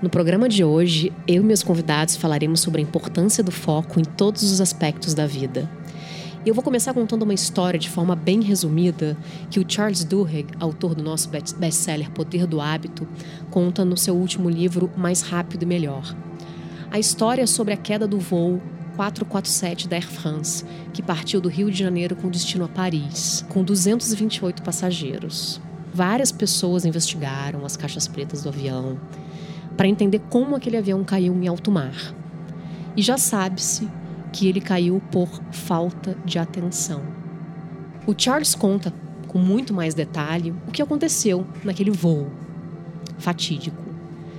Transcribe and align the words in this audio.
No 0.00 0.08
programa 0.08 0.48
de 0.48 0.62
hoje, 0.62 1.12
eu 1.26 1.42
e 1.42 1.44
meus 1.44 1.64
convidados 1.64 2.14
falaremos 2.14 2.60
sobre 2.60 2.80
a 2.80 2.84
importância 2.84 3.42
do 3.42 3.50
foco 3.50 3.98
em 3.98 4.04
todos 4.04 4.44
os 4.44 4.60
aspectos 4.60 5.12
da 5.12 5.26
vida. 5.26 5.68
Eu 6.46 6.54
vou 6.54 6.62
começar 6.62 6.94
contando 6.94 7.24
uma 7.24 7.34
história 7.34 7.80
de 7.80 7.90
forma 7.90 8.14
bem 8.14 8.40
resumida 8.40 9.16
que 9.50 9.58
o 9.58 9.64
Charles 9.68 10.04
Duhigg, 10.04 10.54
autor 10.60 10.94
do 10.94 11.02
nosso 11.02 11.28
best-seller 11.28 12.12
Poder 12.12 12.46
do 12.46 12.60
Hábito, 12.60 13.08
conta 13.50 13.84
no 13.84 13.96
seu 13.96 14.14
último 14.14 14.48
livro 14.48 14.88
Mais 14.96 15.20
Rápido 15.20 15.64
e 15.64 15.66
Melhor. 15.66 16.14
A 16.92 17.00
história 17.00 17.42
é 17.42 17.46
sobre 17.46 17.74
a 17.74 17.76
queda 17.76 18.06
do 18.06 18.20
voo 18.20 18.62
447 18.94 19.88
da 19.88 19.96
Air 19.96 20.06
France, 20.06 20.64
que 20.92 21.02
partiu 21.02 21.40
do 21.40 21.48
Rio 21.48 21.72
de 21.72 21.78
Janeiro 21.78 22.14
com 22.14 22.30
destino 22.30 22.64
a 22.64 22.68
Paris, 22.68 23.44
com 23.48 23.64
228 23.64 24.62
passageiros. 24.62 25.60
Várias 25.92 26.30
pessoas 26.30 26.84
investigaram 26.84 27.64
as 27.66 27.76
caixas 27.76 28.06
pretas 28.06 28.44
do 28.44 28.48
avião, 28.48 28.96
para 29.78 29.86
entender 29.86 30.20
como 30.28 30.56
aquele 30.56 30.76
avião 30.76 31.04
caiu 31.04 31.32
em 31.32 31.46
alto 31.46 31.70
mar. 31.70 31.94
E 32.96 33.00
já 33.00 33.16
sabe-se 33.16 33.88
que 34.32 34.48
ele 34.48 34.60
caiu 34.60 35.00
por 35.12 35.28
falta 35.52 36.16
de 36.24 36.36
atenção. 36.36 37.00
O 38.04 38.12
Charles 38.16 38.56
conta 38.56 38.92
com 39.28 39.38
muito 39.38 39.72
mais 39.72 39.94
detalhe 39.94 40.52
o 40.66 40.72
que 40.72 40.82
aconteceu 40.82 41.46
naquele 41.62 41.92
voo 41.92 42.28
fatídico. 43.18 43.80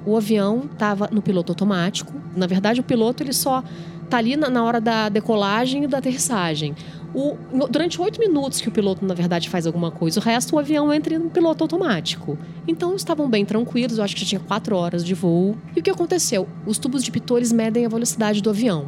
O 0.06 0.18
avião 0.18 0.68
estava 0.70 1.08
no 1.10 1.22
piloto 1.22 1.54
automático. 1.54 2.14
Na 2.36 2.46
verdade, 2.46 2.82
o 2.82 2.84
piloto 2.84 3.24
ele 3.24 3.32
só 3.32 3.64
está 4.04 4.18
ali 4.18 4.36
na, 4.36 4.50
na 4.50 4.62
hora 4.62 4.82
da 4.82 5.08
decolagem 5.08 5.86
e 5.86 5.88
da 5.88 6.00
aterrissagem. 6.00 6.76
O, 7.14 7.36
durante 7.68 8.00
oito 8.00 8.20
minutos 8.20 8.62
que 8.62 8.70
o 8.70 8.72
piloto, 8.72 9.04
na 9.04 9.16
verdade, 9.16 9.50
faz 9.50 9.66
alguma 9.66 9.90
coisa, 9.90 10.20
o 10.20 10.24
resto 10.24 10.56
o 10.56 10.60
avião 10.60 10.94
entra 10.94 11.18
no 11.18 11.30
piloto 11.30 11.64
automático. 11.64 12.38
Então 12.68 12.96
estavam 12.96 13.30
bem 13.30 13.44
tranquilos, 13.46 13.98
eu 13.98 14.04
acho 14.04 14.16
que 14.16 14.22
já 14.22 14.28
tinha 14.28 14.40
quatro 14.40 14.76
horas 14.76 15.04
de 15.04 15.14
voo. 15.14 15.58
E 15.76 15.80
o 15.80 15.84
que 15.84 15.90
aconteceu? 15.90 16.48
Os 16.66 16.78
tubos 16.78 17.04
de 17.04 17.12
pitores 17.12 17.52
medem 17.52 17.86
a 17.86 17.90
velocidade 17.90 18.42
do 18.42 18.50
avião. 18.50 18.88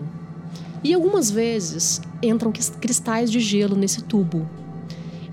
E 0.83 0.93
algumas 0.93 1.31
vezes 1.31 2.01
entram 2.21 2.51
cristais 2.51 3.31
de 3.31 3.39
gelo 3.39 3.75
nesse 3.75 4.03
tubo. 4.03 4.47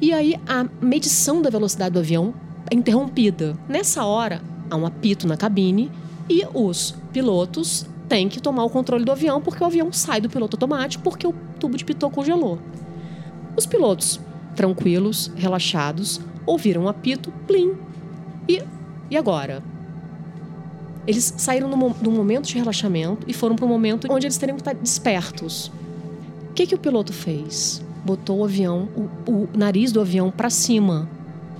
E 0.01 0.13
aí 0.13 0.37
a 0.47 0.67
medição 0.81 1.43
da 1.43 1.51
velocidade 1.51 1.93
do 1.93 1.99
avião 1.99 2.33
é 2.71 2.75
interrompida. 2.75 3.57
Nessa 3.69 4.05
hora, 4.05 4.43
há 4.71 4.77
um 4.77 4.87
apito 4.87 5.27
na 5.27 5.37
cabine 5.37 5.91
e 6.29 6.47
os 6.55 6.95
pilotos 7.13 7.87
tem 8.09 8.29
que 8.29 8.41
tomar 8.41 8.65
o 8.65 8.71
controle 8.71 9.05
do 9.05 9.13
avião 9.13 9.41
porque 9.41 9.63
o 9.63 9.67
avião 9.67 9.93
sai 9.93 10.21
do 10.21 10.29
piloto 10.29 10.57
automático 10.57 11.03
porque 11.03 11.27
o 11.27 11.35
tubo 11.61 11.77
de 11.77 11.85
pitot 11.85 12.13
congelou. 12.13 12.59
Os 13.57 13.67
pilotos, 13.67 14.21
tranquilos, 14.57 15.31
relaxados, 15.37 16.21
ouviram 16.47 16.85
um 16.85 16.89
apito, 16.89 17.31
plim. 17.47 17.75
E, 18.49 18.63
e 19.11 19.17
agora? 19.17 19.63
Eles 21.07 21.35
saíram 21.37 21.71
do 21.71 22.11
momento 22.11 22.47
de 22.47 22.55
relaxamento 22.55 23.27
e 23.27 23.33
foram 23.33 23.57
para 23.57 23.65
um 23.65 23.69
momento 23.69 24.07
onde 24.11 24.27
eles 24.27 24.37
teriam 24.37 24.57
que 24.57 24.63
estar 24.63 24.75
despertos. 24.75 25.69
O 26.51 26.53
que, 26.55 26.67
que 26.67 26.75
o 26.75 26.79
piloto 26.79 27.13
fez? 27.13 27.83
Botou 28.05 28.39
o 28.39 28.45
avião, 28.45 28.89
o, 28.97 29.31
o 29.31 29.49
nariz 29.57 29.93
do 29.93 30.01
avião 30.01 30.31
para 30.31 30.51
cima 30.51 31.09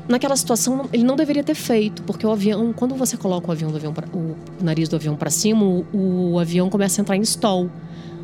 naquela 0.09 0.37
situação 0.37 0.89
ele 0.93 1.05
não 1.05 1.15
deveria 1.15 1.45
ter 1.45 1.55
feito, 1.55 2.03
porque 2.03 2.27
o 2.27 2.31
avião, 2.31 2.73
quando 2.73 2.95
você 2.95 3.17
coloca 3.17 3.49
o 3.49 3.53
avião 3.53 3.71
do 3.71 3.77
avião 3.77 3.93
pra, 3.93 4.07
o 4.13 4.35
nariz 4.61 4.89
do 4.89 4.97
avião 4.97 5.15
para 5.15 5.31
cima, 5.31 5.63
o, 5.65 6.33
o 6.33 6.39
avião 6.39 6.71
começa 6.71 7.01
a 7.01 7.03
entrar 7.03 7.17
em 7.17 7.23
stall, 7.23 7.71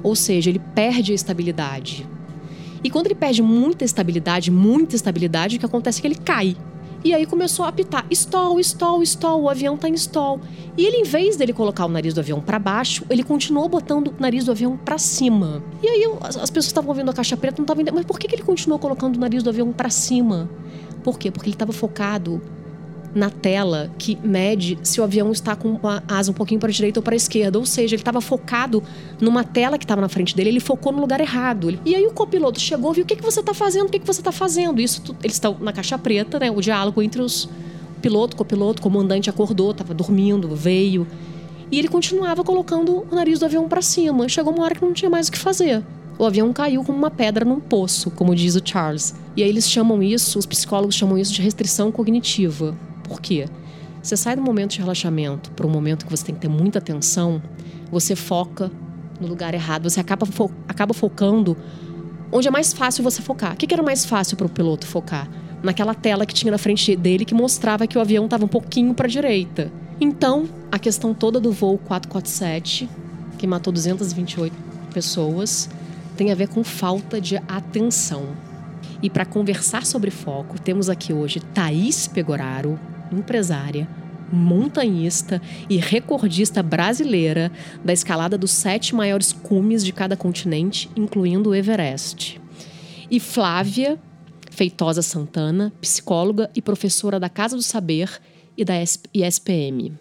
ou 0.03 0.17
seja, 0.17 0.51
ele 0.51 0.61
perde 0.75 1.13
a 1.13 1.15
estabilidade. 1.15 2.07
E 2.83 2.91
quando 2.91 3.07
ele 3.07 3.15
perde 3.15 3.43
muita 3.43 3.85
estabilidade, 3.85 4.51
muita 4.51 4.97
estabilidade, 4.97 5.57
o 5.57 5.59
que 5.61 5.67
acontece 5.67 5.99
é 5.99 6.03
que 6.03 6.07
ele 6.07 6.17
cai. 6.17 6.57
E 7.05 7.13
aí 7.13 7.27
começou 7.27 7.67
a 7.67 7.69
apitar: 7.69 8.07
stall, 8.11 8.59
stall, 8.61 9.03
stall, 9.03 9.43
o 9.43 9.51
avião 9.51 9.77
tá 9.77 9.89
em 9.89 9.95
stall. 9.95 10.41
E 10.77 10.87
ele, 10.87 10.97
em 10.97 11.05
vez 11.05 11.37
dele 11.37 11.53
colocar 11.53 11.85
o 11.85 11.89
nariz 11.89 12.15
do 12.15 12.21
avião 12.21 12.41
para 12.41 12.59
baixo, 12.59 13.05
ele 13.11 13.23
continuou 13.23 13.69
botando 13.69 14.09
o 14.09 14.15
nariz 14.19 14.45
do 14.45 14.51
avião 14.51 14.77
para 14.77 14.97
cima. 14.97 15.63
E 15.83 15.87
aí 15.87 16.05
as, 16.23 16.37
as 16.37 16.51
pessoas 16.51 16.67
estavam 16.67 16.95
vendo 16.95 17.11
a 17.11 17.15
caixa 17.15 17.37
preta 17.37 17.59
não 17.59 17.65
estavam 17.65 17.83
entendendo, 17.83 17.99
mas 18.01 18.07
por 18.07 18.19
que, 18.19 18.27
que 18.27 18.35
ele 18.35 18.43
continuou 18.43 18.79
colocando 18.79 19.17
o 19.17 19.21
nariz 19.21 19.43
do 19.43 19.51
avião 19.51 19.71
para 19.71 19.91
cima? 19.91 20.49
Por 21.05 21.19
quê? 21.19 21.31
Porque 21.31 21.49
ele 21.49 21.55
estava 21.55 21.73
focado 21.73 22.41
na 23.15 23.31
tela 23.31 23.93
que 23.97 24.19
mede 24.25 24.77
se 24.83 25.01
o 25.01 25.05
avião 25.05 25.31
está 25.31 25.55
com 25.55 25.79
a 25.85 26.03
asa 26.09 26.33
um 26.33 26.35
pouquinho 26.35 26.59
para 26.59 26.69
a 26.69 26.73
direita 26.73 26.99
ou 26.99 27.05
para 27.05 27.15
a 27.15 27.17
esquerda. 27.17 27.59
Ou 27.59 27.67
seja, 27.67 27.95
ele 27.95 28.01
estava 28.01 28.21
focado 28.21 28.83
numa 29.21 29.45
tela 29.45 29.79
que 29.79 29.85
estava 29.85 30.01
na 30.01 30.09
frente 30.09 30.35
dele, 30.35 30.49
ele 30.49 30.61
focou 30.61 30.93
no 30.93 31.01
lugar 31.01 31.21
errado. 31.21 31.79
E 31.85 31.95
aí 31.95 32.05
o 32.07 32.13
copiloto 32.13 32.59
chegou 32.59 32.91
e 32.93 32.95
viu 32.97 33.05
o 33.05 33.07
que, 33.07 33.15
que 33.15 33.23
você 33.23 33.41
está 33.41 33.55
fazendo, 33.55 33.87
o 33.87 33.91
que, 33.91 34.01
que 34.01 34.07
você 34.07 34.21
está 34.21 34.33
fazendo. 34.33 34.81
Isso, 34.81 35.03
eles 35.23 35.37
estão 35.37 35.57
na 35.61 35.73
caixa 35.73 35.97
preta, 35.97 36.41
né? 36.41 36.51
O 36.51 36.61
diálogo 36.61 37.01
entre 37.01 37.23
os 37.23 37.49
piloto, 38.03 38.37
copiloto, 38.37 38.83
comandante 38.83 39.31
acordou, 39.31 39.71
estava 39.71 39.95
dormindo, 39.95 40.55
veio. 40.57 41.07
E 41.71 41.79
ele 41.79 41.89
continuava 41.89 42.43
colocando 42.43 43.07
o 43.11 43.15
nariz 43.15 43.39
do 43.39 43.45
avião 43.45 43.69
para 43.69 43.81
cima. 43.81 44.29
Chegou 44.29 44.53
uma 44.53 44.65
hora 44.65 44.75
que 44.75 44.85
não 44.85 44.93
tinha 44.93 45.11
mais 45.11 45.29
o 45.29 45.33
que 45.33 45.39
fazer 45.39 45.83
o 46.19 46.25
avião 46.25 46.53
caiu 46.53 46.85
como 46.85 46.97
uma 46.97 47.11
pedra 47.11 47.45
num 47.45 47.61
poço, 47.61 48.11
como 48.11 48.35
diz 48.35 48.55
o 48.55 48.63
Charles. 48.65 49.15
E 49.37 49.43
aí 49.43 49.49
eles 49.49 49.69
chamam 49.69 50.03
isso, 50.03 50.39
os 50.39 50.47
psicólogos 50.47 50.95
chamam 50.95 51.19
isso 51.19 51.33
de 51.33 51.43
restrição 51.43 51.91
cognitiva. 51.91 52.77
Por 53.03 53.21
quê? 53.21 53.47
Você 54.03 54.17
sai 54.17 54.37
do 54.37 54.43
momento 54.43 54.73
de 54.73 54.81
relaxamento 54.81 55.51
para 55.53 55.67
um 55.67 55.71
momento 55.71 56.05
que 56.05 56.11
você 56.11 56.27
tem 56.27 56.35
que 56.35 56.41
ter 56.43 56.49
muita 56.49 56.79
atenção, 56.79 57.43
você 57.91 58.15
foca 58.15 58.71
no 59.21 59.27
lugar 59.27 59.55
errado, 59.55 59.89
você 59.89 59.99
acaba, 59.99 60.27
fo 60.27 60.51
acaba 60.69 60.93
focando 60.93 61.57
onde 62.31 62.49
é 62.49 62.51
mais 62.51 62.73
fácil 62.73 63.03
você 63.03 63.23
focar. 63.23 63.55
O 63.55 63.57
que, 63.57 63.67
que 63.67 63.75
era 63.75 63.83
mais 63.83 64.05
fácil 64.05 64.37
para 64.37 64.47
o 64.47 64.51
piloto 64.51 64.87
focar? 64.87 65.29
Naquela 65.63 65.95
tela 65.95 66.27
que 66.27 66.35
tinha 66.35 66.51
na 66.51 66.59
frente 66.59 66.95
dele 66.95 67.25
que 67.25 67.35
mostrava 67.35 67.87
que 67.87 67.97
o 67.97 68.01
avião 68.01 68.25
estava 68.27 68.45
um 68.45 68.49
pouquinho 68.49 68.93
para 68.93 69.07
a 69.07 69.11
direita. 69.11 69.73
Então, 70.01 70.49
a 70.71 70.79
questão 70.79 71.15
toda 71.15 71.41
do 71.41 71.51
voo 71.53 71.79
447, 71.79 72.89
que 73.39 73.47
matou 73.47 73.73
228 73.73 74.55
pessoas, 74.93 75.71
tem 76.17 76.33
a 76.33 76.35
ver 76.35 76.49
com 76.49 76.65
falta 76.65 77.21
de 77.21 77.37
atenção. 77.49 78.37
E 79.03 79.11
para 79.11 79.25
conversar 79.25 79.85
sobre 79.85 80.11
foco, 80.11 80.61
temos 80.61 80.89
aqui 80.89 81.13
hoje 81.13 81.41
Thaís 81.41 82.07
Pegoraro, 82.07 82.79
empresária, 83.13 83.89
montanhista 84.33 85.41
e 85.69 85.77
recordista 85.77 86.63
brasileira 86.63 87.53
da 87.85 87.93
escalada 87.93 88.39
dos 88.39 88.51
sete 88.51 88.95
maiores 88.95 89.33
cumes 89.33 89.85
de 89.85 89.93
cada 89.93 90.17
continente, 90.17 90.91
incluindo 90.97 91.51
o 91.51 91.55
Everest. 91.55 92.41
E 93.11 93.21
Flávia 93.21 93.99
Feitosa 94.51 95.03
Santana, 95.03 95.73
psicóloga 95.81 96.49
e 96.55 96.63
professora 96.63 97.19
da 97.19 97.29
Casa 97.29 97.57
do 97.57 97.63
Saber 97.63 98.09
e 98.57 98.65
da 98.65 98.75
ISPM. 99.13 99.93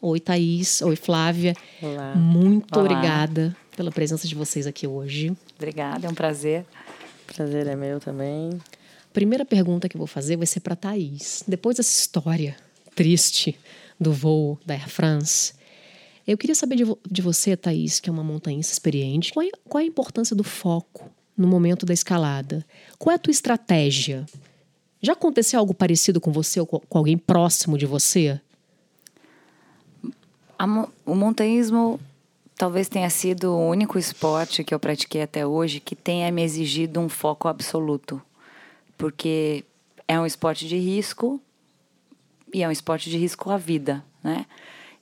Oi, 0.00 0.18
Thaís. 0.18 0.80
Oi, 0.82 0.96
Flávia. 0.96 1.54
Olá. 1.80 2.14
Muito 2.16 2.76
Olá. 2.76 2.84
obrigada 2.84 3.56
pela 3.76 3.90
presença 3.90 4.26
de 4.28 4.34
vocês 4.34 4.66
aqui 4.66 4.86
hoje. 4.86 5.36
Obrigada, 5.56 6.06
é 6.06 6.10
um 6.10 6.14
prazer. 6.14 6.64
Prazer 7.26 7.66
é 7.66 7.76
meu 7.76 8.00
também. 8.00 8.60
Primeira 9.12 9.44
pergunta 9.44 9.88
que 9.88 9.96
eu 9.96 9.98
vou 9.98 10.06
fazer 10.06 10.36
vai 10.36 10.46
ser 10.46 10.60
para 10.60 10.76
Thaís. 10.76 11.42
Depois 11.46 11.76
dessa 11.76 11.90
história 11.90 12.56
triste 12.94 13.58
do 13.98 14.12
voo 14.12 14.58
da 14.64 14.74
Air 14.74 14.88
France, 14.88 15.54
eu 16.26 16.38
queria 16.38 16.54
saber 16.54 16.76
de, 16.76 16.84
vo 16.84 16.98
de 17.10 17.20
você, 17.22 17.56
Thaís, 17.56 18.00
que 18.00 18.08
é 18.08 18.12
uma 18.12 18.24
montanhista 18.24 18.72
experiente, 18.72 19.32
qual 19.32 19.44
é, 19.44 19.50
qual 19.68 19.80
é 19.80 19.84
a 19.84 19.88
importância 19.88 20.36
do 20.36 20.44
foco 20.44 21.10
no 21.36 21.48
momento 21.48 21.84
da 21.84 21.92
escalada? 21.92 22.64
Qual 22.98 23.12
é 23.12 23.16
a 23.16 23.18
tua 23.18 23.30
estratégia? 23.30 24.26
Já 25.00 25.14
aconteceu 25.14 25.58
algo 25.58 25.74
parecido 25.74 26.20
com 26.20 26.30
você 26.30 26.60
ou 26.60 26.66
com 26.66 26.98
alguém 26.98 27.18
próximo 27.18 27.76
de 27.76 27.86
você? 27.86 28.40
o 31.04 31.14
montanhismo 31.16 31.98
talvez 32.56 32.88
tenha 32.88 33.10
sido 33.10 33.52
o 33.52 33.68
único 33.68 33.98
esporte 33.98 34.64
que 34.64 34.74
eu 34.74 34.80
pratiquei 34.80 35.22
até 35.22 35.46
hoje 35.46 35.80
que 35.80 35.96
tenha 35.96 36.30
me 36.30 36.42
exigido 36.42 37.00
um 37.00 37.08
foco 37.08 37.48
absoluto. 37.48 38.20
Porque 38.96 39.64
é 40.06 40.18
um 40.18 40.26
esporte 40.26 40.68
de 40.68 40.78
risco 40.78 41.40
e 42.52 42.62
é 42.62 42.68
um 42.68 42.72
esporte 42.72 43.10
de 43.10 43.16
risco 43.16 43.50
à 43.50 43.56
vida, 43.56 44.04
né? 44.22 44.46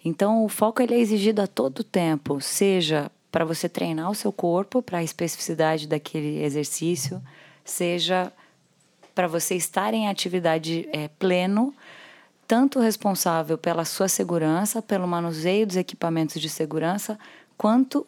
Então, 0.04 0.44
o 0.44 0.48
foco 0.48 0.80
ele 0.80 0.94
é 0.94 0.98
exigido 0.98 1.42
a 1.42 1.46
todo 1.46 1.84
tempo, 1.84 2.40
seja 2.40 3.10
para 3.30 3.44
você 3.44 3.68
treinar 3.68 4.10
o 4.10 4.14
seu 4.14 4.32
corpo 4.32 4.80
para 4.80 4.98
a 4.98 5.02
especificidade 5.02 5.86
daquele 5.86 6.42
exercício, 6.42 7.22
seja 7.64 8.32
para 9.14 9.26
você 9.26 9.54
estar 9.54 9.92
em 9.92 10.08
atividade 10.08 10.88
é, 10.92 11.08
pleno 11.08 11.74
tanto 12.50 12.80
responsável 12.80 13.56
pela 13.56 13.84
sua 13.84 14.08
segurança, 14.08 14.82
pelo 14.82 15.06
manuseio 15.06 15.64
dos 15.64 15.76
equipamentos 15.76 16.42
de 16.42 16.48
segurança, 16.48 17.16
quanto 17.56 18.04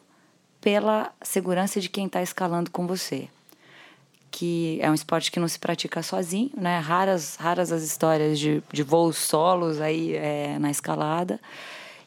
pela 0.60 1.12
segurança 1.22 1.80
de 1.80 1.88
quem 1.88 2.06
está 2.06 2.20
escalando 2.20 2.68
com 2.68 2.84
você. 2.84 3.28
Que 4.32 4.80
é 4.82 4.90
um 4.90 4.94
esporte 4.94 5.30
que 5.30 5.38
não 5.38 5.46
se 5.46 5.60
pratica 5.60 6.02
sozinho, 6.02 6.50
né? 6.56 6.80
Raras, 6.80 7.36
raras 7.36 7.70
as 7.70 7.84
histórias 7.84 8.36
de, 8.36 8.60
de 8.72 8.82
voos 8.82 9.16
solos 9.16 9.80
aí 9.80 10.16
é, 10.16 10.58
na 10.58 10.72
escalada. 10.72 11.38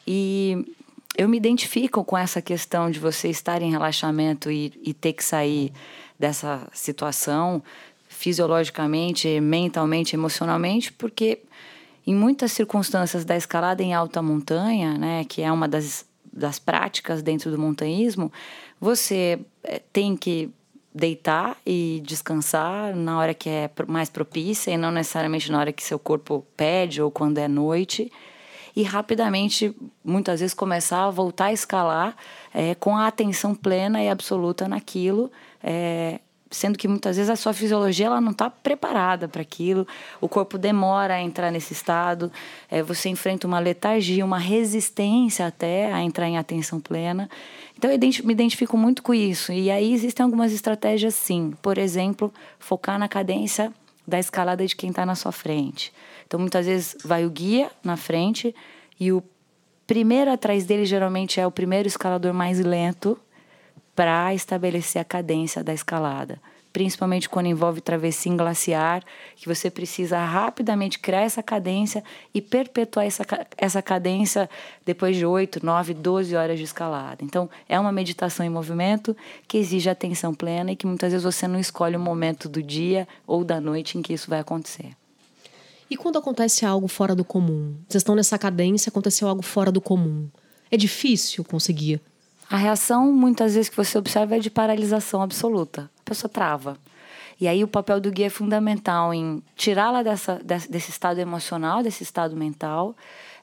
E 0.06 0.74
eu 1.16 1.30
me 1.30 1.38
identifico 1.38 2.04
com 2.04 2.18
essa 2.18 2.42
questão 2.42 2.90
de 2.90 3.00
você 3.00 3.30
estar 3.30 3.62
em 3.62 3.70
relaxamento 3.70 4.50
e, 4.50 4.78
e 4.82 4.92
ter 4.92 5.14
que 5.14 5.24
sair 5.24 5.72
dessa 6.18 6.68
situação 6.70 7.62
fisiologicamente, 8.10 9.40
mentalmente, 9.40 10.14
emocionalmente, 10.14 10.92
porque 10.92 11.40
em 12.06 12.14
muitas 12.14 12.52
circunstâncias 12.52 13.24
da 13.24 13.36
escalada 13.36 13.82
em 13.82 13.92
alta 13.92 14.22
montanha, 14.22 14.96
né, 14.96 15.24
que 15.24 15.42
é 15.42 15.50
uma 15.50 15.66
das, 15.66 16.06
das 16.32 16.58
práticas 16.58 17.22
dentro 17.22 17.50
do 17.50 17.58
montanhismo, 17.58 18.32
você 18.80 19.40
eh, 19.64 19.82
tem 19.92 20.16
que 20.16 20.50
deitar 20.94 21.58
e 21.66 22.00
descansar 22.04 22.94
na 22.96 23.18
hora 23.18 23.34
que 23.34 23.50
é 23.50 23.70
mais 23.86 24.08
propícia 24.08 24.70
e 24.70 24.78
não 24.78 24.90
necessariamente 24.90 25.52
na 25.52 25.58
hora 25.58 25.72
que 25.72 25.82
seu 25.82 25.98
corpo 25.98 26.46
pede 26.56 27.02
ou 27.02 27.10
quando 27.10 27.38
é 27.38 27.46
noite. 27.46 28.10
E 28.74 28.82
rapidamente, 28.82 29.74
muitas 30.04 30.40
vezes, 30.40 30.54
começar 30.54 31.04
a 31.04 31.10
voltar 31.10 31.46
a 31.46 31.52
escalar 31.52 32.14
é, 32.52 32.74
com 32.74 32.96
a 32.96 33.06
atenção 33.06 33.54
plena 33.54 34.02
e 34.02 34.08
absoluta 34.08 34.68
naquilo, 34.68 35.30
é, 35.62 36.20
sendo 36.50 36.78
que 36.78 36.86
muitas 36.86 37.16
vezes 37.16 37.30
a 37.30 37.36
sua 37.36 37.52
fisiologia 37.52 38.06
ela 38.06 38.20
não 38.20 38.30
está 38.32 38.48
preparada 38.48 39.28
para 39.28 39.42
aquilo, 39.42 39.86
o 40.20 40.28
corpo 40.28 40.56
demora 40.56 41.14
a 41.14 41.22
entrar 41.22 41.50
nesse 41.50 41.72
estado, 41.72 42.30
é, 42.70 42.82
você 42.82 43.08
enfrenta 43.08 43.46
uma 43.46 43.58
letargia, 43.58 44.24
uma 44.24 44.38
resistência 44.38 45.46
até 45.46 45.92
a 45.92 46.02
entrar 46.02 46.28
em 46.28 46.38
atenção 46.38 46.80
plena. 46.80 47.28
Então 47.76 47.90
eu 47.90 47.98
me 47.98 48.32
identifico 48.32 48.76
muito 48.76 49.02
com 49.02 49.12
isso. 49.12 49.52
E 49.52 49.70
aí 49.70 49.92
existem 49.92 50.24
algumas 50.24 50.52
estratégias 50.52 51.14
sim. 51.14 51.52
Por 51.60 51.78
exemplo, 51.78 52.32
focar 52.58 52.98
na 52.98 53.08
cadência 53.08 53.72
da 54.06 54.18
escalada 54.18 54.64
de 54.64 54.74
quem 54.74 54.90
está 54.90 55.04
na 55.04 55.14
sua 55.14 55.32
frente. 55.32 55.92
Então 56.26 56.38
muitas 56.38 56.66
vezes 56.66 56.96
vai 57.04 57.26
o 57.26 57.30
guia 57.30 57.70
na 57.82 57.96
frente 57.96 58.54
e 58.98 59.12
o 59.12 59.22
primeiro 59.86 60.30
atrás 60.30 60.64
dele 60.64 60.86
geralmente 60.86 61.40
é 61.40 61.46
o 61.46 61.50
primeiro 61.50 61.86
escalador 61.86 62.32
mais 62.32 62.58
lento 62.60 63.18
para 63.96 64.34
estabelecer 64.34 65.00
a 65.00 65.04
cadência 65.04 65.64
da 65.64 65.72
escalada. 65.72 66.38
Principalmente 66.70 67.26
quando 67.26 67.46
envolve 67.46 67.80
travessia 67.80 68.30
em 68.30 68.36
glaciar, 68.36 69.02
que 69.34 69.48
você 69.48 69.70
precisa 69.70 70.22
rapidamente 70.22 70.98
criar 70.98 71.22
essa 71.22 71.42
cadência 71.42 72.04
e 72.34 72.42
perpetuar 72.42 73.06
essa, 73.06 73.24
essa 73.56 73.80
cadência 73.80 74.50
depois 74.84 75.16
de 75.16 75.24
8, 75.24 75.64
9, 75.64 75.94
12 75.94 76.36
horas 76.36 76.58
de 76.58 76.64
escalada. 76.64 77.24
Então, 77.24 77.48
é 77.66 77.80
uma 77.80 77.90
meditação 77.90 78.44
em 78.44 78.50
movimento 78.50 79.16
que 79.48 79.56
exige 79.56 79.88
atenção 79.88 80.34
plena 80.34 80.72
e 80.72 80.76
que 80.76 80.86
muitas 80.86 81.12
vezes 81.12 81.24
você 81.24 81.48
não 81.48 81.58
escolhe 81.58 81.96
o 81.96 82.00
momento 82.00 82.46
do 82.46 82.62
dia 82.62 83.08
ou 83.26 83.42
da 83.42 83.58
noite 83.58 83.96
em 83.96 84.02
que 84.02 84.12
isso 84.12 84.28
vai 84.28 84.40
acontecer. 84.40 84.90
E 85.88 85.96
quando 85.96 86.18
acontece 86.18 86.66
algo 86.66 86.88
fora 86.88 87.14
do 87.14 87.24
comum? 87.24 87.74
Vocês 87.88 88.02
estão 88.02 88.14
nessa 88.14 88.38
cadência, 88.38 88.90
aconteceu 88.90 89.28
algo 89.28 89.40
fora 89.40 89.72
do 89.72 89.80
comum. 89.80 90.28
É 90.70 90.76
difícil 90.76 91.42
conseguir 91.42 92.02
a 92.48 92.56
reação, 92.56 93.12
muitas 93.12 93.54
vezes, 93.54 93.68
que 93.68 93.76
você 93.76 93.98
observa 93.98 94.36
é 94.36 94.38
de 94.38 94.50
paralisação 94.50 95.20
absoluta. 95.22 95.90
A 96.00 96.02
pessoa 96.04 96.30
trava. 96.30 96.78
E 97.40 97.46
aí 97.46 97.62
o 97.62 97.68
papel 97.68 98.00
do 98.00 98.10
guia 98.10 98.26
é 98.26 98.30
fundamental 98.30 99.12
em 99.12 99.42
tirá-la 99.54 100.02
dessa, 100.02 100.40
desse 100.42 100.90
estado 100.90 101.18
emocional, 101.18 101.82
desse 101.82 102.02
estado 102.02 102.34
mental. 102.36 102.96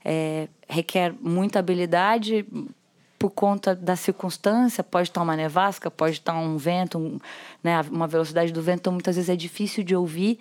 É, 0.03 0.47
requer 0.67 1.13
muita 1.21 1.59
habilidade 1.59 2.45
por 3.19 3.29
conta 3.29 3.75
da 3.75 3.95
circunstância. 3.95 4.83
Pode 4.83 5.09
estar 5.09 5.21
uma 5.21 5.35
nevasca, 5.35 5.91
pode 5.91 6.15
estar 6.15 6.33
um 6.33 6.57
vento, 6.57 6.97
um, 6.97 7.19
né, 7.63 7.81
uma 7.91 8.07
velocidade 8.07 8.51
do 8.51 8.61
vento. 8.61 8.79
Então, 8.79 8.93
muitas 8.93 9.15
vezes 9.15 9.29
é 9.29 9.35
difícil 9.35 9.83
de 9.83 9.95
ouvir. 9.95 10.39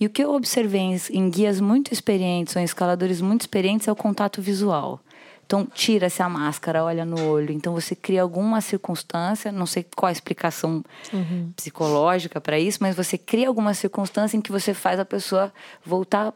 E 0.00 0.06
o 0.06 0.10
que 0.10 0.24
eu 0.24 0.32
observei 0.32 0.80
em, 0.80 0.96
em 1.10 1.28
guias 1.28 1.60
muito 1.60 1.92
experientes 1.92 2.56
ou 2.56 2.62
em 2.62 2.64
escaladores 2.64 3.20
muito 3.20 3.42
experientes 3.42 3.86
é 3.86 3.92
o 3.92 3.96
contato 3.96 4.40
visual. 4.40 5.00
Então, 5.46 5.66
tira-se 5.66 6.22
a 6.22 6.28
máscara, 6.28 6.82
olha 6.82 7.04
no 7.04 7.28
olho. 7.28 7.52
Então, 7.52 7.74
você 7.74 7.94
cria 7.94 8.22
alguma 8.22 8.60
circunstância, 8.60 9.52
não 9.52 9.66
sei 9.66 9.84
qual 9.96 10.08
a 10.08 10.12
explicação 10.12 10.84
uhum. 11.12 11.52
psicológica 11.54 12.40
para 12.40 12.58
isso, 12.58 12.78
mas 12.80 12.96
você 12.96 13.18
cria 13.18 13.48
alguma 13.48 13.74
circunstância 13.74 14.36
em 14.36 14.40
que 14.40 14.50
você 14.50 14.72
faz 14.72 14.98
a 14.98 15.04
pessoa 15.04 15.52
voltar 15.84 16.32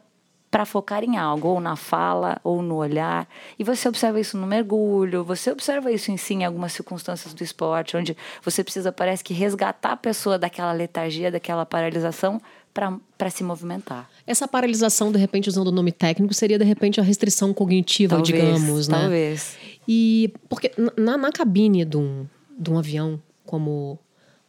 para 0.49 0.65
focar 0.65 1.03
em 1.03 1.17
algo, 1.17 1.47
ou 1.47 1.59
na 1.59 1.75
fala, 1.75 2.39
ou 2.43 2.61
no 2.61 2.75
olhar. 2.75 3.27
E 3.57 3.63
você 3.63 3.87
observa 3.87 4.19
isso 4.19 4.37
no 4.37 4.47
mergulho, 4.47 5.23
você 5.23 5.51
observa 5.51 5.91
isso 5.91 6.11
em 6.11 6.17
si 6.17 6.33
em 6.33 6.45
algumas 6.45 6.73
circunstâncias 6.73 7.33
do 7.33 7.43
esporte, 7.43 7.95
onde 7.95 8.17
você 8.43 8.63
precisa, 8.63 8.91
parece 8.91 9.23
que, 9.23 9.33
resgatar 9.33 9.91
a 9.91 9.97
pessoa 9.97 10.39
daquela 10.39 10.71
letargia, 10.71 11.31
daquela 11.31 11.65
paralisação, 11.65 12.41
para 12.73 13.29
se 13.29 13.43
movimentar. 13.43 14.09
Essa 14.25 14.47
paralisação, 14.47 15.11
de 15.11 15.17
repente, 15.17 15.49
usando 15.49 15.67
o 15.67 15.71
nome 15.71 15.91
técnico, 15.91 16.33
seria 16.33 16.57
de 16.57 16.65
repente 16.65 16.99
a 16.99 17.03
restrição 17.03 17.53
cognitiva, 17.53 18.15
talvez, 18.15 18.27
digamos, 18.27 18.87
né? 18.87 18.99
Talvez. 18.99 19.57
E 19.87 20.33
porque 20.47 20.71
na, 20.97 21.17
na 21.17 21.31
cabine 21.31 21.83
de 21.83 21.97
um, 21.97 22.25
de 22.57 22.71
um 22.71 22.77
avião 22.77 23.21
como 23.45 23.99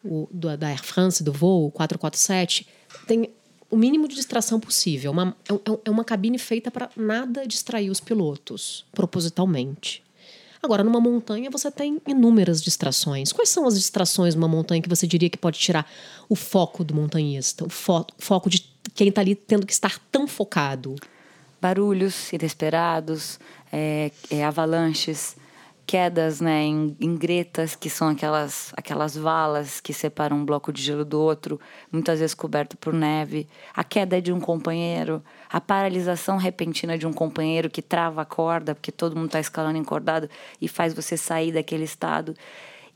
o 0.05 0.29
do, 0.31 0.57
da 0.57 0.69
Air 0.69 0.83
France, 0.83 1.23
do 1.23 1.33
voo 1.33 1.71
447, 1.71 2.67
tem 3.07 3.31
o 3.71 3.77
mínimo 3.77 4.09
de 4.09 4.15
distração 4.15 4.59
possível. 4.59 5.13
Uma, 5.13 5.37
é, 5.49 5.55
é, 5.55 5.79
é 5.87 5.91
uma 5.91 6.05
cabine 6.05 6.39
feita 6.39 6.71
para 6.71 6.91
nada 6.97 7.47
distrair 7.47 7.91
os 7.91 8.01
pilotos, 8.01 8.85
propositalmente. 8.93 10.03
Agora, 10.63 10.85
numa 10.85 11.01
montanha, 11.01 11.51
você 11.51 11.71
tem 11.71 12.01
inúmeras 12.07 12.63
distrações. 12.63 13.33
Quais 13.33 13.49
são 13.49 13.67
as 13.67 13.75
distrações 13.75 14.35
numa 14.35 14.49
montanha 14.49 14.83
que 14.83 14.89
você 14.89 15.07
diria 15.07 15.31
que 15.31 15.39
pode 15.39 15.59
tirar 15.59 15.91
o 16.29 16.37
foco 16.37 16.85
do 16.85 16.95
montanhista, 16.95 17.65
o 17.65 17.71
fo 17.71 18.05
foco 18.19 18.51
de 18.51 18.69
quem 18.95 19.09
está 19.09 19.23
ali 19.23 19.35
tendo 19.35 19.67
que 19.67 19.73
estar 19.73 19.99
tão 20.13 20.27
focado? 20.27 20.97
Barulhos 21.61 22.33
inesperados, 22.33 23.39
é, 23.73 24.11
é, 24.31 24.45
avalanches, 24.45 25.37
quedas 25.91 26.41
né, 26.41 26.63
em, 26.63 26.97
em, 27.01 27.17
gretas, 27.17 27.75
que 27.75 27.91
são 27.91 28.11
aquelas, 28.11 28.73
aquelas 28.77 29.17
valas 29.17 29.81
que 29.81 29.93
separam 29.93 30.37
um 30.37 30.45
bloco 30.45 30.73
de 30.73 30.81
gelo 30.81 31.05
do 31.05 31.21
outro, 31.21 31.59
muitas 31.91 32.21
vezes 32.21 32.33
coberto 32.33 32.77
por 32.77 32.95
neve, 32.95 33.49
a 33.75 33.83
queda 33.83 34.23
de 34.23 34.33
um 34.33 34.39
companheiro, 34.39 35.21
a 35.51 35.61
paralisação 35.61 36.37
repentina 36.37 36.97
de 36.97 37.09
um 37.09 37.13
companheiro 37.13 37.69
que 37.69 37.83
trava 37.83 38.23
a 38.23 38.25
corda, 38.25 38.73
porque 38.73 38.93
todo 38.93 39.17
mundo 39.17 39.27
está 39.27 39.41
escalando 39.41 39.79
encordado 39.79 40.31
e 40.61 40.69
faz 40.69 40.95
você 40.95 41.17
sair 41.17 41.51
daquele 41.51 41.83
estado. 41.83 42.37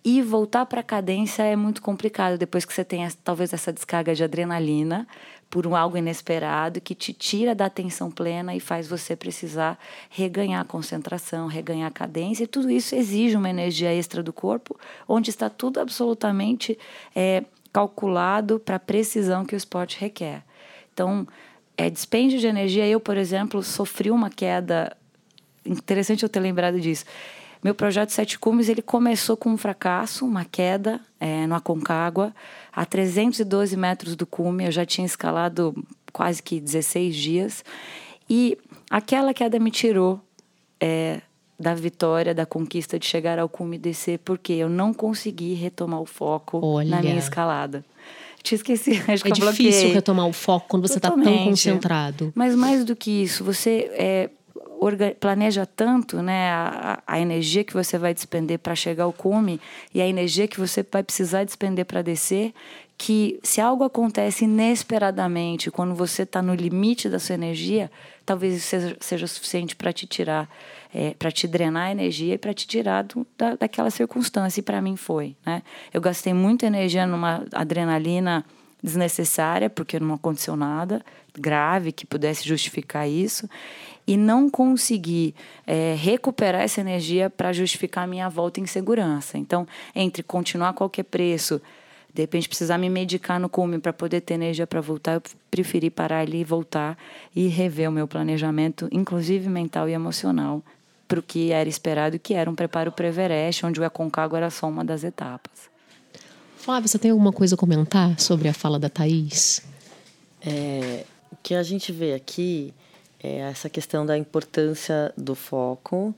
E 0.04 0.23
voltar 0.23 0.64
para 0.66 0.78
a 0.78 0.85
cadência 0.85 1.42
é 1.42 1.57
muito 1.57 1.83
complicado 1.83 2.38
depois 2.38 2.64
que 2.64 2.73
você 2.73 2.85
tem 2.85 3.09
talvez 3.25 3.52
essa 3.52 3.73
descarga 3.73 4.14
de 4.14 4.23
adrenalina 4.23 5.04
por 5.54 5.68
um 5.68 5.76
algo 5.76 5.96
inesperado 5.96 6.80
que 6.80 6.96
te 6.96 7.12
tira 7.12 7.54
da 7.54 7.66
atenção 7.66 8.11
plena 8.11 8.56
e 8.56 8.58
faz 8.58 8.88
você 8.88 9.14
precisar 9.14 9.78
reganhar 10.11 10.64
concentração, 10.64 11.46
reganhar 11.46 11.92
cadência. 11.92 12.42
E 12.42 12.46
tudo 12.49 12.68
isso 12.68 12.96
exige 12.96 13.37
uma 13.37 13.49
energia 13.49 13.94
extra 13.94 14.20
do 14.20 14.32
corpo, 14.32 14.76
onde 15.06 15.30
está 15.30 15.49
tudo 15.49 15.78
absolutamente 15.78 16.76
é, 17.14 17.44
calculado 17.73 18.58
para 18.58 18.75
a 18.75 18.80
precisão 18.80 19.44
que 19.44 19.54
o 19.54 19.56
esporte 19.56 19.96
requer. 20.00 20.42
Então, 20.92 21.25
é 21.76 21.88
dispêndio 21.88 22.40
de 22.40 22.49
energia. 22.49 22.88
Eu, 22.88 22.99
por 22.99 23.16
exemplo, 23.16 23.62
sofri 23.62 24.11
uma 24.11 24.30
queda. 24.30 24.96
Interessante 25.64 26.25
eu 26.25 26.28
ter 26.28 26.40
lembrado 26.40 26.80
disso. 26.80 27.04
Meu 27.64 27.75
projeto 27.75 28.11
Sete 28.11 28.38
Cumes 28.38 28.68
ele 28.68 28.83
começou 28.83 29.38
com 29.38 29.49
um 29.49 29.56
fracasso, 29.56 30.26
uma 30.26 30.44
queda 30.44 31.00
é, 31.18 31.47
no 31.47 31.54
Aconcagua, 31.54 32.35
a 32.71 32.85
312 32.85 33.75
metros 33.75 34.14
do 34.14 34.26
cume. 34.26 34.66
Eu 34.66 34.71
já 34.71 34.85
tinha 34.85 35.06
escalado 35.06 35.75
quase 36.12 36.42
que 36.42 36.61
16 36.61 37.16
dias. 37.16 37.64
E 38.28 38.59
aquela 38.90 39.33
queda 39.33 39.59
me 39.59 39.71
tirou 39.71 40.21
é, 40.78 41.23
da 41.59 41.75
vitória, 41.75 42.35
da 42.35 42.44
conquista 42.44 42.99
de 42.99 43.06
chegar 43.06 43.38
ao 43.38 43.49
cume 43.49 43.76
e 43.76 43.78
descer, 43.78 44.18
porque 44.18 44.52
eu 44.52 44.68
não 44.68 44.92
consegui 44.92 45.54
retomar 45.54 46.02
o 46.02 46.06
foco 46.06 46.61
Olha. 46.62 46.90
na 46.90 47.00
minha 47.00 47.16
escalada. 47.16 47.83
Te 48.42 48.56
esqueci, 48.56 48.90
acho 49.09 49.26
é 49.26 49.30
que 49.30 49.42
eu 49.42 49.50
difícil 49.50 49.90
retomar 49.90 50.26
o 50.26 50.35
foco 50.35 50.66
quando 50.68 50.87
você 50.87 50.99
está 50.99 51.11
tão 51.11 51.44
concentrado. 51.44 52.30
Mas 52.35 52.54
mais 52.54 52.85
do 52.85 52.94
que 52.94 53.11
isso, 53.23 53.42
você 53.42 53.90
é, 53.94 54.30
planeja 55.19 55.64
tanto 55.67 56.21
né, 56.23 56.50
a, 56.50 57.03
a, 57.07 57.21
energia 57.21 57.64
que 57.64 57.73
você 57.73 57.97
vai 57.97 58.12
despender 58.12 58.59
para 58.59 58.75
chegar 58.75 59.05
ao 59.05 59.12
cume 59.12 59.61
e 59.93 60.00
a 60.00 60.07
energia 60.07 60.47
que 60.47 60.59
você 60.59 60.85
vai 60.91 61.03
precisar 61.03 61.45
despender 61.45 61.85
para 61.85 62.03
descer, 62.03 62.53
que 62.97 63.38
se 63.43 63.61
algo 63.61 63.85
acontece 63.85 64.45
inesperadamente, 64.45 65.71
quando 65.71 65.95
você 65.95 66.23
está 66.23 66.41
no 66.41 66.55
limite 66.55 67.09
da 67.09 67.19
sua 67.19 67.35
energia, 67.35 67.91
talvez 68.25 68.55
isso 68.55 68.69
seja, 68.69 68.97
seja 69.00 69.26
suficiente 69.26 69.75
para 69.75 69.93
te 69.93 70.07
tirar, 70.07 70.49
é, 70.95 71.14
para 71.19 71.31
te 71.31 71.49
drenar 71.49 71.88
a 71.88 71.93
energia 71.93 72.35
e 72.35 72.38
para 72.38 72.55
te 72.55 72.67
tirar 72.67 73.03
do, 73.05 73.26
da, 73.37 73.57
daquela 73.57 73.91
circunstância. 73.91 74.61
E 74.61 74.62
para 74.62 74.81
mim 74.81 74.97
foi. 74.97 75.35
Né? 75.45 75.62
Eu 75.93 76.00
gastei 76.00 76.33
muita 76.33 76.67
energia 76.67 77.07
numa 77.07 77.45
adrenalina 77.53 78.45
desnecessária, 78.83 79.69
porque 79.69 79.99
não 79.99 80.14
aconteceu 80.14 80.55
nada 80.55 81.03
grave 81.38 81.93
que 81.93 82.07
pudesse 82.07 82.47
justificar 82.47 83.09
isso. 83.09 83.49
E 84.06 84.16
não 84.16 84.50
conseguir 84.50 85.34
é, 85.66 85.94
recuperar 85.99 86.62
essa 86.62 86.80
energia 86.80 87.30
para 87.30 87.52
justificar 87.52 88.04
a 88.04 88.06
minha 88.06 88.28
volta 88.28 88.61
em 88.61 88.66
segurança. 88.66 89.38
Então, 89.38 89.66
entre 89.94 90.23
continuar 90.23 90.70
a 90.70 90.73
qualquer 90.73 91.04
preço, 91.04 91.61
de 92.12 92.23
repente 92.23 92.49
precisar 92.49 92.78
me 92.78 92.88
medicar 92.88 93.40
no 93.40 93.49
cume 93.49 93.78
para 93.78 93.92
poder 93.92 94.20
ter 94.20 94.34
energia 94.34 94.66
para 94.66 94.80
voltar, 94.80 95.14
eu 95.14 95.23
preferi 95.50 95.90
parar 95.90 96.20
ali 96.20 96.40
e 96.40 96.44
voltar 96.44 96.96
e 97.34 97.49
rever 97.49 97.88
o 97.88 97.92
meu 97.92 98.06
planejamento, 98.06 98.88
inclusive 98.92 99.49
mental 99.49 99.88
e 99.88 99.92
emocional, 99.92 100.62
para 101.08 101.18
o 101.18 101.23
que 101.23 101.50
era 101.50 101.68
esperado, 101.68 102.18
que 102.18 102.34
era 102.34 102.49
um 102.49 102.54
preparo 102.54 102.92
para 102.92 103.08
Everest, 103.08 103.66
onde 103.66 103.80
o 103.80 103.84
Aconcagua 103.84 104.38
era 104.38 104.50
só 104.50 104.68
uma 104.68 104.84
das 104.84 105.02
etapas. 105.02 105.75
Flávia, 106.56 106.88
você 106.88 106.99
tem 106.99 107.11
alguma 107.11 107.32
coisa 107.32 107.56
a 107.56 107.58
comentar 107.58 108.18
sobre 108.18 108.49
a 108.49 108.54
fala 108.54 108.78
da 108.78 108.88
Thaís? 108.88 109.61
É, 110.40 111.04
o 111.30 111.37
que 111.42 111.54
a 111.54 111.62
gente 111.62 111.92
vê 111.92 112.14
aqui 112.14 112.73
é 113.25 113.38
essa 113.38 113.71
questão 113.71 114.04
da 114.04 114.19
importância 114.19 115.12
do 115.16 115.35
foco 115.35 116.14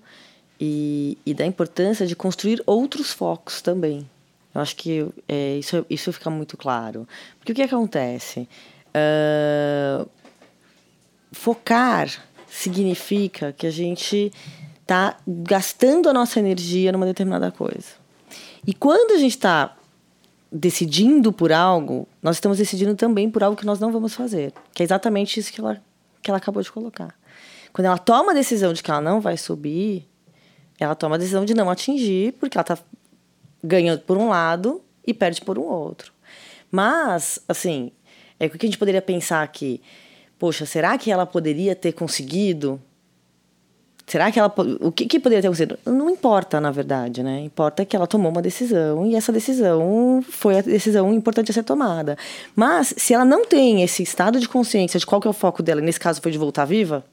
e, 0.61 1.17
e 1.25 1.33
da 1.33 1.47
importância 1.47 2.05
de 2.05 2.17
construir 2.17 2.61
outros 2.67 3.13
focos 3.13 3.63
também. 3.63 4.09
Eu 4.53 4.61
acho 4.61 4.75
que 4.75 5.07
é, 5.29 5.57
isso, 5.57 5.87
isso 5.89 6.13
fica 6.13 6.31
muito 6.31 6.57
claro. 6.57 7.07
Porque 7.39 7.53
o 7.53 7.55
que 7.55 7.63
acontece? 7.63 8.49
Uh, 8.89 10.09
focar 11.31 12.11
significa 12.49 13.53
que 13.53 13.67
a 13.67 13.71
gente 13.71 14.33
está 14.81 15.17
gastando 15.27 16.09
a 16.09 16.13
nossa 16.13 16.41
energia 16.41 16.91
numa 16.91 17.07
determinada 17.07 17.53
coisa. 17.53 17.89
E 18.67 18.75
quando 18.75 19.13
a 19.13 19.19
gente 19.19 19.37
está 19.37 19.77
decidindo 20.51 21.33
por 21.33 21.53
algo, 21.53 22.09
nós 22.23 22.37
estamos 22.37 22.59
decidindo 22.59 22.97
também 22.97 23.31
por 23.31 23.45
algo 23.45 23.57
que 23.57 23.67
nós 23.67 23.79
não 23.79 23.93
vamos 23.93 24.15
fazer. 24.15 24.53
Que 24.73 24.83
é 24.83 24.85
exatamente 24.85 25.39
isso 25.39 25.53
que 25.53 25.61
ela, 25.61 25.81
que 26.23 26.31
ela 26.31 26.39
acabou 26.39 26.63
de 26.63 26.71
colocar. 26.71 27.15
Quando 27.73 27.87
ela 27.87 27.99
toma 27.99 28.33
a 28.33 28.35
decisão 28.35 28.73
de 28.73 28.83
que 28.83 28.91
ela 28.91 29.01
não 29.01 29.21
vai 29.21 29.37
subir, 29.37 30.09
ela 30.79 30.95
toma 30.95 31.17
a 31.17 31.19
decisão 31.19 31.45
de 31.45 31.55
não 31.55 31.71
atingir, 31.71 32.33
porque 32.35 32.57
ela 32.57 32.63
está 32.63 32.79
ganha 33.63 33.99
por 33.99 34.17
um 34.17 34.29
lado 34.29 34.83
e 35.07 35.13
perde 35.13 35.41
por 35.41 35.59
um 35.59 35.65
outro. 35.65 36.13
Mas, 36.71 37.39
assim, 37.49 37.93
é 38.39 38.47
o 38.47 38.51
que 38.51 38.67
a 38.67 38.69
gente 38.69 38.79
poderia 38.79 39.03
pensar 39.03 39.43
aqui. 39.43 39.81
Poxa, 40.39 40.67
será 40.67 40.97
que 40.99 41.11
ela 41.11 41.27
poderia 41.27 41.75
ter 41.75 41.93
conseguido? 41.93 42.81
Será 44.07 44.31
que 44.31 44.39
ela. 44.39 44.53
O 44.81 44.93
que, 44.93 45.07
que 45.07 45.19
poderia 45.19 45.43
ter 45.43 45.49
acontecido? 45.49 45.79
Não 45.85 46.09
importa, 46.09 46.61
na 46.61 46.71
verdade, 46.71 47.25
né? 47.25 47.41
Importa 47.41 47.85
que 47.85 47.97
ela 47.97 48.07
tomou 48.07 48.31
uma 48.31 48.41
decisão 48.41 49.05
e 49.05 49.17
essa 49.17 49.33
decisão 49.33 50.25
foi 50.29 50.59
a 50.59 50.61
decisão 50.61 51.13
importante 51.13 51.51
a 51.51 51.55
ser 51.55 51.65
tomada. 51.65 52.17
Mas, 52.55 52.95
se 52.97 53.13
ela 53.13 53.25
não 53.25 53.45
tem 53.45 53.83
esse 53.83 54.05
estado 54.05 54.39
de 54.39 54.49
consciência 54.49 55.01
de 55.01 55.05
qual 55.05 55.21
que 55.21 55.27
é 55.27 55.31
o 55.31 55.35
foco 55.35 55.61
dela, 55.61 55.81
nesse 55.81 55.99
caso 55.99 56.23
foi 56.23 56.31
de 56.31 56.39
voltar 56.39 56.65
viva, 56.65 57.05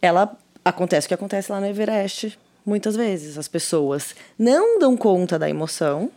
ela. 0.00 0.36
Acontece 0.66 1.06
o 1.06 1.08
que 1.08 1.14
acontece 1.14 1.52
lá 1.52 1.60
no 1.60 1.66
Everest, 1.66 2.38
muitas 2.64 2.96
vezes. 2.96 3.36
As 3.36 3.48
pessoas 3.48 4.14
não 4.38 4.78
dão 4.78 4.96
conta 4.96 5.38
da 5.38 5.50
emoção 5.50 6.10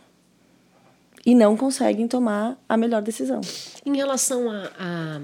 e 1.26 1.34
não 1.34 1.54
conseguem 1.54 2.08
tomar 2.08 2.56
a 2.66 2.74
melhor 2.74 3.02
decisão. 3.02 3.42
Em 3.84 3.94
relação 3.94 4.50
a, 4.50 4.70
a, 4.78 5.20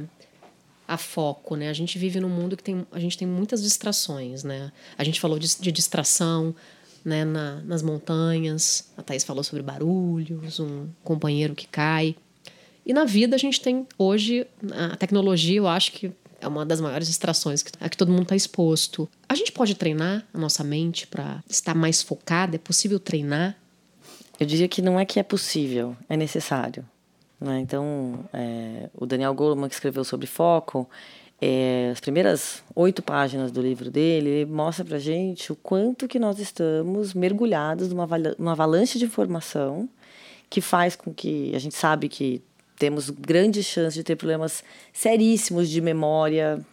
a, 0.87 0.97
foco, 0.97 1.57
né? 1.57 1.69
A 1.69 1.73
gente 1.73 1.99
vive 1.99 2.21
num 2.21 2.29
mundo 2.29 2.57
que 2.57 2.62
tem, 2.62 2.87
a 2.93 2.99
gente 2.99 3.17
tem 3.17 3.26
muitas 3.26 3.62
distrações, 3.62 4.45
né? 4.45 4.73
A 4.97 5.05
gente 5.05 5.21
falou 5.21 5.38
de, 5.38 5.59
de 5.59 5.73
distração 5.73 6.55
né, 7.05 7.25
na, 7.25 7.61
nas 7.62 7.83
montanhas, 7.83 8.91
a 8.97 9.03
Thais 9.03 9.25
falou 9.25 9.45
sobre 9.45 9.62
barulhos, 9.62 10.59
um 10.59 10.88
companheiro 11.03 11.55
que 11.55 11.67
cai. 11.67 12.17
E 12.87 12.93
na 12.93 13.05
vida 13.05 13.37
a 13.37 13.38
gente 13.38 13.61
tem 13.61 13.87
hoje, 13.99 14.47
a 14.73 14.97
tecnologia, 14.97 15.59
eu 15.59 15.69
acho 15.69 15.93
que 15.93 16.12
é 16.41 16.49
uma 16.49 16.64
das 16.64 16.81
maiores 16.81 17.09
distrações 17.09 17.64
a 17.81 17.88
que 17.88 17.97
todo 17.97 18.11
mundo 18.11 18.25
está 18.25 18.37
exposto. 18.37 19.09
A 19.29 19.35
gente 19.35 19.53
pode 19.53 19.75
treinar 19.75 20.26
a 20.33 20.38
nossa 20.38 20.62
mente 20.62 21.07
para 21.07 21.43
estar 21.49 21.75
mais 21.75 22.03
focada? 22.03 22.57
É 22.57 22.59
possível 22.59 23.00
treinar? 23.00 23.57
Eu 24.38 24.47
diria 24.47 24.69
que 24.69 24.83
não 24.83 24.99
é 24.99 25.05
que 25.05 25.19
é 25.19 25.23
possível, 25.23 25.97
é 26.09 26.17
necessário. 26.17 26.85
Né? 27.45 27.61
Então, 27.61 28.25
é, 28.33 28.89
o 28.95 29.05
Daniel 29.05 29.35
Goleman, 29.35 29.69
que 29.69 29.75
escreveu 29.75 30.03
sobre 30.03 30.27
foco, 30.27 30.89
é, 31.41 31.91
as 31.93 32.01
primeiras 32.01 32.63
oito 32.75 33.03
páginas 33.03 33.53
do 33.53 33.61
livro 33.61 33.91
dele, 33.91 34.31
ele 34.31 34.51
mostra 34.51 34.85
para 34.85 34.99
gente 34.99 35.53
o 35.53 35.57
quanto 35.57 36.09
que 36.09 36.19
nós 36.19 36.39
estamos 36.39 37.13
mergulhados 37.13 37.89
numa, 37.89 38.07
numa 38.39 38.53
avalanche 38.53 38.99
de 38.99 39.05
informação 39.05 39.89
que 40.49 40.61
faz 40.61 40.97
com 40.97 41.13
que 41.13 41.55
a 41.55 41.59
gente 41.59 41.75
sabe 41.75 42.09
que 42.09 42.41
temos 42.79 43.11
grandes 43.11 43.67
chances 43.67 43.95
de 43.95 44.03
ter 44.03 44.17
problemas 44.17 44.65
seríssimos 44.93 45.69
de 45.69 45.81
memória 45.81 46.65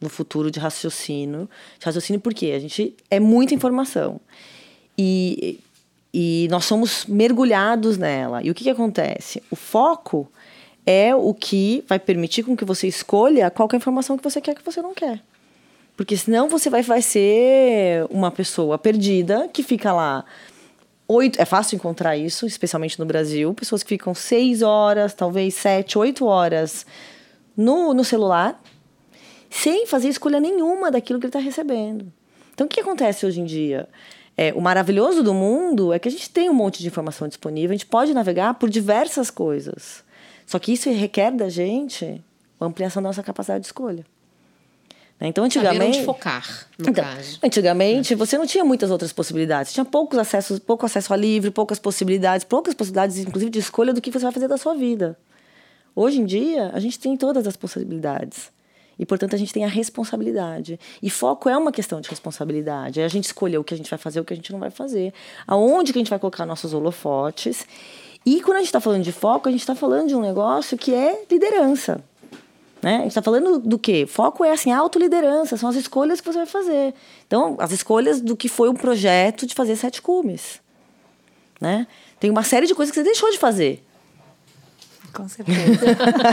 no 0.00 0.08
futuro, 0.08 0.50
de 0.50 0.60
raciocínio. 0.60 1.48
De 1.78 1.86
raciocínio 1.86 2.20
porque 2.20 2.46
a 2.46 2.58
gente 2.58 2.94
é 3.10 3.18
muita 3.18 3.54
informação. 3.54 4.20
E, 4.96 5.60
e 6.20 6.48
nós 6.50 6.64
somos 6.64 7.06
mergulhados 7.06 7.96
nela. 7.96 8.42
E 8.42 8.50
o 8.50 8.54
que, 8.54 8.64
que 8.64 8.70
acontece? 8.70 9.40
O 9.52 9.54
foco 9.54 10.28
é 10.84 11.14
o 11.14 11.32
que 11.32 11.84
vai 11.86 11.96
permitir 11.96 12.42
com 12.42 12.56
que 12.56 12.64
você 12.64 12.88
escolha 12.88 13.48
qual 13.52 13.68
é 13.70 13.76
a 13.76 13.78
informação 13.78 14.16
que 14.18 14.24
você 14.24 14.40
quer 14.40 14.56
que 14.56 14.64
você 14.64 14.82
não 14.82 14.92
quer. 14.92 15.22
Porque 15.96 16.16
senão 16.16 16.48
você 16.48 16.68
vai, 16.68 16.82
vai 16.82 17.02
ser 17.02 18.04
uma 18.10 18.32
pessoa 18.32 18.76
perdida 18.76 19.48
que 19.52 19.62
fica 19.62 19.92
lá 19.92 20.24
oito. 21.06 21.40
É 21.40 21.44
fácil 21.44 21.76
encontrar 21.76 22.16
isso, 22.16 22.46
especialmente 22.46 22.98
no 22.98 23.06
Brasil. 23.06 23.54
Pessoas 23.54 23.84
que 23.84 23.90
ficam 23.90 24.12
seis 24.12 24.60
horas, 24.60 25.14
talvez 25.14 25.54
sete, 25.54 25.96
oito 25.96 26.26
horas 26.26 26.84
no, 27.56 27.94
no 27.94 28.02
celular, 28.02 28.60
sem 29.48 29.86
fazer 29.86 30.08
escolha 30.08 30.40
nenhuma 30.40 30.90
daquilo 30.90 31.20
que 31.20 31.26
ele 31.26 31.28
está 31.28 31.38
recebendo. 31.38 32.12
Então, 32.52 32.66
o 32.66 32.68
que 32.68 32.80
acontece 32.80 33.24
hoje 33.24 33.40
em 33.40 33.44
dia? 33.44 33.88
É, 34.40 34.52
o 34.54 34.60
maravilhoso 34.60 35.20
do 35.20 35.34
mundo 35.34 35.92
é 35.92 35.98
que 35.98 36.06
a 36.06 36.10
gente 36.12 36.30
tem 36.30 36.48
um 36.48 36.54
monte 36.54 36.78
de 36.78 36.86
informação 36.86 37.26
disponível, 37.26 37.70
a 37.70 37.76
gente 37.76 37.86
pode 37.86 38.14
navegar 38.14 38.54
por 38.54 38.70
diversas 38.70 39.32
coisas. 39.32 40.04
Só 40.46 40.60
que 40.60 40.72
isso 40.72 40.88
requer 40.90 41.32
da 41.32 41.48
gente 41.48 42.22
a 42.60 42.64
ampliação 42.64 43.02
da 43.02 43.08
nossa 43.08 43.20
capacidade 43.20 43.62
de 43.62 43.66
escolha. 43.66 44.06
Né? 45.18 45.26
Então, 45.26 45.42
antigamente. 45.42 45.98
onde 45.98 46.04
focar, 46.04 46.68
no 46.78 46.88
então, 46.88 47.02
caso. 47.02 47.40
Antigamente, 47.42 48.14
você 48.14 48.38
não 48.38 48.46
tinha 48.46 48.64
muitas 48.64 48.92
outras 48.92 49.12
possibilidades. 49.12 49.72
Tinha 49.72 49.84
poucos 49.84 50.16
acessos, 50.16 50.60
pouco 50.60 50.86
acesso 50.86 51.12
a 51.12 51.16
livro, 51.16 51.50
poucas 51.50 51.80
possibilidades, 51.80 52.44
poucas 52.44 52.74
possibilidades, 52.74 53.18
inclusive, 53.18 53.50
de 53.50 53.58
escolha 53.58 53.92
do 53.92 54.00
que 54.00 54.12
você 54.12 54.20
vai 54.20 54.30
fazer 54.30 54.46
da 54.46 54.56
sua 54.56 54.72
vida. 54.72 55.18
Hoje 55.96 56.20
em 56.20 56.24
dia, 56.24 56.70
a 56.72 56.78
gente 56.78 56.96
tem 56.96 57.16
todas 57.16 57.44
as 57.44 57.56
possibilidades. 57.56 58.52
E, 58.98 59.06
portanto, 59.06 59.34
a 59.34 59.38
gente 59.38 59.52
tem 59.52 59.64
a 59.64 59.68
responsabilidade. 59.68 60.78
E 61.02 61.08
foco 61.08 61.48
é 61.48 61.56
uma 61.56 61.70
questão 61.70 62.00
de 62.00 62.08
responsabilidade. 62.08 63.00
É 63.00 63.04
a 63.04 63.08
gente 63.08 63.24
escolher 63.24 63.58
o 63.58 63.64
que 63.64 63.72
a 63.72 63.76
gente 63.76 63.88
vai 63.88 63.98
fazer, 63.98 64.20
o 64.20 64.24
que 64.24 64.32
a 64.32 64.36
gente 64.36 64.52
não 64.52 64.58
vai 64.58 64.70
fazer. 64.70 65.14
Aonde 65.46 65.92
que 65.92 65.98
a 65.98 66.00
gente 66.00 66.10
vai 66.10 66.18
colocar 66.18 66.44
nossos 66.44 66.74
holofotes. 66.74 67.64
E 68.26 68.40
quando 68.40 68.56
a 68.56 68.60
gente 68.60 68.68
está 68.68 68.80
falando 68.80 69.02
de 69.02 69.12
foco, 69.12 69.48
a 69.48 69.52
gente 69.52 69.60
está 69.60 69.74
falando 69.74 70.08
de 70.08 70.16
um 70.16 70.20
negócio 70.20 70.76
que 70.76 70.92
é 70.92 71.22
liderança. 71.30 72.02
Né? 72.82 72.96
A 72.96 72.98
gente 73.00 73.08
está 73.08 73.22
falando 73.22 73.58
do 73.58 73.78
quê? 73.78 74.06
Foco 74.06 74.44
é 74.44 74.52
assim, 74.52 74.70
autoliderança, 74.70 75.56
são 75.56 75.68
as 75.68 75.76
escolhas 75.76 76.20
que 76.20 76.26
você 76.26 76.38
vai 76.38 76.46
fazer. 76.46 76.94
Então, 77.26 77.56
as 77.58 77.72
escolhas 77.72 78.20
do 78.20 78.36
que 78.36 78.48
foi 78.48 78.68
um 78.68 78.74
projeto 78.74 79.46
de 79.46 79.54
fazer 79.54 79.76
sete 79.76 80.00
cumes. 80.00 80.60
Né? 81.60 81.86
Tem 82.20 82.30
uma 82.30 82.42
série 82.42 82.66
de 82.66 82.74
coisas 82.74 82.92
que 82.92 83.00
você 83.00 83.04
deixou 83.04 83.30
de 83.30 83.38
fazer. 83.38 83.84
Com 85.18 85.28
certeza. 85.28 85.84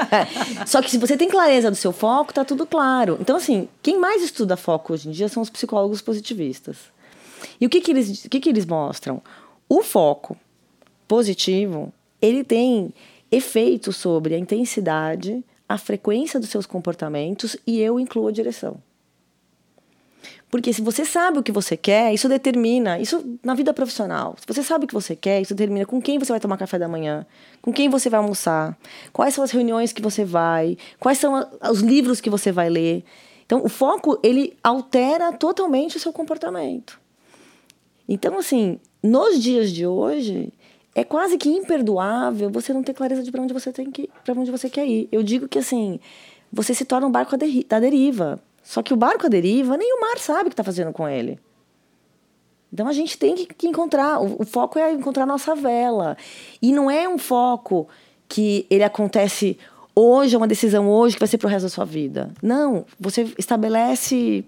Só 0.68 0.80
que 0.80 0.92
se 0.92 1.00
você 1.00 1.18
tem 1.18 1.28
clareza 1.28 1.72
do 1.72 1.76
seu 1.76 1.92
foco, 1.92 2.32
tá 2.32 2.46
tudo 2.46 2.68
claro. 2.68 3.18
Então, 3.20 3.36
assim, 3.36 3.68
quem 3.82 4.00
mais 4.00 4.22
estuda 4.22 4.56
foco 4.56 4.94
hoje 4.94 5.10
em 5.10 5.12
dia 5.12 5.28
são 5.28 5.42
os 5.42 5.50
psicólogos 5.50 6.04
positivistas. 6.04 6.78
E 7.60 7.66
o 7.66 7.70
que, 7.70 7.82
que, 7.82 7.90
eles, 7.90 8.26
o 8.26 8.30
que, 8.30 8.40
que 8.40 8.48
eles 8.48 8.64
mostram? 8.64 9.24
O 9.68 9.82
foco 9.82 10.38
positivo, 11.08 11.92
ele 12.22 12.44
tem 12.44 12.94
efeito 13.32 13.92
sobre 13.92 14.36
a 14.36 14.38
intensidade, 14.38 15.44
a 15.68 15.80
frequência 15.80 16.40
dos 16.40 16.50
seus 16.50 16.68
comportamentos 16.68 17.58
e 17.66 17.82
eu 17.82 18.00
incluo 18.00 18.28
a 18.28 18.32
direção. 18.32 18.78
Porque 20.50 20.72
se 20.72 20.82
você 20.82 21.04
sabe 21.06 21.40
o 21.40 21.44
que 21.44 21.52
você 21.52 21.76
quer, 21.76 22.14
isso 22.14 22.30
determina, 22.30 23.00
isso 23.00 23.38
na 23.44 23.54
vida 23.54 23.74
profissional. 23.74 24.36
Se 24.40 24.48
você 24.48 24.64
sabe 24.64 24.86
o 24.86 24.88
que 24.88 24.94
você 24.94 25.16
quer, 25.16 25.42
isso 25.42 25.54
determina 25.54 25.86
com 25.86 26.02
quem 26.02 26.18
você 26.18 26.32
vai 26.32 26.40
tomar 26.40 26.58
café 26.58 26.80
da 26.80 26.88
manhã, 26.88 27.26
com 27.62 27.74
quem 27.74 27.90
você 27.90 28.10
vai 28.10 28.20
almoçar, 28.20 28.78
quais 29.12 29.34
são 29.34 29.44
as 29.44 29.52
reuniões 29.52 29.92
que 29.92 30.02
você 30.02 30.24
vai, 30.24 30.78
quais 31.00 31.18
são 31.18 31.48
os 31.70 31.82
livros 31.82 32.22
que 32.22 32.30
você 32.30 32.52
vai 32.52 32.70
ler. 32.70 33.04
Então, 33.46 33.64
o 33.64 33.70
foco, 33.70 34.20
ele 34.24 34.58
altera 34.64 35.32
totalmente 35.32 35.98
o 35.98 36.00
seu 36.00 36.12
comportamento. 36.12 37.00
Então, 38.08 38.38
assim, 38.38 38.80
nos 39.04 39.42
dias 39.42 39.72
de 39.72 39.86
hoje, 39.86 40.52
é 40.96 41.04
quase 41.04 41.38
que 41.38 41.50
imperdoável 41.50 42.50
você 42.50 42.74
não 42.74 42.82
ter 42.82 42.94
clareza 42.94 43.22
de 43.22 43.32
para 43.32 43.42
onde 43.42 43.54
você 43.54 43.72
tem 43.72 43.92
que 43.92 44.10
para 44.24 44.34
onde 44.34 44.50
você 44.50 44.70
quer 44.70 44.88
ir. 44.88 45.10
Eu 45.12 45.22
digo 45.22 45.48
que 45.48 45.60
assim, 45.60 46.00
você 46.52 46.74
se 46.74 46.86
torna 46.86 47.06
um 47.06 47.12
barco 47.12 47.36
da 47.68 47.80
deriva. 47.80 48.40
Só 48.66 48.82
que 48.82 48.92
o 48.92 48.98
barco 48.98 49.28
à 49.28 49.30
deriva, 49.30 49.78
nem 49.78 49.94
o 49.94 50.02
mar 50.02 50.18
sabe 50.18 50.42
o 50.42 50.46
que 50.46 50.54
está 50.54 50.64
fazendo 50.64 50.92
com 50.92 51.08
ele. 51.08 51.40
Então 52.74 52.88
a 52.88 52.92
gente 52.92 53.16
tem 53.16 53.36
que, 53.36 53.68
encontrar. 53.68 54.20
O, 54.20 54.42
o, 54.42 54.46
foco 54.46 54.80
é 54.80 54.92
encontrar 54.92 55.24
a 55.24 55.28
nossa 55.28 55.56
vela. 55.56 56.18
E 56.60 56.74
não 56.74 56.90
é 56.90 57.08
um 57.08 57.20
foco 57.20 57.88
que 58.28 58.66
ele 58.68 58.84
acontece 58.84 59.58
hoje, 59.96 60.34
é 60.34 60.38
uma 60.38 60.48
decisão 60.48 60.90
hoje 60.90 61.16
que 61.16 61.20
vai 61.20 61.28
ser 61.28 61.38
pro 61.38 61.48
resto 61.48 61.66
da 61.66 61.70
sua 61.70 61.86
vida. 61.86 62.32
Não. 62.42 62.86
Você 63.00 63.32
estabelece 63.38 64.44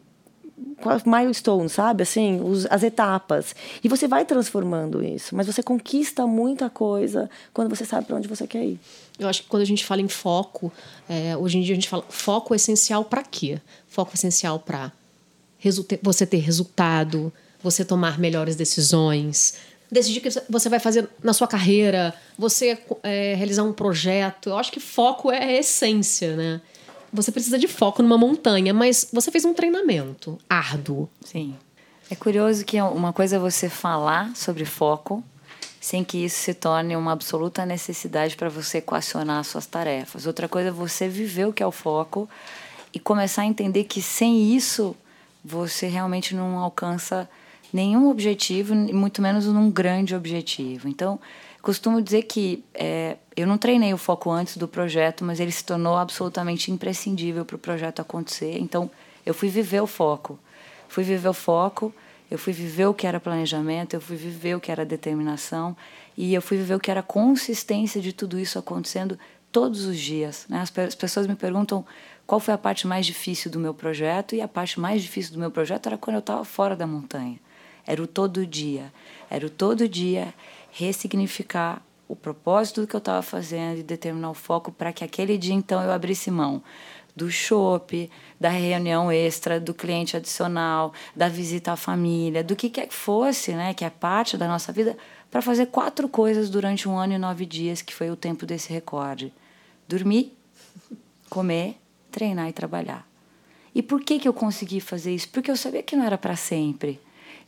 milestone, 1.06 1.70
sabe? 1.70 2.04
Assim, 2.04 2.42
os, 2.42 2.66
as 2.68 2.84
etapas. 2.84 3.56
E 3.84 3.88
você 3.88 4.08
vai 4.08 4.26
transformando 4.26 5.04
isso, 5.04 5.36
mas 5.36 5.48
você 5.48 5.62
conquista 5.62 6.26
muita 6.26 6.70
coisa 6.70 7.30
quando 7.54 7.70
você 7.70 7.86
sabe 7.86 8.08
para 8.08 8.16
onde 8.16 8.28
você 8.28 8.48
quer 8.48 8.64
ir. 8.64 8.80
Eu 9.20 9.28
acho 9.28 9.44
que 9.44 9.50
quando 9.50 9.64
a 9.64 9.66
gente 9.66 9.86
fala 9.86 10.02
em 10.02 10.08
foco, 10.08 10.72
é, 11.08 11.36
hoje 11.38 11.58
em 11.58 11.62
dia 11.62 11.74
a 11.74 11.76
gente 11.76 11.90
fala 11.90 12.04
foco 12.10 12.54
essencial 12.54 13.06
para 13.06 13.24
quê? 13.24 13.60
Foco 13.88 14.14
essencial 14.14 14.60
para 14.60 14.92
você 16.02 16.26
ter 16.26 16.38
resultado, 16.38 17.32
você 17.62 17.84
tomar 17.84 18.20
melhores 18.20 18.56
decisões, 18.56 19.56
decidir 19.92 20.20
o 20.20 20.22
que 20.22 20.30
você 20.50 20.70
vai 20.70 20.80
fazer 20.80 21.10
na 21.24 21.34
sua 21.34 21.48
carreira, 21.48 22.14
você 22.38 22.78
é, 23.04 23.34
realizar 23.36 23.64
um 23.64 23.74
projeto. 23.74 24.50
Eu 24.50 24.58
acho 24.58 24.72
que 24.72 24.80
foco 24.80 25.32
é 25.32 25.44
a 25.44 25.60
essência, 25.60 26.36
né? 26.36 26.62
Você 27.18 27.32
precisa 27.32 27.58
de 27.58 27.68
foco 27.68 28.04
numa 28.04 28.18
montanha, 28.18 28.74
mas 28.74 29.10
você 29.12 29.32
fez 29.32 29.44
um 29.44 29.54
treinamento 29.54 30.38
árduo. 30.48 31.10
Sim. 31.26 31.56
É 32.12 32.16
curioso 32.16 32.64
que 32.64 32.80
uma 32.80 33.12
coisa 33.12 33.38
é 33.38 33.40
você 33.40 33.68
falar 33.68 34.36
sobre 34.36 34.64
foco 34.66 35.24
sem 35.82 36.04
que 36.04 36.24
isso 36.26 36.38
se 36.40 36.54
torne 36.54 36.96
uma 36.96 37.14
absoluta 37.14 37.66
necessidade 37.66 38.36
para 38.36 38.50
você 38.50 38.80
equacionar 38.80 39.44
suas 39.44 39.66
tarefas. 39.66 40.28
Outra 40.28 40.48
coisa 40.48 40.70
é 40.70 40.72
você 40.72 41.08
viver 41.08 41.48
o 41.48 41.54
que 41.54 41.64
é 41.64 41.68
o 41.68 41.72
foco 41.72 42.30
e 42.94 43.00
começar 43.00 43.44
a 43.44 43.46
entender 43.46 43.86
que 43.86 44.02
sem 44.02 44.56
isso 44.56 44.96
você 45.44 45.88
realmente 45.88 46.36
não 46.36 46.60
alcança 46.60 47.28
nenhum 47.72 48.10
objetivo, 48.10 48.76
muito 48.76 49.22
menos 49.22 49.46
num 49.46 49.72
grande 49.72 50.14
objetivo. 50.16 50.88
Então, 50.88 51.20
costumo 51.68 52.02
dizer 52.02 52.24
que 52.24 52.64
é, 52.74 53.18
eu 53.36 53.46
não 53.46 53.58
treinei 53.58 53.94
o 53.94 53.98
foco 53.98 54.32
antes 54.32 54.56
do 54.56 54.70
projeto, 54.70 55.26
mas 55.26 55.38
ele 55.38 55.52
se 55.52 55.66
tornou 55.66 55.98
absolutamente 55.98 56.72
imprescindível 56.72 57.44
para 57.44 57.58
o 57.58 57.60
projeto 57.60 58.00
acontecer. 58.00 58.58
Então, 58.58 58.90
eu 59.26 59.34
fui 59.34 59.50
viver 59.50 59.82
o 59.82 59.86
foco. 59.86 60.40
Fui 60.88 61.04
viver 61.04 61.28
o 61.28 61.34
foco, 61.34 61.94
eu 62.32 62.40
fui 62.40 62.54
viver 62.54 62.86
o 62.86 62.94
que 62.94 63.06
era 63.06 63.20
planejamento, 63.20 63.96
eu 63.96 64.00
fui 64.00 64.16
viver 64.16 64.56
o 64.56 64.62
que 64.62 64.72
era 64.72 64.86
determinação 64.86 65.76
e 66.16 66.34
eu 66.34 66.42
fui 66.42 66.56
viver 66.56 66.76
o 66.76 66.80
que 66.80 66.90
era 66.90 67.04
consistência 67.04 68.00
de 68.00 68.14
tudo 68.14 68.40
isso 68.40 68.58
acontecendo 68.58 69.20
todos 69.52 69.84
os 69.84 70.00
dias. 70.00 70.46
Né? 70.48 70.62
As, 70.62 70.72
as 70.78 70.96
pessoas 70.96 71.28
me 71.28 71.36
perguntam 71.36 71.86
qual 72.26 72.40
foi 72.40 72.54
a 72.54 72.58
parte 72.58 72.88
mais 72.88 73.06
difícil 73.06 73.52
do 73.52 73.60
meu 73.60 73.74
projeto 73.74 74.36
e 74.36 74.40
a 74.40 74.48
parte 74.48 74.80
mais 74.80 75.02
difícil 75.02 75.34
do 75.34 75.40
meu 75.40 75.52
projeto 75.52 75.88
era 75.88 75.98
quando 75.98 76.16
eu 76.16 76.22
estava 76.22 76.46
fora 76.46 76.78
da 76.78 76.88
montanha. 76.88 77.38
Era 77.86 78.02
o 78.02 78.08
todo 78.08 78.48
dia. 78.48 78.90
Era 79.30 79.46
o 79.46 79.50
todo 79.50 79.88
dia 79.88 80.34
ressignificar 80.78 81.82
o 82.08 82.16
propósito 82.16 82.82
do 82.82 82.88
que 82.88 82.96
eu 82.96 83.00
estava 83.00 83.24
fazendo 83.24 83.80
e 83.80 83.84
determinar 83.84 84.30
o 84.30 84.36
foco 84.36 84.72
para 84.72 84.94
que 84.94 85.04
aquele 85.04 85.36
dia 85.36 85.56
então 85.56 85.82
eu 85.82 85.92
abrisse 85.92 86.30
mão 86.30 86.62
do 87.16 87.32
shopping, 87.32 88.08
da 88.40 88.50
reunião 88.50 89.12
extra, 89.12 89.60
do 89.60 89.74
cliente 89.74 90.16
adicional, 90.16 90.94
da 91.16 91.28
visita 91.28 91.72
à 91.72 91.76
família, 91.76 92.44
do 92.44 92.56
que 92.56 92.70
quer 92.70 92.86
que 92.86 92.94
fosse, 92.94 93.54
né, 93.54 93.74
que 93.74 93.84
é 93.84 93.90
parte 93.90 94.38
da 94.38 94.48
nossa 94.48 94.72
vida, 94.72 94.96
para 95.32 95.42
fazer 95.42 95.66
quatro 95.66 96.08
coisas 96.08 96.48
durante 96.48 96.88
um 96.88 96.96
ano 96.96 97.14
e 97.14 97.18
nove 97.18 97.48
dias, 97.48 97.82
que 97.82 97.92
foi 97.92 98.12
o 98.12 98.16
tempo 98.16 98.46
desse 98.46 98.72
recorde: 98.72 99.34
dormir, 99.88 100.38
comer, 101.28 101.76
treinar 102.12 102.50
e 102.50 102.54
trabalhar. 102.54 103.08
E 103.74 103.82
por 103.82 104.02
que 104.02 104.20
que 104.20 104.28
eu 104.28 104.34
consegui 104.34 104.80
fazer 104.80 105.16
isso? 105.16 105.30
Porque 105.30 105.50
eu 105.50 105.58
sabia 105.58 105.82
que 105.82 105.96
não 105.96 106.06
era 106.06 106.20
para 106.20 106.36
sempre. 106.36 107.00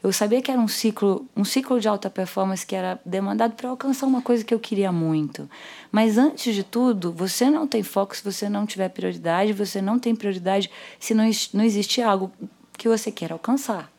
Eu 0.01 0.13
sabia 0.13 0.41
que 0.41 0.49
era 0.49 0.59
um 0.59 0.67
ciclo, 0.67 1.27
um 1.35 1.43
ciclo 1.43 1.77
de 1.77 1.87
alta 1.87 2.09
performance 2.09 2.65
que 2.65 2.73
era 2.73 2.99
demandado 3.05 3.53
para 3.53 3.69
alcançar 3.69 4.05
uma 4.05 4.21
coisa 4.21 4.45
que 4.45 4.53
eu 4.53 4.59
queria 4.59 4.93
muito. 4.93 5.49
Mas 5.91 6.17
antes 6.17 6.55
de 6.55 6.63
tudo, 6.63 7.11
você 7.11 7.49
não 7.49 7.67
tem 7.67 7.83
foco 7.83 8.15
se 8.15 8.23
você 8.23 8.47
não 8.47 8.65
tiver 8.65 8.87
prioridade, 8.89 9.51
você 9.51 9.81
não 9.81 9.99
tem 9.99 10.15
prioridade 10.15 10.71
se 10.97 11.13
não, 11.13 11.29
não 11.53 11.63
existe 11.65 12.01
algo 12.01 12.31
que 12.77 12.87
você 12.87 13.11
quer 13.11 13.33
alcançar. 13.33 13.91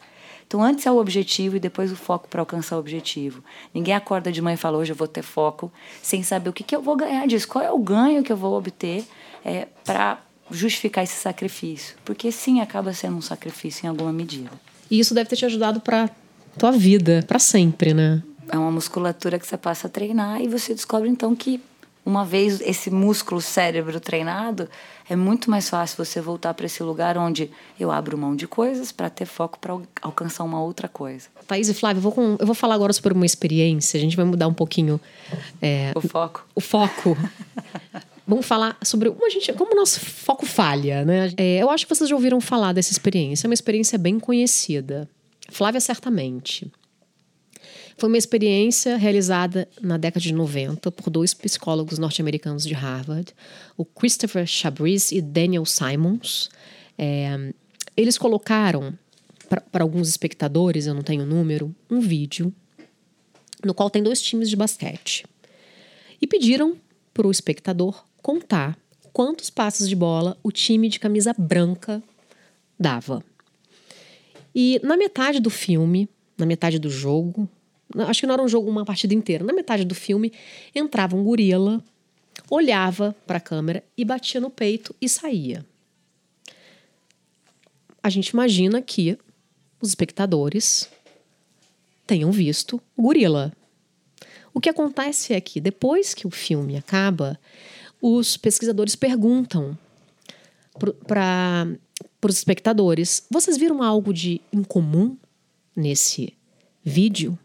Então, 0.46 0.62
antes 0.62 0.86
é 0.86 0.90
o 0.90 0.96
objetivo 0.96 1.56
e 1.56 1.60
depois 1.60 1.92
o 1.92 1.96
foco 1.96 2.26
para 2.28 2.40
alcançar 2.40 2.76
o 2.76 2.80
objetivo. 2.80 3.44
Ninguém 3.72 3.94
acorda 3.94 4.32
de 4.32 4.40
manhã 4.40 4.54
e 4.54 4.56
fala, 4.56 4.78
hoje 4.78 4.92
eu 4.92 4.96
vou 4.96 5.06
ter 5.06 5.22
foco, 5.22 5.70
sem 6.02 6.22
saber 6.22 6.48
o 6.48 6.52
que, 6.52 6.64
que 6.64 6.74
eu 6.74 6.82
vou 6.82 6.96
ganhar 6.96 7.26
disso, 7.26 7.46
qual 7.46 7.62
é 7.62 7.70
o 7.70 7.78
ganho 7.78 8.22
que 8.24 8.32
eu 8.32 8.36
vou 8.36 8.56
obter 8.56 9.04
é, 9.44 9.68
para 9.84 10.18
justificar 10.50 11.04
esse 11.04 11.14
sacrifício. 11.14 11.96
Porque 12.04 12.32
sim, 12.32 12.60
acaba 12.60 12.92
sendo 12.92 13.18
um 13.18 13.22
sacrifício 13.22 13.86
em 13.86 13.88
alguma 13.90 14.12
medida. 14.12 14.50
E 14.90 14.98
isso 14.98 15.14
deve 15.14 15.28
ter 15.30 15.36
te 15.36 15.46
ajudado 15.46 15.80
para 15.80 16.10
tua 16.58 16.72
vida, 16.72 17.24
para 17.26 17.38
sempre, 17.38 17.94
né? 17.94 18.22
É 18.50 18.58
uma 18.58 18.70
musculatura 18.70 19.38
que 19.38 19.46
você 19.46 19.56
passa 19.56 19.86
a 19.86 19.90
treinar 19.90 20.40
e 20.40 20.48
você 20.48 20.74
descobre 20.74 21.08
então 21.08 21.34
que 21.36 21.60
uma 22.04 22.24
vez 22.24 22.60
esse 22.62 22.90
músculo 22.90 23.40
cérebro 23.40 24.00
treinado, 24.00 24.68
é 25.08 25.14
muito 25.14 25.50
mais 25.50 25.68
fácil 25.68 26.04
você 26.04 26.20
voltar 26.20 26.54
para 26.54 26.66
esse 26.66 26.82
lugar 26.82 27.18
onde 27.18 27.50
eu 27.78 27.90
abro 27.90 28.16
mão 28.16 28.34
de 28.34 28.46
coisas 28.46 28.90
para 28.90 29.10
ter 29.10 29.26
foco 29.26 29.58
para 29.58 29.78
alcançar 30.02 30.44
uma 30.44 30.60
outra 30.60 30.88
coisa. 30.88 31.28
Thaís 31.46 31.68
e 31.68 31.74
Flávia, 31.74 31.98
eu 31.98 32.02
vou, 32.02 32.12
com, 32.12 32.36
eu 32.38 32.46
vou 32.46 32.54
falar 32.54 32.74
agora 32.74 32.92
sobre 32.92 33.12
uma 33.12 33.26
experiência, 33.26 33.98
a 33.98 34.00
gente 34.00 34.16
vai 34.16 34.24
mudar 34.24 34.48
um 34.48 34.54
pouquinho 34.54 35.00
é, 35.60 35.92
o 35.94 36.00
foco. 36.00 36.46
O 36.54 36.60
foco. 36.60 37.16
Vamos 38.30 38.46
falar 38.46 38.78
sobre 38.84 39.10
como, 39.10 39.28
gente, 39.28 39.52
como 39.54 39.72
o 39.72 39.76
nosso 39.76 39.98
foco 39.98 40.46
falha, 40.46 41.04
né? 41.04 41.32
É, 41.36 41.58
eu 41.58 41.68
acho 41.68 41.84
que 41.84 41.92
vocês 41.92 42.08
já 42.08 42.14
ouviram 42.14 42.40
falar 42.40 42.72
dessa 42.72 42.92
experiência. 42.92 43.44
É 43.44 43.48
uma 43.48 43.54
experiência 43.54 43.98
bem 43.98 44.20
conhecida. 44.20 45.08
Flávia, 45.48 45.80
certamente. 45.80 46.70
Foi 47.98 48.08
uma 48.08 48.16
experiência 48.16 48.96
realizada 48.96 49.68
na 49.80 49.96
década 49.96 50.20
de 50.20 50.32
90 50.32 50.92
por 50.92 51.10
dois 51.10 51.34
psicólogos 51.34 51.98
norte-americanos 51.98 52.62
de 52.62 52.72
Harvard, 52.72 53.34
o 53.76 53.84
Christopher 53.84 54.46
Chabris 54.46 55.10
e 55.10 55.20
Daniel 55.20 55.66
Simons. 55.66 56.50
É, 56.96 57.52
eles 57.96 58.16
colocaram 58.16 58.96
para 59.72 59.82
alguns 59.82 60.08
espectadores, 60.08 60.86
eu 60.86 60.94
não 60.94 61.02
tenho 61.02 61.26
número, 61.26 61.74
um 61.90 61.98
vídeo 61.98 62.54
no 63.64 63.74
qual 63.74 63.90
tem 63.90 64.04
dois 64.04 64.22
times 64.22 64.48
de 64.48 64.54
basquete. 64.54 65.26
E 66.22 66.28
pediram 66.28 66.76
para 67.12 67.26
o 67.26 67.30
espectador 67.32 68.04
contar 68.22 68.78
quantos 69.12 69.50
passes 69.50 69.88
de 69.88 69.96
bola 69.96 70.38
o 70.42 70.52
time 70.52 70.88
de 70.88 71.00
camisa 71.00 71.34
branca 71.36 72.02
dava. 72.78 73.22
E 74.54 74.80
na 74.82 74.96
metade 74.96 75.40
do 75.40 75.50
filme, 75.50 76.08
na 76.36 76.46
metade 76.46 76.78
do 76.78 76.90
jogo, 76.90 77.48
acho 78.06 78.20
que 78.20 78.26
não 78.26 78.34
era 78.34 78.42
um 78.42 78.48
jogo, 78.48 78.68
uma 78.68 78.84
partida 78.84 79.14
inteira, 79.14 79.44
na 79.44 79.52
metade 79.52 79.84
do 79.84 79.94
filme 79.94 80.32
entrava 80.74 81.16
um 81.16 81.24
gorila, 81.24 81.82
olhava 82.48 83.14
para 83.26 83.38
a 83.38 83.40
câmera 83.40 83.84
e 83.96 84.04
batia 84.04 84.40
no 84.40 84.50
peito 84.50 84.94
e 85.00 85.08
saía. 85.08 85.64
A 88.02 88.08
gente 88.08 88.28
imagina 88.28 88.80
que 88.80 89.18
os 89.80 89.90
espectadores 89.90 90.88
tenham 92.06 92.32
visto 92.32 92.80
o 92.96 93.02
gorila. 93.02 93.52
O 94.52 94.60
que 94.60 94.68
acontece 94.68 95.32
é 95.32 95.40
que 95.40 95.60
depois 95.60 96.12
que 96.12 96.26
o 96.26 96.30
filme 96.30 96.76
acaba, 96.76 97.38
os 98.00 98.36
pesquisadores 98.36 98.96
perguntam 98.96 99.76
para 101.06 101.66
os 102.22 102.36
espectadores: 102.36 103.26
vocês 103.30 103.56
viram 103.56 103.82
algo 103.82 104.12
de 104.12 104.40
incomum 104.52 105.16
nesse 105.74 106.34
vídeo? 106.82 107.38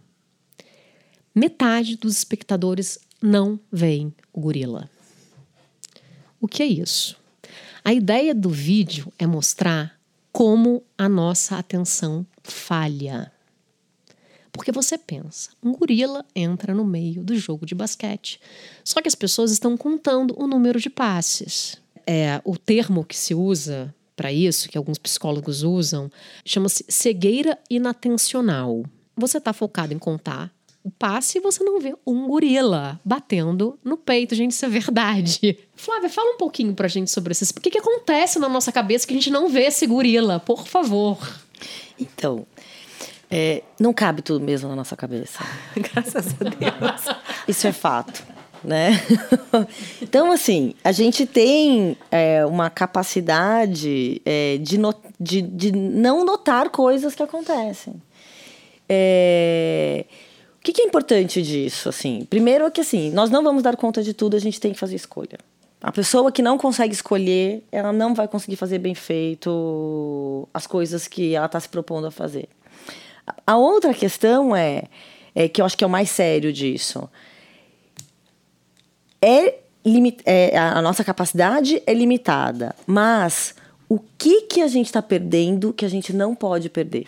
Metade 1.33 1.97
dos 1.97 2.17
espectadores 2.17 2.99
não 3.21 3.59
veem 3.71 4.13
o 4.31 4.39
gorila. 4.39 4.89
O 6.39 6.47
que 6.47 6.63
é 6.63 6.65
isso? 6.65 7.17
A 7.83 7.93
ideia 7.93 8.33
do 8.33 8.49
vídeo 8.49 9.11
é 9.19 9.27
mostrar 9.27 9.99
como 10.31 10.83
a 10.97 11.07
nossa 11.09 11.57
atenção 11.57 12.25
falha. 12.43 13.31
Porque 14.55 14.71
você 14.71 14.97
pensa, 14.97 15.49
um 15.61 15.73
gorila 15.73 16.25
entra 16.35 16.73
no 16.73 16.85
meio 16.85 17.23
do 17.23 17.35
jogo 17.37 17.65
de 17.65 17.75
basquete. 17.75 18.39
Só 18.83 19.01
que 19.01 19.07
as 19.07 19.15
pessoas 19.15 19.51
estão 19.51 19.75
contando 19.75 20.33
o 20.37 20.47
número 20.47 20.79
de 20.79 20.89
passes. 20.89 21.77
É, 22.07 22.41
o 22.43 22.57
termo 22.57 23.03
que 23.03 23.17
se 23.17 23.35
usa 23.35 23.93
para 24.15 24.31
isso, 24.31 24.69
que 24.69 24.77
alguns 24.77 24.97
psicólogos 24.97 25.63
usam, 25.63 26.09
chama-se 26.45 26.85
cegueira 26.87 27.57
inatencional. 27.69 28.83
Você 29.17 29.37
está 29.37 29.51
focado 29.51 29.93
em 29.93 29.99
contar 29.99 30.53
o 30.83 30.91
passe 30.91 31.39
e 31.39 31.41
você 31.41 31.63
não 31.63 31.79
vê 31.79 31.95
um 32.05 32.27
gorila 32.27 32.99
batendo 33.03 33.77
no 33.83 33.97
peito. 33.97 34.35
Gente, 34.35 34.51
isso 34.51 34.65
é 34.65 34.69
verdade. 34.69 35.57
Flávia, 35.75 36.09
fala 36.09 36.35
um 36.35 36.37
pouquinho 36.37 36.73
pra 36.75 36.87
gente 36.87 37.09
sobre 37.09 37.31
isso. 37.31 37.43
O 37.57 37.61
que, 37.61 37.71
que 37.71 37.79
acontece 37.79 38.37
na 38.37 38.47
nossa 38.47 38.71
cabeça 38.71 39.05
que 39.07 39.13
a 39.13 39.17
gente 39.17 39.31
não 39.31 39.49
vê 39.49 39.63
esse 39.63 39.87
gorila? 39.87 40.39
Por 40.39 40.67
favor. 40.67 41.17
Então, 41.99 42.45
é, 43.29 43.63
não 43.79 43.93
cabe 43.93 44.21
tudo 44.21 44.43
mesmo 44.43 44.69
na 44.69 44.75
nossa 44.75 44.95
cabeça. 44.95 45.39
Graças 45.75 46.35
a 46.39 46.43
Deus. 46.43 47.17
Isso 47.47 47.67
é 47.67 47.71
fato. 47.71 48.23
Né? 48.63 48.99
então, 50.01 50.31
assim, 50.31 50.73
a 50.83 50.91
gente 50.91 51.27
tem 51.27 51.95
é, 52.09 52.43
uma 52.45 52.69
capacidade 52.69 54.21
é, 54.25 54.57
de, 54.57 54.77
no, 54.79 54.93
de, 55.19 55.41
de, 55.41 55.71
não 55.71 56.25
notar 56.25 56.69
coisas 56.69 57.13
que 57.13 57.21
acontecem. 57.21 58.01
É, 58.89 60.05
o 60.57 60.63
que, 60.63 60.73
que, 60.73 60.81
é 60.81 60.85
importante 60.85 61.43
disso? 61.43 61.89
Assim, 61.89 62.25
primeiro 62.27 62.65
é 62.65 62.71
que 62.71 62.81
assim, 62.81 63.11
nós 63.11 63.29
não 63.29 63.43
vamos 63.43 63.61
dar 63.61 63.75
conta 63.75 64.01
de 64.01 64.15
tudo, 64.15 64.35
a 64.35 64.39
gente 64.39 64.59
tem 64.59 64.73
que 64.73 64.79
fazer 64.79 64.95
escolha. 64.95 65.37
A 65.79 65.91
pessoa 65.91 66.31
que 66.31 66.41
não 66.41 66.57
consegue 66.57 66.95
escolher, 66.95 67.63
ela 67.71 67.93
não 67.93 68.15
vai 68.15 68.27
conseguir 68.27 68.55
fazer 68.55 68.79
bem 68.79 68.95
feito 68.95 70.49
as 70.51 70.65
coisas 70.65 71.07
que 71.07 71.35
ela 71.35 71.45
está 71.45 71.59
se 71.59 71.69
propondo 71.69 72.07
a 72.07 72.11
fazer. 72.11 72.49
A 73.45 73.57
outra 73.57 73.93
questão 73.93 74.55
é, 74.55 74.83
é 75.33 75.47
que 75.47 75.61
eu 75.61 75.65
acho 75.65 75.77
que 75.77 75.83
é 75.83 75.87
o 75.87 75.89
mais 75.89 76.09
sério 76.09 76.51
disso. 76.53 77.09
É, 79.21 79.55
é 80.25 80.57
a 80.57 80.81
nossa 80.81 81.03
capacidade 81.03 81.81
é 81.85 81.93
limitada, 81.93 82.75
mas 82.85 83.55
o 83.87 83.99
que 84.17 84.41
que 84.41 84.61
a 84.61 84.67
gente 84.67 84.87
está 84.87 85.01
perdendo 85.01 85.73
que 85.73 85.85
a 85.85 85.89
gente 85.89 86.13
não 86.13 86.35
pode 86.35 86.69
perder? 86.69 87.05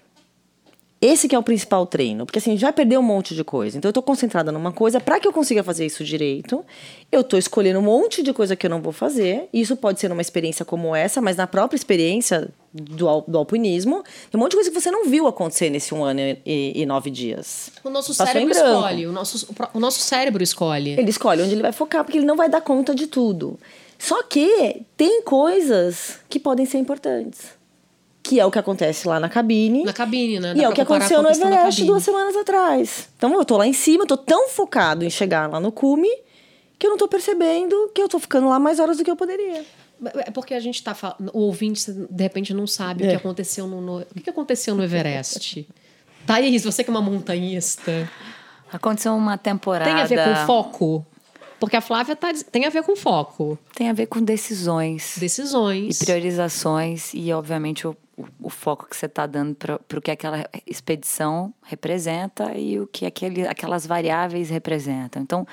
Esse 1.00 1.28
que 1.28 1.36
é 1.36 1.40
o 1.40 1.44
principal 1.44 1.86
treino, 1.86 2.26
porque 2.26 2.40
assim, 2.40 2.58
já 2.58 2.74
perdeu 2.74 3.00
um 3.00 3.04
monte 3.04 3.36
de 3.36 3.44
coisa. 3.44 3.78
Então 3.78 3.88
eu 3.88 3.92
estou 3.92 4.02
concentrada 4.02 4.52
numa 4.52 4.72
coisa, 4.72 5.00
para 5.00 5.20
que 5.20 5.28
eu 5.28 5.34
consiga 5.34 5.64
fazer 5.64 5.86
isso 5.86 6.04
direito, 6.04 6.66
eu 7.12 7.22
estou 7.22 7.38
escolhendo 7.38 7.78
um 7.78 7.84
monte 7.84 8.24
de 8.24 8.34
coisa 8.34 8.56
que 8.56 8.66
eu 8.66 8.70
não 8.70 8.82
vou 8.82 8.92
fazer. 8.92 9.48
E 9.54 9.62
isso 9.62 9.78
pode 9.78 10.00
ser 10.00 10.10
numa 10.10 10.22
experiência 10.22 10.66
como 10.66 10.96
essa, 10.96 11.22
mas 11.22 11.38
na 11.38 11.46
própria 11.46 11.78
experiência 11.78 12.50
do, 12.82 13.22
do 13.28 13.38
alpinismo, 13.38 14.04
tem 14.30 14.40
um 14.40 14.40
monte 14.40 14.52
de 14.52 14.58
coisa 14.58 14.72
que 14.72 14.80
você 14.80 14.92
não 14.92 15.06
viu 15.06 15.28
acontecer 15.28 15.70
nesse 15.70 15.94
um 15.94 16.04
ano 16.04 16.20
e, 16.20 16.74
e 16.76 16.86
nove 16.86 17.10
dias. 17.10 17.70
O 17.84 17.90
nosso 17.90 18.16
Passou 18.16 18.34
cérebro 18.34 18.56
escolhe, 18.56 19.08
o 19.08 19.12
nosso, 19.12 19.56
o 19.74 19.80
nosso 19.80 20.00
cérebro 20.00 20.44
escolhe. 20.44 20.92
Ele 20.92 21.10
escolhe 21.10 21.42
onde 21.42 21.54
ele 21.54 21.62
vai 21.62 21.72
focar, 21.72 22.04
porque 22.04 22.18
ele 22.18 22.26
não 22.26 22.36
vai 22.36 22.50
dar 22.50 22.62
conta 22.62 22.94
de 22.94 23.08
tudo. 23.08 23.60
Só 23.98 24.22
que 24.24 24.84
tem 24.96 25.22
coisas 25.24 26.20
que 26.30 26.40
podem 26.40 26.66
ser 26.66 26.78
importantes 26.78 27.58
que 28.28 28.42
é 28.42 28.46
o 28.46 28.52
que 28.52 28.60
acontece 28.60 29.08
lá 29.08 29.22
na 29.22 29.30
cabine. 29.30 29.86
Na 29.86 29.94
cabine, 29.94 30.38
né? 30.38 30.54
Dá 30.54 30.60
e 30.60 30.64
é 30.66 30.68
o 30.68 30.74
que 30.74 30.82
aconteceu 30.82 31.22
no 31.22 31.30
Everest 31.30 31.86
duas 31.86 32.04
semanas 32.04 32.36
atrás. 32.36 33.08
Então 33.18 33.34
eu 33.34 33.46
tô 33.46 33.56
lá 33.56 33.66
em 33.66 33.72
cima, 33.72 34.06
tô 34.06 34.18
tão 34.18 34.50
focado 34.50 35.06
em 35.06 35.10
chegar 35.10 35.50
lá 35.50 35.62
no 35.62 35.72
cume 35.72 36.10
que 36.78 36.86
eu 36.86 36.92
não 36.92 36.98
tô 36.98 37.08
percebendo 37.08 37.90
que 37.94 38.02
eu 38.02 38.10
tô 38.10 38.20
ficando 38.20 38.50
lá 38.50 38.60
mais 38.60 38.80
horas 38.80 38.98
do 38.98 39.04
que 39.04 39.10
eu 39.10 39.16
poderia. 39.16 39.66
É 40.26 40.32
porque 40.32 40.54
a 40.54 40.60
gente 40.60 40.84
tá 40.84 40.94
falando. 40.94 41.32
O 41.34 41.40
ouvinte, 41.42 41.92
de 41.92 42.24
repente, 42.24 42.54
não 42.54 42.68
sabe 42.68 43.04
é. 43.04 43.08
o 43.08 43.10
que 43.10 43.16
aconteceu 43.16 43.68
no, 43.68 43.82
no. 43.82 44.00
O 44.00 44.22
que 44.22 44.30
aconteceu 44.30 44.76
no 44.76 44.84
Everest? 44.84 45.68
Thaís, 46.26 46.64
você 46.64 46.84
que 46.84 46.90
é 46.90 46.92
uma 46.92 47.02
montanhista. 47.02 48.10
Aconteceu 48.72 49.16
uma 49.16 49.38
temporada. 49.38 49.90
Tem 49.90 50.02
a 50.02 50.06
ver 50.06 50.24
com 50.24 50.46
foco? 50.46 51.06
Porque 51.60 51.76
a 51.76 51.82
Flávia 51.82 52.16
tá, 52.16 52.32
tem 52.52 52.66
a 52.66 52.70
ver 52.70 52.84
com 52.84 52.96
foco. 52.96 53.58
Tem 53.74 53.90
a 53.90 53.94
ver 53.94 54.08
com 54.08 54.22
decisões. 54.22 55.16
Decisões. 55.18 56.00
E 56.00 56.06
priorizações. 56.06 57.14
E, 57.14 57.32
obviamente, 57.34 57.88
o, 57.88 57.98
o, 58.16 58.26
o 58.44 58.50
foco 58.50 58.88
que 58.88 58.96
você 58.96 59.08
está 59.08 59.26
dando 59.26 59.56
para 59.56 59.98
o 59.98 60.02
que 60.02 60.12
aquela 60.12 60.48
expedição 60.68 61.54
representa 61.64 62.56
e 62.56 62.80
o 62.80 62.86
que 62.86 63.06
aquele, 63.06 63.48
aquelas 63.48 63.88
variáveis 63.88 64.50
representam. 64.50 65.22
Então, 65.22 65.48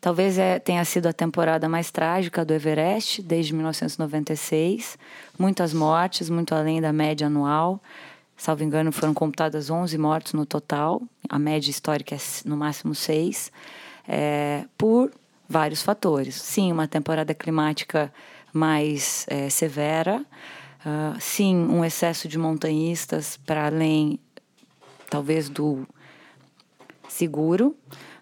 talvez 0.00 0.38
é, 0.38 0.58
tenha 0.58 0.84
sido 0.84 1.06
a 1.06 1.12
temporada 1.12 1.68
mais 1.68 1.90
trágica 1.90 2.44
do 2.44 2.52
Everest 2.52 3.22
desde 3.22 3.54
1996. 3.54 4.98
Muitas 5.38 5.72
mortes, 5.72 6.30
muito 6.30 6.54
além 6.54 6.80
da 6.80 6.92
média 6.92 7.26
anual. 7.26 7.80
Salvo 8.36 8.64
engano, 8.64 8.90
foram 8.90 9.12
computadas 9.12 9.68
11 9.68 9.98
mortes 9.98 10.32
no 10.32 10.46
total. 10.46 11.02
A 11.28 11.38
média 11.38 11.70
histórica 11.70 12.14
é 12.14 12.18
no 12.44 12.56
máximo 12.56 12.94
6 12.94 13.52
é, 14.08 14.64
por 14.78 15.10
vários 15.48 15.82
fatores. 15.82 16.36
Sim, 16.36 16.72
uma 16.72 16.88
temporada 16.88 17.34
climática 17.34 18.12
mais 18.52 19.26
é, 19.28 19.48
severa, 19.48 20.24
uh, 20.84 21.20
sim, 21.20 21.56
um 21.56 21.84
excesso 21.84 22.26
de 22.26 22.38
montanhistas 22.38 23.38
para 23.46 23.66
além, 23.66 24.18
talvez, 25.08 25.48
do 25.48 25.86
seguro. 27.08 27.76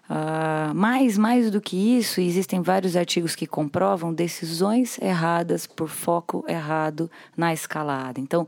Uh, 0.09 0.73
mas, 0.73 1.19
mais 1.19 1.51
do 1.51 1.61
que 1.61 1.97
isso, 1.97 2.19
existem 2.19 2.61
vários 2.61 2.95
artigos 2.95 3.35
que 3.35 3.45
comprovam 3.45 4.11
decisões 4.11 4.97
erradas 4.99 5.67
por 5.67 5.87
foco 5.87 6.43
errado 6.47 7.11
na 7.37 7.53
escalada. 7.53 8.19
Então, 8.19 8.47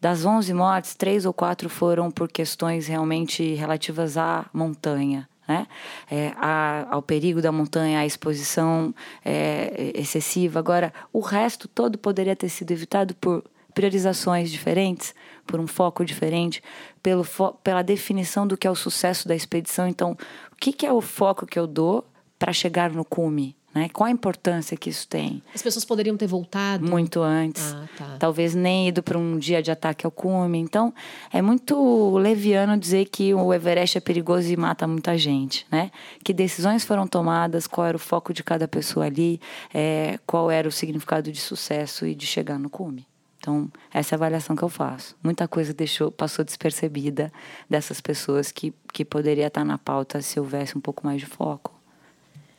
das 0.00 0.24
11 0.24 0.52
mortes, 0.52 0.94
três 0.96 1.24
ou 1.24 1.32
quatro 1.32 1.68
foram 1.68 2.10
por 2.10 2.28
questões 2.28 2.88
realmente 2.88 3.54
relativas 3.54 4.16
à 4.16 4.46
montanha, 4.52 5.28
né? 5.48 5.68
É, 6.10 6.32
a, 6.36 6.86
ao 6.90 7.00
perigo 7.00 7.40
da 7.40 7.52
montanha, 7.52 8.00
à 8.00 8.06
exposição 8.06 8.92
é, 9.24 9.92
excessiva. 9.94 10.58
Agora, 10.58 10.92
o 11.12 11.20
resto 11.20 11.68
todo 11.68 11.96
poderia 11.96 12.34
ter 12.34 12.48
sido 12.48 12.72
evitado 12.72 13.14
por 13.14 13.44
priorizações 13.72 14.50
diferentes, 14.50 15.14
por 15.46 15.60
um 15.60 15.66
foco 15.66 16.04
diferente, 16.04 16.62
pelo 17.02 17.24
fo 17.24 17.52
pela 17.62 17.82
definição 17.82 18.46
do 18.46 18.56
que 18.56 18.66
é 18.66 18.70
o 18.70 18.74
sucesso 18.74 19.28
da 19.28 19.34
expedição. 19.34 19.86
Então, 19.86 20.12
o 20.52 20.56
que, 20.56 20.72
que 20.72 20.86
é 20.86 20.92
o 20.92 21.00
foco 21.00 21.46
que 21.46 21.58
eu 21.58 21.66
dou 21.66 22.04
para 22.38 22.52
chegar 22.52 22.90
no 22.90 23.04
cume? 23.04 23.56
Né? 23.76 23.90
Qual 23.90 24.06
a 24.06 24.10
importância 24.10 24.74
que 24.74 24.88
isso 24.88 25.06
tem? 25.06 25.42
As 25.54 25.60
pessoas 25.60 25.84
poderiam 25.84 26.16
ter 26.16 26.26
voltado? 26.26 26.82
Muito 26.88 27.20
antes. 27.20 27.74
Ah, 27.74 27.86
tá. 27.94 28.16
Talvez 28.18 28.54
nem 28.54 28.88
ido 28.88 29.02
para 29.02 29.18
um 29.18 29.38
dia 29.38 29.62
de 29.62 29.70
ataque 29.70 30.06
ao 30.06 30.10
cume. 30.10 30.58
Então, 30.58 30.94
é 31.30 31.42
muito 31.42 32.16
leviano 32.16 32.78
dizer 32.78 33.04
que 33.04 33.34
o 33.34 33.52
Everest 33.52 33.98
é 33.98 34.00
perigoso 34.00 34.50
e 34.50 34.56
mata 34.56 34.86
muita 34.86 35.18
gente. 35.18 35.66
Né? 35.70 35.90
Que 36.24 36.32
decisões 36.32 36.86
foram 36.86 37.06
tomadas, 37.06 37.66
qual 37.66 37.86
era 37.86 37.98
o 37.98 38.00
foco 38.00 38.32
de 38.32 38.42
cada 38.42 38.66
pessoa 38.66 39.04
ali, 39.04 39.38
é, 39.74 40.18
qual 40.26 40.50
era 40.50 40.66
o 40.66 40.72
significado 40.72 41.30
de 41.30 41.38
sucesso 41.38 42.06
e 42.06 42.14
de 42.14 42.26
chegar 42.26 42.58
no 42.58 42.70
cume. 42.70 43.06
Então, 43.46 43.70
essa 43.94 44.14
é 44.14 44.16
a 44.16 44.18
avaliação 44.18 44.56
que 44.56 44.62
eu 44.62 44.68
faço. 44.68 45.14
Muita 45.22 45.46
coisa 45.46 45.72
deixou, 45.72 46.10
passou 46.10 46.44
despercebida 46.44 47.32
dessas 47.70 48.00
pessoas 48.00 48.50
que, 48.50 48.74
que 48.92 49.04
poderia 49.04 49.46
estar 49.46 49.64
na 49.64 49.78
pauta 49.78 50.20
se 50.20 50.40
houvesse 50.40 50.76
um 50.76 50.80
pouco 50.80 51.06
mais 51.06 51.20
de 51.20 51.26
foco 51.26 51.72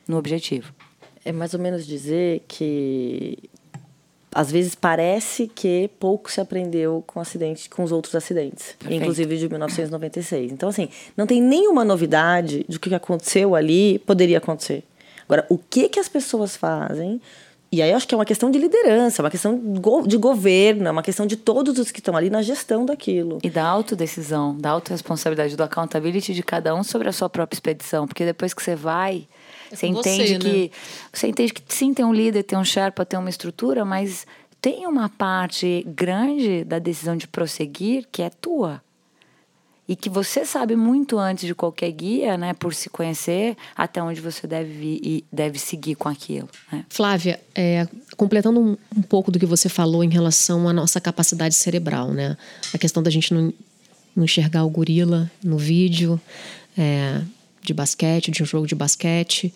no 0.08 0.18
objetivo 0.18 0.74
é 1.28 1.32
mais 1.34 1.54
ou 1.54 1.60
menos 1.60 1.86
dizer 1.86 2.42
que 2.48 3.38
às 4.34 4.50
vezes 4.50 4.76
parece 4.76 5.48
que 5.48 5.90
pouco 6.00 6.32
se 6.32 6.40
aprendeu 6.40 7.04
com 7.06 7.20
acidente, 7.20 7.70
com 7.70 7.84
os 7.84 7.92
outros 7.92 8.16
acidentes, 8.16 8.76
Perfeito. 8.80 9.02
inclusive 9.02 9.38
de 9.38 9.50
1996. 9.50 10.54
Então 10.54 10.70
assim, 10.70 10.88
não 11.18 11.28
tem 11.28 11.42
nenhuma 11.42 11.84
novidade 11.84 12.66
de 12.68 12.80
que 12.80 12.94
aconteceu 12.96 13.56
ali 13.56 14.00
poderia 14.00 14.38
acontecer. 14.38 14.84
Agora, 15.26 15.46
o 15.50 15.58
que 15.58 15.90
que 15.90 16.00
as 16.00 16.08
pessoas 16.08 16.56
fazem? 16.56 17.22
E 17.72 17.82
aí 17.82 17.92
eu 17.92 17.98
acho 17.98 18.08
que 18.08 18.16
é 18.16 18.18
uma 18.18 18.26
questão 18.26 18.50
de 18.50 18.58
liderança, 18.58 19.22
uma 19.22 19.30
questão 19.30 19.62
de 20.06 20.18
governo, 20.18 20.88
é 20.88 20.92
uma 20.92 21.04
questão 21.04 21.26
de 21.26 21.36
todos 21.36 21.78
os 21.78 21.92
que 21.92 22.00
estão 22.00 22.16
ali 22.16 22.30
na 22.30 22.42
gestão 22.42 22.86
daquilo. 22.86 23.40
E 23.44 23.50
da 23.50 23.66
autodecisão, 23.66 24.58
da 24.58 24.70
autorresponsabilidade, 24.70 25.58
do 25.58 25.64
accountability 25.64 26.34
de 26.34 26.44
cada 26.44 26.74
um 26.74 26.84
sobre 26.84 27.10
a 27.10 27.12
sua 27.12 27.30
própria 27.30 27.56
expedição. 27.56 28.08
Porque 28.08 28.24
depois 28.24 28.54
que 28.54 28.64
você 28.64 28.76
vai, 28.76 29.28
é 29.70 29.76
você 29.76 29.88
entende 29.88 30.28
você, 30.28 30.38
que. 30.40 30.62
Né? 30.62 30.70
Você 31.12 31.28
entende 31.28 31.54
que 31.54 31.62
sim, 31.68 31.94
tem 31.94 32.06
um 32.06 32.14
líder, 32.14 32.44
tem 32.44 32.58
um 32.58 32.64
Sherpa, 32.64 33.06
tem 33.06 33.20
uma 33.20 33.30
estrutura, 33.30 33.84
mas 33.84 34.26
tem 34.62 34.88
uma 34.88 35.10
parte 35.10 35.86
grande 35.88 36.64
da 36.64 36.80
decisão 36.80 37.18
de 37.18 37.28
prosseguir 37.28 38.08
que 38.12 38.22
é 38.22 38.30
tua. 38.30 38.82
E 39.88 39.96
que 39.96 40.10
você 40.10 40.46
sabe 40.46 40.76
muito 40.76 41.18
antes 41.18 41.46
de 41.46 41.56
qualquer 41.56 41.92
guia, 41.92 42.38
né, 42.38 42.54
por 42.54 42.74
se 42.74 42.90
conhecer, 42.90 43.56
até 43.76 44.04
onde 44.04 44.20
você 44.20 44.46
deve 44.46 44.74
ir 44.74 45.00
e 45.04 45.26
deve 45.32 45.58
seguir 45.58 45.96
com 45.96 46.10
aquilo. 46.10 46.50
Né? 46.72 46.86
Flávia, 46.90 47.40
é, 47.56 47.88
completando 48.18 48.60
um, 48.60 48.78
um, 48.96 49.02
pouco 49.02 49.32
do 49.32 49.40
que 49.40 49.46
você 49.46 49.70
falou 49.70 50.04
em 50.04 50.10
relação 50.10 50.68
à 50.68 50.74
nossa 50.74 51.00
capacidade 51.00 51.56
cerebral, 51.56 52.12
né? 52.12 52.36
A 52.74 52.78
questão 52.78 53.02
da 53.02 53.10
gente 53.10 53.34
não, 53.34 53.54
não 54.16 54.26
enxergar 54.26 54.66
o 54.66 54.70
gorila 54.70 55.32
no 55.42 55.58
vídeo, 55.58 56.20
é, 56.78 57.22
de 57.62 57.74
basquete, 57.74 58.32
de 58.32 58.44
um 58.44 58.46
jogo 58.46 58.68
de 58.68 58.76
basquete. 58.76 59.54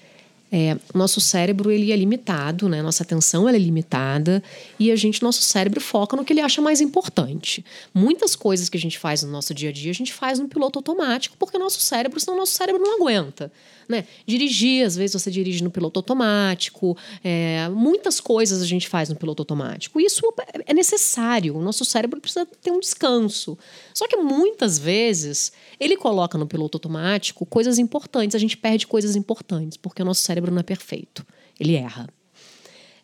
É, 0.51 0.77
nosso 0.93 1.21
cérebro 1.21 1.71
ele 1.71 1.91
é 1.91 1.95
limitado, 1.95 2.67
né? 2.67 2.81
Nossa 2.81 3.03
atenção 3.03 3.47
é 3.47 3.57
limitada 3.57 4.43
e 4.77 4.91
a 4.91 4.95
gente, 4.97 5.23
nosso 5.23 5.41
cérebro 5.41 5.79
foca 5.79 6.17
no 6.17 6.25
que 6.25 6.33
ele 6.33 6.41
acha 6.41 6.61
mais 6.61 6.81
importante. 6.81 7.63
Muitas 7.93 8.35
coisas 8.35 8.67
que 8.67 8.77
a 8.77 8.79
gente 8.79 8.99
faz 8.99 9.23
no 9.23 9.31
nosso 9.31 9.53
dia 9.53 9.69
a 9.69 9.71
dia 9.71 9.91
a 9.91 9.95
gente 9.95 10.11
faz 10.11 10.39
no 10.39 10.49
piloto 10.49 10.79
automático 10.79 11.37
porque 11.39 11.57
nosso 11.57 11.79
cérebro, 11.79 12.19
senão 12.19 12.37
nosso 12.37 12.51
cérebro 12.51 12.81
não 12.81 12.97
aguenta 12.97 13.51
né? 13.91 14.05
Dirigir, 14.25 14.85
às 14.85 14.95
vezes 14.95 15.21
você 15.21 15.29
dirige 15.29 15.63
no 15.63 15.69
piloto 15.69 15.99
automático, 15.99 16.97
é, 17.23 17.69
muitas 17.69 18.19
coisas 18.19 18.61
a 18.61 18.65
gente 18.65 18.87
faz 18.87 19.09
no 19.09 19.15
piloto 19.15 19.41
automático. 19.41 19.99
Isso 19.99 20.21
é 20.65 20.73
necessário, 20.73 21.55
o 21.55 21.61
nosso 21.61 21.85
cérebro 21.85 22.19
precisa 22.19 22.45
ter 22.45 22.71
um 22.71 22.79
descanso. 22.79 23.57
Só 23.93 24.07
que 24.07 24.15
muitas 24.15 24.79
vezes 24.79 25.51
ele 25.79 25.95
coloca 25.95 26.37
no 26.37 26.47
piloto 26.47 26.77
automático 26.77 27.45
coisas 27.45 27.77
importantes, 27.77 28.33
a 28.33 28.39
gente 28.39 28.57
perde 28.57 28.87
coisas 28.87 29.15
importantes, 29.15 29.77
porque 29.77 30.01
o 30.01 30.05
nosso 30.05 30.21
cérebro 30.21 30.51
não 30.51 30.59
é 30.59 30.63
perfeito, 30.63 31.25
ele 31.59 31.75
erra. 31.75 32.07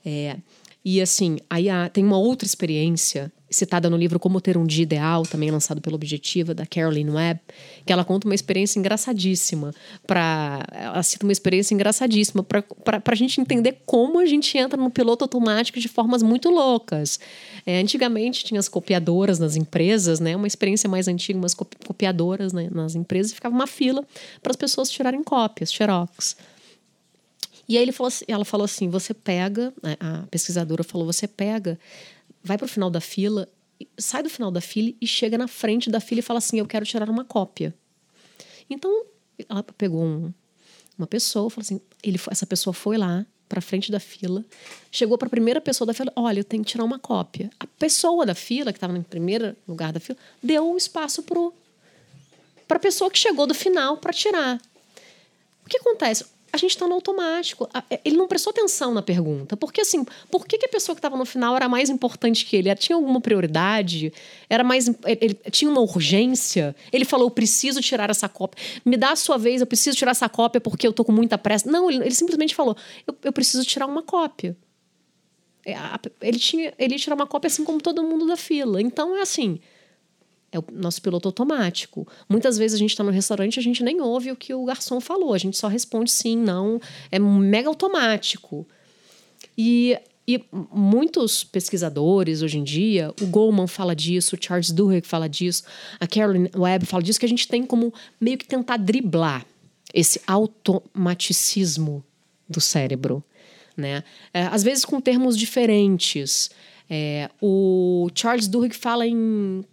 É, 0.06 0.38
e 0.90 1.02
assim, 1.02 1.38
aí 1.50 1.70
há, 1.70 1.90
tem 1.90 2.02
uma 2.02 2.18
outra 2.18 2.46
experiência 2.46 3.30
citada 3.50 3.90
no 3.90 3.98
livro 3.98 4.18
Como 4.18 4.40
Ter 4.40 4.58
um 4.58 4.66
Dia 4.66 4.84
Ideal, 4.84 5.24
também 5.24 5.52
lançado 5.52 5.82
pelo 5.82 5.98
Objetiva, 5.98 6.54
da 6.54 6.66
Caroline 6.66 7.12
Webb, 7.12 7.42
que 7.86 7.92
ela 7.92 8.06
conta 8.06 8.26
uma 8.26 8.34
experiência 8.34 8.80
engraçadíssima. 8.80 9.74
Pra, 10.08 10.66
ela 10.72 11.04
cita 11.04 11.26
uma 11.26 11.34
experiência 11.34 11.74
engraçadíssima 11.74 12.42
para 12.42 12.64
a 13.06 13.16
gente 13.16 13.42
entender 13.42 13.82
como 13.86 14.18
a 14.18 14.26
gente 14.26 14.58
entra 14.58 14.82
no 14.82 14.90
piloto 14.90 15.26
automático 15.26 15.78
de 15.78 15.90
formas 15.90 16.24
muito 16.24 16.50
loucas. 16.50 17.20
É, 17.66 17.82
antigamente 17.82 18.46
tinha 18.46 18.60
as 18.62 18.70
copiadoras 18.70 19.40
nas 19.40 19.58
empresas, 19.58 20.22
né? 20.22 20.38
uma 20.38 20.48
experiência 20.48 20.90
mais 20.90 21.10
antiga, 21.10 21.38
umas 21.38 21.54
copiadoras 21.54 22.54
né, 22.54 22.70
nas 22.72 22.96
empresas, 22.96 23.34
ficava 23.34 23.54
uma 23.54 23.68
fila 23.68 24.06
para 24.42 24.52
as 24.52 24.56
pessoas 24.56 24.90
tirarem 24.90 25.22
cópias, 25.22 25.70
xerox. 25.70 26.38
E 27.68 27.78
aí 27.78 27.84
ele 27.84 27.92
falou 27.92 28.08
assim, 28.08 28.26
ela 28.28 28.46
falou 28.46 28.66
assim: 28.66 28.90
você 28.90 29.14
pega, 29.14 29.74
né, 29.84 29.98
a 30.00 30.26
pesquisadora 30.32 30.84
falou, 30.84 31.06
você 31.06 31.28
pega, 31.28 31.78
vai 32.44 32.58
para 32.58 32.66
o 32.66 32.70
final 32.70 32.90
da 32.90 33.02
fila, 33.02 33.48
sai 33.98 34.24
do 34.24 34.30
final 34.30 34.50
da 34.50 34.62
fila 34.62 34.94
e 35.02 35.06
chega 35.06 35.38
na 35.38 35.48
frente 35.48 35.90
da 35.90 36.00
fila 36.00 36.20
e 36.20 36.24
fala 36.24 36.38
assim: 36.38 36.60
eu 36.60 36.66
quero 36.66 36.86
tirar 36.86 37.10
uma 37.10 37.26
cópia. 37.26 37.74
Então 38.70 39.06
ela 39.50 39.64
pegou 39.64 40.04
um, 40.04 40.34
uma 40.98 41.08
pessoa, 41.08 41.50
falou 41.50 41.64
assim: 41.64 41.82
ele, 42.02 42.20
essa 42.32 42.46
pessoa 42.46 42.74
foi 42.74 42.98
lá 42.98 43.26
para 43.50 43.62
frente 43.62 43.92
da 43.92 44.00
fila, 44.00 44.44
chegou 44.92 45.18
para 45.18 45.28
a 45.28 45.30
primeira 45.30 45.60
pessoa 45.60 45.86
da 45.86 45.94
fila: 45.94 46.12
olha, 46.16 46.40
eu 46.40 46.46
tenho 46.46 46.64
que 46.64 46.72
tirar 46.72 46.86
uma 46.86 47.00
cópia. 47.00 47.50
A 47.60 47.68
pessoa 47.68 48.26
da 48.26 48.36
fila 48.36 48.72
que 48.72 48.78
estava 48.78 48.98
em 48.98 49.04
primeiro 49.04 49.56
lugar 49.68 49.92
da 49.92 50.00
fila 50.00 50.18
deu 50.42 50.72
um 50.72 50.78
espaço 50.78 51.22
para 51.24 52.78
a 52.78 52.80
pessoa 52.80 53.12
que 53.12 53.20
chegou 53.20 53.46
do 53.46 53.54
final 53.54 53.98
para 53.98 54.14
tirar. 54.14 54.62
O 55.66 55.70
que 55.70 55.78
acontece? 55.78 56.26
A 56.52 56.58
gente 56.58 56.72
está 56.72 56.88
no 56.88 56.94
automático. 56.94 57.70
É, 57.90 58.00
ele 58.04 58.18
não 58.18 58.28
prestou 58.28 58.52
atenção 58.52 58.94
na 58.94 59.02
pergunta. 59.02 59.58
Porque, 59.58 59.82
assim, 59.82 60.06
por 60.32 60.46
que, 60.46 60.58
que 60.58 60.66
a 60.66 60.70
pessoa 60.70 60.96
que 60.96 61.00
estava 61.00 61.18
no 61.18 61.26
final 61.26 61.56
era 61.56 61.68
mais 61.68 61.90
importante 61.90 62.46
que 62.46 62.56
ele? 62.56 62.74
Tinha 62.76 62.96
alguma 62.96 63.20
prioridade? 63.20 64.14
Era 64.50 64.64
mais. 64.64 64.88
Ele, 65.06 65.34
tinha 65.52 65.70
uma 65.70 65.82
urgência? 65.82 66.76
Ele 66.92 67.06
falou: 67.06 67.28
eu 67.28 67.32
preciso 67.32 67.82
tirar 67.82 68.10
essa 68.10 68.30
cópia. 68.30 68.64
Me 68.86 68.98
dá 68.98 69.12
a 69.12 69.16
sua 69.16 69.38
vez, 69.38 69.62
eu 69.62 69.68
preciso 69.68 69.98
tirar 69.98 70.12
essa 70.12 70.30
cópia 70.30 70.62
porque 70.62 70.88
eu 70.88 70.94
tô 70.94 71.04
com 71.04 71.12
muita 71.12 71.38
pressa. 71.38 71.70
Não, 71.70 71.90
ele, 71.90 72.04
ele 72.04 72.16
simplesmente 72.16 72.56
falou: 72.56 72.76
eu, 73.06 73.16
eu 73.24 73.34
preciso 73.34 73.64
tirar 73.66 73.86
uma 73.86 74.04
cópia. 74.04 74.56
É, 75.66 75.76
ele, 76.22 76.40
tinha, 76.40 76.74
ele 76.80 76.94
ia 76.94 77.00
tirar 77.00 77.16
uma 77.16 77.28
cópia 77.28 77.48
assim 77.48 77.66
como 77.66 77.82
todo 77.82 78.02
mundo 78.02 78.26
da 78.26 78.38
fila. 78.38 78.82
Então, 78.82 79.18
é 79.18 79.22
assim 79.22 79.60
é 80.52 80.60
o 80.60 80.64
nosso 80.72 81.02
piloto 81.02 81.28
automático. 81.28 82.08
Muitas 82.28 82.58
vezes 82.58 82.76
a 82.76 82.80
gente 82.80 82.92
está 82.92 83.04
no 83.04 83.12
restaurante 83.12 83.58
e 83.58 83.60
a 83.60 83.64
gente 83.64 83.84
nem 83.84 84.02
ouve 84.02 84.32
o 84.32 84.36
que 84.36 84.54
o 84.54 84.66
garçom 84.66 85.00
falou, 85.00 85.34
a 85.34 85.38
gente 85.38 85.58
só 85.58 85.68
responde 85.68 86.12
sim, 86.12 86.38
não. 86.38 86.80
É 87.12 87.20
mega 87.20 87.68
automático. 87.68 88.66
E, 89.58 89.98
e 90.28 90.44
muitos 90.72 91.44
pesquisadores 91.44 92.42
hoje 92.42 92.58
em 92.58 92.64
dia, 92.64 93.14
o 93.22 93.26
Goldman 93.28 93.68
fala 93.68 93.96
disso, 93.96 94.36
o 94.36 94.40
Charles 94.42 94.72
Duhigg 94.72 95.06
fala 95.06 95.28
disso, 95.28 95.64
a 96.00 96.08
Carolyn 96.08 96.48
Webb 96.56 96.86
fala 96.86 97.04
disso, 97.04 97.20
que 97.20 97.26
a 97.26 97.30
gente 97.30 97.48
tem 97.48 97.66
como 97.66 97.94
meio 98.20 98.38
que 98.38 98.48
tentar 98.48 98.78
driblar 98.78 99.46
esse 99.94 100.22
automaticismo 100.28 102.04
do 102.48 102.62
cérebro. 102.62 103.24
Né? 103.76 104.04
É, 104.34 104.44
às 104.44 104.64
vezes 104.64 104.86
com 104.86 105.00
termos 105.02 105.38
diferentes. 105.38 106.50
É, 106.90 107.30
o 107.42 108.10
Charles 108.16 108.48
Duhigg 108.48 108.74
fala 108.76 109.06
em 109.06 109.64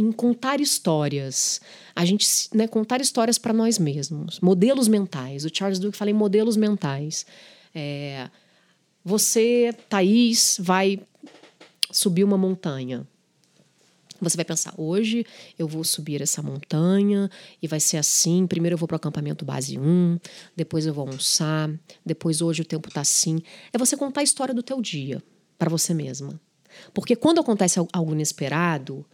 em 0.00 0.10
contar 0.10 0.60
histórias. 0.60 1.60
A 1.94 2.04
gente 2.04 2.26
né, 2.54 2.66
contar 2.66 3.00
histórias 3.00 3.38
para 3.38 3.52
nós 3.52 3.78
mesmos. 3.78 4.40
Modelos 4.40 4.88
mentais. 4.88 5.44
O 5.44 5.50
Charles 5.52 5.78
Duke 5.78 5.96
fala 5.96 6.10
em 6.10 6.14
modelos 6.14 6.56
mentais. 6.56 7.26
É, 7.74 8.28
você, 9.04 9.74
Thaís, 9.88 10.56
vai 10.60 11.00
subir 11.90 12.24
uma 12.24 12.38
montanha. 12.38 13.06
Você 14.20 14.36
vai 14.36 14.44
pensar, 14.44 14.74
hoje 14.76 15.24
eu 15.58 15.66
vou 15.66 15.82
subir 15.82 16.20
essa 16.20 16.42
montanha 16.42 17.30
e 17.62 17.66
vai 17.66 17.80
ser 17.80 17.96
assim. 17.96 18.46
Primeiro 18.46 18.74
eu 18.74 18.78
vou 18.78 18.86
para 18.86 18.96
o 18.96 18.96
acampamento 18.96 19.46
base 19.46 19.78
1, 19.78 20.18
depois 20.54 20.84
eu 20.84 20.92
vou 20.92 21.06
almoçar, 21.06 21.70
depois 22.04 22.42
hoje 22.42 22.60
o 22.60 22.64
tempo 22.64 22.88
está 22.88 23.00
assim. 23.00 23.40
É 23.72 23.78
você 23.78 23.96
contar 23.96 24.20
a 24.20 24.24
história 24.24 24.52
do 24.52 24.62
teu 24.62 24.82
dia 24.82 25.22
para 25.58 25.70
você 25.70 25.94
mesma. 25.94 26.38
Porque 26.92 27.16
quando 27.16 27.40
acontece 27.40 27.78
algo 27.92 28.12
inesperado, 28.12 29.06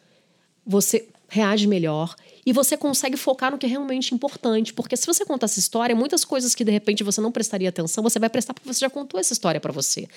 você 0.66 1.07
reage 1.29 1.66
melhor 1.66 2.14
e 2.44 2.52
você 2.52 2.76
consegue 2.76 3.16
focar 3.16 3.50
no 3.50 3.59
que 3.59 3.66
é 3.66 3.68
realmente 3.68 4.14
importante. 4.14 4.72
Porque 4.72 4.96
se 4.96 5.07
você 5.07 5.24
conta 5.24 5.46
essa 5.46 5.59
história, 5.59 5.94
muitas 5.96 6.24
coisas 6.24 6.55
que 6.55 6.64
de 6.64 6.70
repente 6.70 7.02
você 7.02 7.20
não 7.20 7.33
prestaria 7.33 7.68
atenção, 7.68 8.02
você 8.02 8.18
vai 8.18 8.29
prestar 8.29 8.55
porque 8.55 8.72
você 8.72 8.81
já 8.81 8.90
contou 8.90 9.18
essa 9.18 9.33
história 9.33 9.61
para 9.61 9.72
você. 9.72 10.09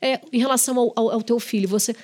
É, 0.00 0.20
em 0.32 0.38
relação 0.38 0.78
ao, 0.78 0.92
ao, 0.96 1.10
ao 1.12 1.22
teu 1.22 1.38
filho, 1.38 1.68
você 1.68 1.94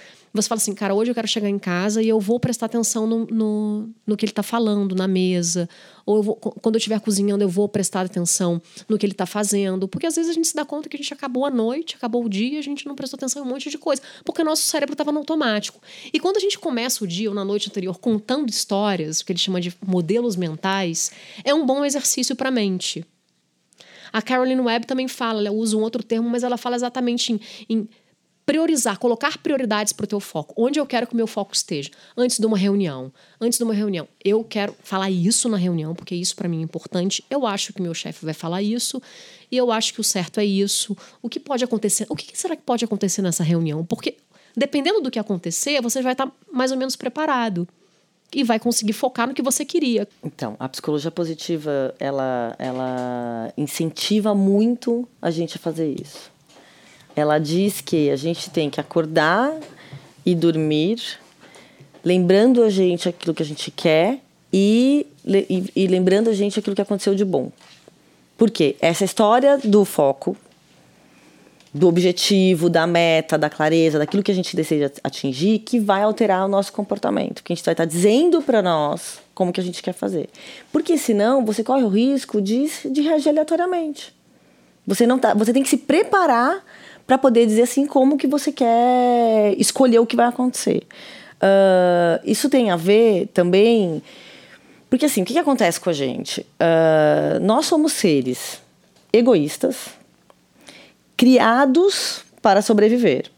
você 0.42 0.48
fala 0.48 0.58
assim, 0.58 0.74
cara, 0.74 0.94
hoje 0.94 1.10
eu 1.10 1.14
quero 1.14 1.26
chegar 1.26 1.48
em 1.48 1.58
casa 1.58 2.02
e 2.02 2.08
eu 2.08 2.20
vou 2.20 2.38
prestar 2.38 2.66
atenção 2.66 3.06
no, 3.06 3.26
no, 3.26 3.90
no 4.06 4.16
que 4.16 4.24
ele 4.24 4.32
está 4.32 4.42
falando 4.42 4.94
na 4.94 5.08
mesa. 5.08 5.68
Ou 6.04 6.16
eu 6.16 6.22
vou, 6.22 6.36
quando 6.36 6.76
eu 6.76 6.78
estiver 6.78 7.00
cozinhando, 7.00 7.42
eu 7.42 7.48
vou 7.48 7.68
prestar 7.68 8.02
atenção 8.02 8.60
no 8.88 8.96
que 8.98 9.04
ele 9.04 9.12
está 9.12 9.26
fazendo. 9.26 9.88
Porque 9.88 10.06
às 10.06 10.14
vezes 10.14 10.30
a 10.30 10.34
gente 10.34 10.48
se 10.48 10.54
dá 10.54 10.64
conta 10.64 10.88
que 10.88 10.96
a 10.96 10.98
gente 10.98 11.12
acabou 11.12 11.44
a 11.44 11.50
noite, 11.50 11.96
acabou 11.96 12.24
o 12.24 12.28
dia, 12.28 12.58
a 12.58 12.62
gente 12.62 12.86
não 12.86 12.94
prestou 12.94 13.16
atenção 13.16 13.42
em 13.42 13.46
um 13.46 13.48
monte 13.48 13.70
de 13.70 13.78
coisa. 13.78 14.00
Porque 14.24 14.42
o 14.42 14.44
nosso 14.44 14.62
cérebro 14.62 14.94
estava 14.94 15.10
no 15.10 15.18
automático. 15.18 15.80
E 16.12 16.20
quando 16.20 16.36
a 16.36 16.40
gente 16.40 16.58
começa 16.58 17.02
o 17.02 17.06
dia 17.06 17.28
ou 17.28 17.34
na 17.34 17.44
noite 17.44 17.68
anterior 17.68 17.98
contando 17.98 18.48
histórias, 18.48 19.20
o 19.20 19.24
que 19.24 19.32
ele 19.32 19.38
chama 19.38 19.60
de 19.60 19.74
modelos 19.84 20.36
mentais, 20.36 21.10
é 21.44 21.54
um 21.54 21.66
bom 21.66 21.84
exercício 21.84 22.36
para 22.36 22.48
a 22.48 22.52
mente. 22.52 23.04
A 24.12 24.22
Carolyn 24.22 24.60
Webb 24.60 24.86
também 24.86 25.08
fala, 25.08 25.40
ela 25.40 25.50
usa 25.50 25.76
um 25.76 25.82
outro 25.82 26.02
termo, 26.02 26.28
mas 26.28 26.42
ela 26.42 26.56
fala 26.56 26.76
exatamente 26.76 27.32
em, 27.32 27.40
em 27.68 27.88
priorizar, 28.46 28.96
colocar 28.98 29.36
prioridades 29.38 29.92
para 29.92 30.04
o 30.04 30.06
teu 30.06 30.20
foco. 30.20 30.54
Onde 30.56 30.78
eu 30.78 30.86
quero 30.86 31.08
que 31.08 31.14
o 31.14 31.16
meu 31.16 31.26
foco 31.26 31.52
esteja? 31.52 31.90
Antes 32.16 32.38
de 32.38 32.46
uma 32.46 32.56
reunião. 32.56 33.12
Antes 33.40 33.58
de 33.58 33.64
uma 33.64 33.74
reunião, 33.74 34.06
eu 34.24 34.44
quero 34.44 34.74
falar 34.84 35.10
isso 35.10 35.48
na 35.48 35.56
reunião, 35.56 35.94
porque 35.94 36.14
isso 36.14 36.36
para 36.36 36.48
mim 36.48 36.60
é 36.60 36.62
importante. 36.62 37.24
Eu 37.28 37.44
acho 37.44 37.72
que 37.72 37.82
meu 37.82 37.92
chefe 37.92 38.24
vai 38.24 38.32
falar 38.32 38.62
isso 38.62 39.02
e 39.50 39.56
eu 39.56 39.72
acho 39.72 39.92
que 39.92 40.00
o 40.00 40.04
certo 40.04 40.38
é 40.38 40.44
isso. 40.44 40.96
O 41.20 41.28
que 41.28 41.40
pode 41.40 41.64
acontecer? 41.64 42.06
O 42.08 42.14
que 42.14 42.38
será 42.38 42.54
que 42.54 42.62
pode 42.62 42.84
acontecer 42.84 43.20
nessa 43.20 43.42
reunião? 43.42 43.84
Porque 43.84 44.16
dependendo 44.56 45.00
do 45.00 45.10
que 45.10 45.18
acontecer, 45.18 45.82
você 45.82 46.00
vai 46.00 46.12
estar 46.12 46.30
mais 46.50 46.70
ou 46.70 46.78
menos 46.78 46.94
preparado 46.94 47.68
e 48.32 48.44
vai 48.44 48.60
conseguir 48.60 48.92
focar 48.92 49.26
no 49.26 49.34
que 49.34 49.42
você 49.42 49.64
queria. 49.64 50.06
Então, 50.22 50.56
a 50.58 50.68
psicologia 50.68 51.10
positiva, 51.10 51.94
ela 51.98 52.54
ela 52.58 53.52
incentiva 53.56 54.34
muito 54.34 55.08
a 55.20 55.30
gente 55.32 55.56
a 55.56 55.58
fazer 55.58 55.92
isso 56.00 56.35
ela 57.16 57.38
diz 57.38 57.80
que 57.80 58.10
a 58.10 58.16
gente 58.16 58.50
tem 58.50 58.68
que 58.68 58.78
acordar 58.78 59.52
e 60.24 60.34
dormir, 60.34 61.18
lembrando 62.04 62.62
a 62.62 62.68
gente 62.68 63.08
aquilo 63.08 63.34
que 63.34 63.42
a 63.42 63.46
gente 63.46 63.70
quer 63.70 64.20
e, 64.52 65.06
e, 65.24 65.72
e 65.74 65.86
lembrando 65.86 66.28
a 66.28 66.34
gente 66.34 66.58
aquilo 66.58 66.76
que 66.76 66.82
aconteceu 66.82 67.14
de 67.14 67.24
bom. 67.24 67.50
Por 68.36 68.50
quê? 68.50 68.76
Essa 68.80 69.04
história 69.04 69.56
do 69.56 69.82
foco, 69.86 70.36
do 71.72 71.88
objetivo, 71.88 72.68
da 72.68 72.86
meta, 72.86 73.38
da 73.38 73.48
clareza, 73.48 73.98
daquilo 73.98 74.22
que 74.22 74.30
a 74.30 74.34
gente 74.34 74.54
deseja 74.54 74.90
atingir, 75.02 75.60
que 75.60 75.80
vai 75.80 76.02
alterar 76.02 76.44
o 76.44 76.48
nosso 76.48 76.70
comportamento, 76.70 77.42
que 77.42 77.52
a 77.52 77.56
gente 77.56 77.64
vai 77.64 77.72
estar 77.72 77.86
dizendo 77.86 78.42
para 78.42 78.60
nós 78.60 79.20
como 79.34 79.52
que 79.52 79.60
a 79.60 79.64
gente 79.64 79.82
quer 79.82 79.94
fazer. 79.94 80.28
Porque 80.70 80.98
senão 80.98 81.46
você 81.46 81.64
corre 81.64 81.82
o 81.82 81.88
risco 81.88 82.42
de, 82.42 82.68
de 82.90 83.00
reagir 83.00 83.30
aleatoriamente. 83.30 84.14
Você 84.86 85.06
não 85.06 85.18
tá, 85.18 85.32
você 85.34 85.52
tem 85.52 85.62
que 85.62 85.68
se 85.68 85.78
preparar 85.78 86.62
para 87.06 87.16
poder 87.16 87.46
dizer 87.46 87.62
assim 87.62 87.86
como 87.86 88.16
que 88.18 88.26
você 88.26 88.50
quer 88.50 89.54
escolher 89.58 89.98
o 90.00 90.06
que 90.06 90.16
vai 90.16 90.26
acontecer. 90.26 90.82
Uh, 91.36 92.20
isso 92.24 92.48
tem 92.48 92.70
a 92.70 92.76
ver 92.76 93.28
também, 93.28 94.02
porque 94.90 95.06
assim, 95.06 95.22
o 95.22 95.24
que, 95.24 95.34
que 95.34 95.38
acontece 95.38 95.78
com 95.78 95.90
a 95.90 95.92
gente? 95.92 96.40
Uh, 96.40 97.38
nós 97.40 97.66
somos 97.66 97.92
seres 97.92 98.60
egoístas, 99.12 99.88
criados 101.16 102.24
para 102.42 102.60
sobreviver. 102.60 103.30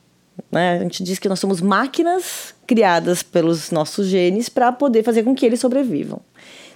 Né? 0.50 0.78
A 0.78 0.82
gente 0.82 1.02
diz 1.02 1.18
que 1.18 1.28
nós 1.28 1.40
somos 1.40 1.60
máquinas 1.60 2.54
criadas 2.66 3.22
pelos 3.22 3.70
nossos 3.70 4.06
genes 4.06 4.48
para 4.48 4.70
poder 4.72 5.02
fazer 5.02 5.22
com 5.24 5.34
que 5.34 5.44
eles 5.44 5.60
sobrevivam. 5.60 6.20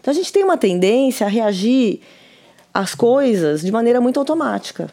Então 0.01 0.11
a 0.11 0.15
gente 0.15 0.33
tem 0.33 0.43
uma 0.43 0.57
tendência 0.57 1.27
a 1.27 1.31
reagir 1.31 2.01
às 2.75 2.95
coisas 2.95 3.63
de 3.63 3.71
maneira 3.71 4.01
muito 4.01 4.19
automática. 4.19 4.91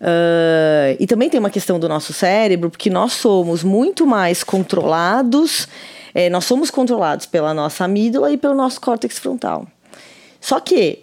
Uh, 0.00 0.94
e 0.98 1.06
também 1.06 1.28
tem 1.28 1.40
uma 1.40 1.50
questão 1.50 1.78
do 1.78 1.88
nosso 1.88 2.12
cérebro, 2.12 2.70
porque 2.70 2.88
nós 2.88 3.14
somos 3.14 3.64
muito 3.64 4.06
mais 4.06 4.44
controlados, 4.44 5.66
é, 6.14 6.30
nós 6.30 6.44
somos 6.44 6.70
controlados 6.70 7.26
pela 7.26 7.52
nossa 7.52 7.84
amígdala 7.84 8.30
e 8.32 8.36
pelo 8.36 8.54
nosso 8.54 8.80
córtex 8.80 9.18
frontal. 9.18 9.66
Só 10.40 10.60
que 10.60 11.00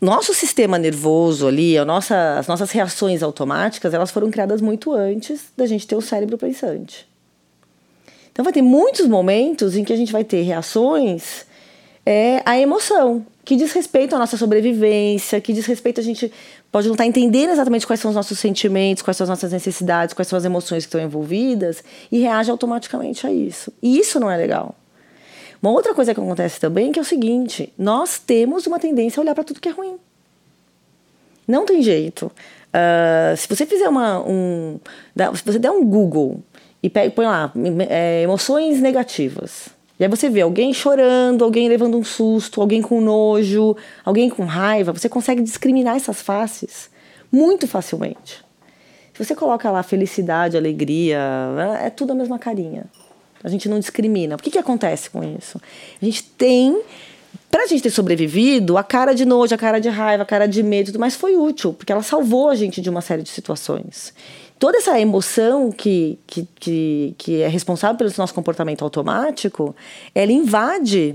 nosso 0.00 0.34
sistema 0.34 0.78
nervoso 0.78 1.48
ali, 1.48 1.82
nossa, 1.84 2.38
as 2.38 2.46
nossas 2.46 2.70
reações 2.70 3.22
automáticas, 3.22 3.94
elas 3.94 4.10
foram 4.10 4.30
criadas 4.30 4.60
muito 4.60 4.92
antes 4.92 5.46
da 5.56 5.66
gente 5.66 5.86
ter 5.86 5.96
o 5.96 6.02
cérebro 6.02 6.36
pensante. 6.36 7.08
Então 8.30 8.44
vai 8.44 8.52
ter 8.52 8.60
muitos 8.60 9.06
momentos 9.06 9.74
em 9.76 9.82
que 9.82 9.94
a 9.94 9.96
gente 9.96 10.12
vai 10.12 10.22
ter 10.22 10.42
reações 10.42 11.46
é, 12.04 12.42
à 12.44 12.58
emoção, 12.58 13.24
que 13.46 13.54
diz 13.54 13.72
respeito 13.72 14.16
à 14.16 14.18
nossa 14.18 14.36
sobrevivência, 14.36 15.40
que 15.40 15.52
diz 15.52 15.64
respeito 15.66 16.00
a 16.00 16.02
gente 16.02 16.32
pode 16.70 16.88
não 16.88 16.94
estar 16.94 17.04
tá 17.04 17.08
entendendo 17.08 17.50
exatamente 17.50 17.86
quais 17.86 18.00
são 18.00 18.08
os 18.08 18.14
nossos 18.16 18.40
sentimentos, 18.40 19.04
quais 19.04 19.16
são 19.16 19.24
as 19.24 19.28
nossas 19.28 19.52
necessidades, 19.52 20.12
quais 20.12 20.26
são 20.26 20.36
as 20.36 20.44
emoções 20.44 20.82
que 20.82 20.88
estão 20.88 21.00
envolvidas 21.00 21.84
e 22.10 22.18
reage 22.18 22.50
automaticamente 22.50 23.24
a 23.24 23.32
isso. 23.32 23.72
E 23.80 24.00
isso 24.00 24.18
não 24.18 24.28
é 24.28 24.36
legal. 24.36 24.74
Uma 25.62 25.70
outra 25.70 25.94
coisa 25.94 26.12
que 26.12 26.18
acontece 26.18 26.58
também 26.58 26.90
que 26.90 26.98
é 26.98 27.02
o 27.02 27.04
seguinte: 27.04 27.72
nós 27.78 28.18
temos 28.18 28.66
uma 28.66 28.80
tendência 28.80 29.20
a 29.20 29.22
olhar 29.22 29.34
para 29.34 29.44
tudo 29.44 29.60
que 29.60 29.68
é 29.68 29.72
ruim. 29.72 29.94
Não 31.46 31.64
tem 31.64 31.80
jeito. 31.82 32.26
Uh, 32.26 33.36
se 33.36 33.46
você 33.46 33.64
fizer 33.64 33.88
uma. 33.88 34.28
Um, 34.28 34.80
se 35.36 35.44
você 35.44 35.60
der 35.60 35.70
um 35.70 35.84
Google 35.84 36.42
e 36.82 36.90
põe 36.90 37.26
lá 37.26 37.52
é, 37.88 38.22
emoções 38.22 38.80
negativas, 38.80 39.68
e 39.98 40.04
aí 40.04 40.10
você 40.10 40.28
vê 40.28 40.42
alguém 40.42 40.72
chorando, 40.74 41.42
alguém 41.42 41.68
levando 41.68 41.96
um 41.96 42.04
susto, 42.04 42.60
alguém 42.60 42.82
com 42.82 43.00
nojo, 43.00 43.76
alguém 44.04 44.28
com 44.28 44.44
raiva. 44.44 44.92
Você 44.92 45.08
consegue 45.08 45.42
discriminar 45.42 45.96
essas 45.96 46.20
faces 46.20 46.90
muito 47.32 47.66
facilmente. 47.66 48.44
Se 49.14 49.24
você 49.24 49.34
coloca 49.34 49.70
lá 49.70 49.82
felicidade, 49.82 50.56
alegria, 50.56 51.18
é 51.82 51.88
tudo 51.88 52.12
a 52.12 52.14
mesma 52.14 52.38
carinha. 52.38 52.84
A 53.42 53.48
gente 53.48 53.68
não 53.68 53.78
discrimina. 53.78 54.34
O 54.34 54.38
que, 54.38 54.50
que 54.50 54.58
acontece 54.58 55.08
com 55.08 55.24
isso? 55.24 55.60
A 56.00 56.04
gente 56.04 56.22
tem 56.22 56.82
para 57.50 57.64
a 57.64 57.66
gente 57.66 57.82
ter 57.82 57.90
sobrevivido, 57.90 58.76
a 58.76 58.84
cara 58.84 59.14
de 59.14 59.24
nojo, 59.24 59.54
a 59.54 59.58
cara 59.58 59.78
de 59.78 59.88
raiva, 59.88 60.22
a 60.22 60.26
cara 60.26 60.46
de 60.46 60.62
medo, 60.62 60.98
mais 60.98 61.14
foi 61.14 61.36
útil, 61.36 61.72
porque 61.72 61.92
ela 61.92 62.02
salvou 62.02 62.50
a 62.50 62.54
gente 62.54 62.80
de 62.80 62.90
uma 62.90 63.00
série 63.00 63.22
de 63.22 63.28
situações. 63.28 64.12
Toda 64.58 64.78
essa 64.78 64.98
emoção 64.98 65.70
que, 65.70 66.18
que, 66.26 66.48
que, 66.54 67.14
que 67.18 67.42
é 67.42 67.48
responsável 67.48 67.96
pelo 67.96 68.10
nosso 68.16 68.32
comportamento 68.32 68.82
automático, 68.82 69.76
ela 70.14 70.32
invade, 70.32 71.14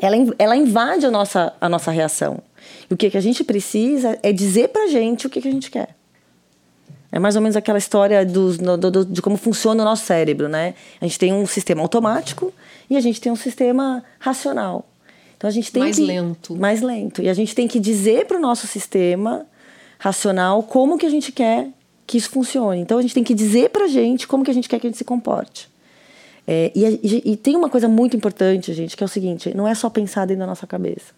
ela, 0.00 0.16
ela 0.38 0.56
invade 0.56 1.04
a 1.04 1.10
nossa, 1.10 1.52
a 1.60 1.68
nossa 1.68 1.90
reação. 1.90 2.42
E 2.90 2.94
o 2.94 2.96
que, 2.96 3.10
que 3.10 3.18
a 3.18 3.20
gente 3.20 3.44
precisa 3.44 4.18
é 4.22 4.32
dizer 4.32 4.68
pra 4.68 4.86
gente 4.86 5.26
o 5.26 5.30
que, 5.30 5.42
que 5.42 5.48
a 5.48 5.52
gente 5.52 5.70
quer. 5.70 5.94
É 7.12 7.18
mais 7.18 7.36
ou 7.36 7.42
menos 7.42 7.54
aquela 7.54 7.78
história 7.78 8.24
do, 8.24 8.56
do, 8.56 8.90
do, 8.90 9.04
de 9.04 9.22
como 9.22 9.36
funciona 9.36 9.82
o 9.82 9.84
nosso 9.84 10.04
cérebro, 10.04 10.48
né? 10.48 10.74
A 11.00 11.04
gente 11.04 11.18
tem 11.18 11.32
um 11.32 11.46
sistema 11.46 11.82
automático 11.82 12.52
e 12.88 12.96
a 12.96 13.00
gente 13.00 13.20
tem 13.20 13.30
um 13.30 13.36
sistema 13.36 14.02
racional. 14.18 14.86
Então 15.36 15.48
a 15.48 15.52
gente 15.52 15.70
tem 15.70 15.82
mais 15.82 15.96
que, 15.96 16.04
lento. 16.04 16.56
Mais 16.56 16.80
lento. 16.80 17.22
E 17.22 17.28
a 17.28 17.34
gente 17.34 17.54
tem 17.54 17.68
que 17.68 17.78
dizer 17.78 18.26
para 18.26 18.38
o 18.38 18.40
nosso 18.40 18.66
sistema 18.66 19.46
racional 19.98 20.62
como 20.62 20.98
que 20.98 21.06
a 21.06 21.10
gente 21.10 21.30
quer 21.30 21.68
que 22.06 22.18
isso 22.18 22.30
funcione. 22.30 22.80
Então 22.80 22.98
a 22.98 23.02
gente 23.02 23.14
tem 23.14 23.24
que 23.24 23.34
dizer 23.34 23.70
para 23.70 23.84
a 23.84 23.88
gente 23.88 24.26
como 24.26 24.44
que 24.44 24.50
a 24.50 24.54
gente 24.54 24.68
quer 24.68 24.78
que 24.78 24.86
a 24.86 24.90
gente 24.90 24.98
se 24.98 25.04
comporte. 25.04 25.68
É, 26.46 26.70
e, 26.74 26.84
e, 26.84 27.32
e, 27.32 27.36
tem 27.36 27.56
uma 27.56 27.70
coisa 27.70 27.88
muito 27.88 28.14
importante, 28.16 28.74
gente, 28.74 28.96
que 28.96 29.02
é 29.02 29.06
o 29.06 29.08
seguinte: 29.08 29.54
não 29.56 29.66
é 29.66 29.74
só 29.74 29.88
pensar 29.88 30.26
dentro 30.26 30.40
da 30.40 30.46
nossa 30.46 30.66
cabeça. 30.66 31.14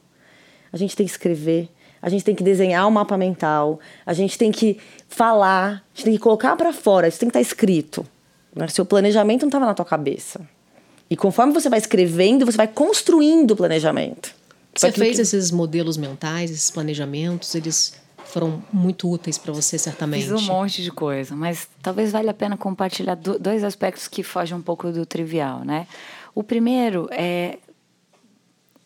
A 0.73 0.77
gente 0.77 0.95
tem 0.95 1.05
que 1.05 1.11
escrever, 1.11 1.69
a 2.01 2.09
gente 2.09 2.25
tem 2.25 2.35
que 2.35 2.45
desenhar 2.45 2.85
o 2.85 2.89
um 2.89 2.93
mapa 2.93 3.17
mental, 3.17 3.81
a 4.05 4.13
gente 4.13 4.39
tem 4.39 4.53
que 4.53 4.79
falar, 5.09 5.67
a 5.67 5.97
gente 5.97 6.05
tem 6.05 6.13
que 6.13 6.21
colocar 6.21 6.55
para 6.55 6.73
fora, 6.73 7.09
isso 7.09 7.19
tem 7.19 7.29
que 7.29 7.37
estar 7.37 7.45
tá 7.45 7.49
escrito. 7.49 8.07
Né? 8.55 8.69
Seu 8.69 8.85
planejamento 8.85 9.43
não 9.43 9.49
estava 9.49 9.67
na 9.67 9.75
tua 9.75 9.85
cabeça. 9.85 10.41
E 11.11 11.17
conforme 11.17 11.53
você 11.53 11.69
vai 11.69 11.79
escrevendo, 11.79 12.47
você 12.47 12.57
vai 12.57 12.69
construindo 12.69 13.53
o 13.53 13.57
planejamento. 13.57 14.35
Você 14.75 14.93
fez 14.93 15.17
que... 15.17 15.23
esses 15.23 15.51
modelos 15.51 15.97
mentais, 15.97 16.51
esses 16.51 16.71
planejamentos, 16.71 17.55
eles 17.55 17.95
foram 18.37 18.63
muito 18.71 19.11
úteis 19.11 19.39
para 19.39 19.51
você, 19.51 19.79
certamente. 19.79 20.25
Fiz 20.25 20.31
um 20.31 20.43
monte 20.43 20.83
de 20.83 20.91
coisa, 20.91 21.35
mas 21.35 21.67
talvez 21.81 22.13
valha 22.13 22.33
a 22.33 22.35
pena 22.35 22.55
compartilhar 22.55 23.15
dois 23.15 23.65
aspectos 23.65 24.07
que 24.09 24.23
fogem 24.23 24.55
um 24.55 24.61
pouco 24.61 24.93
do 24.93 25.07
trivial, 25.07 25.65
né? 25.65 25.87
O 26.35 26.43
primeiro 26.43 27.09
é 27.11 27.59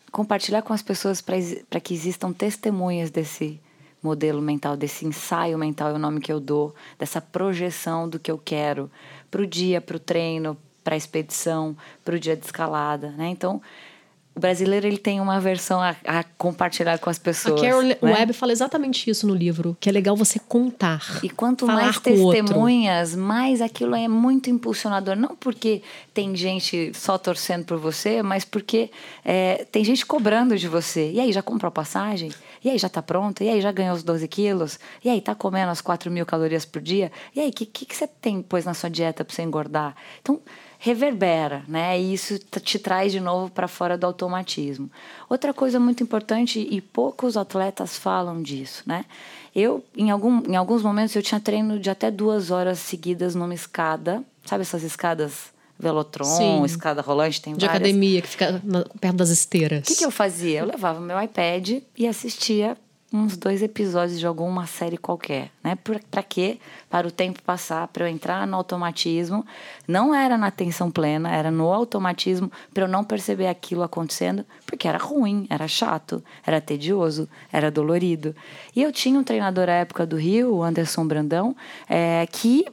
compartilhar 0.09 0.61
com 0.61 0.71
as 0.71 0.81
pessoas 0.81 1.19
para 1.19 1.81
que 1.81 1.93
existam 1.93 2.31
testemunhas 2.31 3.11
desse 3.11 3.59
modelo 4.01 4.41
mental, 4.41 4.77
desse 4.77 5.05
ensaio 5.05 5.57
mental, 5.57 5.89
é 5.89 5.93
o 5.95 5.99
nome 5.99 6.21
que 6.21 6.31
eu 6.31 6.39
dou, 6.39 6.73
dessa 6.97 7.19
projeção 7.19 8.07
do 8.07 8.17
que 8.17 8.31
eu 8.31 8.37
quero 8.37 8.89
para 9.29 9.41
o 9.41 9.45
dia, 9.45 9.81
para 9.81 9.97
o 9.97 9.99
treino, 9.99 10.57
para 10.81 10.95
a 10.95 10.97
expedição, 10.97 11.75
para 12.05 12.15
o 12.15 12.19
dia 12.19 12.37
de 12.37 12.45
escalada, 12.45 13.11
né? 13.11 13.27
Então, 13.27 13.61
brasileiro 14.41 14.87
ele 14.87 14.97
tem 14.97 15.21
uma 15.21 15.39
versão 15.39 15.79
a, 15.79 15.95
a 16.05 16.23
compartilhar 16.37 16.97
com 16.97 17.09
as 17.09 17.17
pessoas. 17.17 17.61
A 17.61 17.65
Carol 17.65 17.83
né? 17.83 17.95
Webb 18.01 18.33
fala 18.33 18.51
exatamente 18.51 19.09
isso 19.09 19.25
no 19.25 19.33
livro, 19.33 19.77
que 19.79 19.87
é 19.87 19.91
legal 19.91 20.15
você 20.17 20.39
contar. 20.39 21.19
E 21.23 21.29
quanto 21.29 21.65
mais 21.65 21.99
testemunhas, 21.99 23.15
mais 23.15 23.61
aquilo 23.61 23.95
é 23.95 24.07
muito 24.07 24.49
impulsionador. 24.49 25.15
Não 25.15 25.35
porque 25.35 25.81
tem 26.13 26.35
gente 26.35 26.91
só 26.93 27.17
torcendo 27.17 27.63
por 27.65 27.77
você, 27.77 28.21
mas 28.21 28.43
porque 28.43 28.89
é, 29.23 29.65
tem 29.71 29.85
gente 29.85 30.05
cobrando 30.05 30.57
de 30.57 30.67
você. 30.67 31.11
E 31.11 31.19
aí, 31.19 31.31
já 31.31 31.41
comprou 31.41 31.71
passagem? 31.71 32.31
E 32.63 32.69
aí, 32.69 32.77
já 32.77 32.87
está 32.87 33.01
pronta? 33.01 33.43
E 33.43 33.49
aí, 33.49 33.61
já 33.61 33.71
ganhou 33.71 33.95
os 33.95 34.03
12 34.03 34.27
quilos? 34.27 34.79
E 35.03 35.09
aí, 35.09 35.19
está 35.19 35.35
comendo 35.35 35.71
as 35.71 35.81
4 35.81 36.11
mil 36.11 36.25
calorias 36.25 36.65
por 36.65 36.81
dia? 36.81 37.11
E 37.35 37.39
aí, 37.39 37.49
o 37.49 37.53
que, 37.53 37.65
que, 37.65 37.85
que 37.85 37.95
você 37.95 38.07
tem, 38.07 38.41
pois, 38.41 38.65
na 38.65 38.73
sua 38.73 38.89
dieta 38.89 39.23
para 39.23 39.33
você 39.33 39.43
engordar? 39.43 39.95
Então 40.21 40.39
reverbera, 40.83 41.63
né? 41.67 42.01
E 42.01 42.11
isso 42.11 42.39
te 42.39 42.79
traz 42.79 43.11
de 43.11 43.19
novo 43.19 43.51
para 43.51 43.67
fora 43.67 43.95
do 43.95 44.07
automatismo. 44.07 44.89
Outra 45.29 45.53
coisa 45.53 45.79
muito 45.79 46.01
importante 46.01 46.59
e 46.59 46.81
poucos 46.81 47.37
atletas 47.37 47.95
falam 47.95 48.41
disso, 48.41 48.81
né? 48.87 49.05
Eu, 49.55 49.85
em, 49.95 50.09
algum, 50.09 50.41
em 50.49 50.55
alguns 50.55 50.81
momentos, 50.81 51.15
eu 51.15 51.21
tinha 51.21 51.39
treino 51.39 51.77
de 51.77 51.91
até 51.91 52.09
duas 52.09 52.49
horas 52.49 52.79
seguidas 52.79 53.35
numa 53.35 53.53
escada, 53.53 54.23
sabe 54.43 54.63
essas 54.63 54.81
escadas 54.81 55.53
Velotron, 55.77 56.25
Sim. 56.25 56.65
escada 56.65 57.01
rolante, 57.01 57.39
tem 57.39 57.53
de 57.53 57.63
várias. 57.63 57.75
academia 57.75 58.21
que 58.21 58.27
fica 58.27 58.59
na, 58.63 58.83
perto 58.99 59.17
das 59.17 59.29
esteiras. 59.29 59.81
O 59.81 59.83
que, 59.83 59.95
que 59.95 60.05
eu 60.05 60.11
fazia? 60.11 60.61
Eu 60.61 60.65
levava 60.65 60.99
meu 60.99 61.21
iPad 61.21 61.83
e 61.95 62.07
assistia 62.07 62.75
uns 63.13 63.35
dois 63.35 63.61
episódios 63.61 64.19
de 64.19 64.25
alguma 64.25 64.65
série 64.65 64.97
qualquer, 64.97 65.51
né? 65.61 65.77
Para 66.09 66.23
quê? 66.23 66.59
Para 66.89 67.05
o 67.05 67.11
tempo 67.11 67.41
passar, 67.43 67.87
para 67.89 68.05
eu 68.05 68.07
entrar 68.07 68.47
no 68.47 68.55
automatismo. 68.55 69.45
Não 69.85 70.15
era 70.15 70.37
na 70.37 70.47
atenção 70.47 70.89
plena, 70.89 71.29
era 71.29 71.51
no 71.51 71.71
automatismo, 71.71 72.49
para 72.73 72.85
eu 72.85 72.87
não 72.87 73.03
perceber 73.03 73.47
aquilo 73.47 73.83
acontecendo, 73.83 74.45
porque 74.65 74.87
era 74.87 74.97
ruim, 74.97 75.45
era 75.49 75.67
chato, 75.67 76.23
era 76.45 76.61
tedioso, 76.61 77.27
era 77.51 77.69
dolorido. 77.69 78.33
E 78.73 78.81
eu 78.81 78.93
tinha 78.93 79.19
um 79.19 79.23
treinador 79.23 79.67
à 79.67 79.73
época 79.73 80.05
do 80.05 80.15
Rio, 80.15 80.55
o 80.55 80.63
Anderson 80.63 81.05
Brandão, 81.05 81.55
é, 81.89 82.25
que 82.31 82.65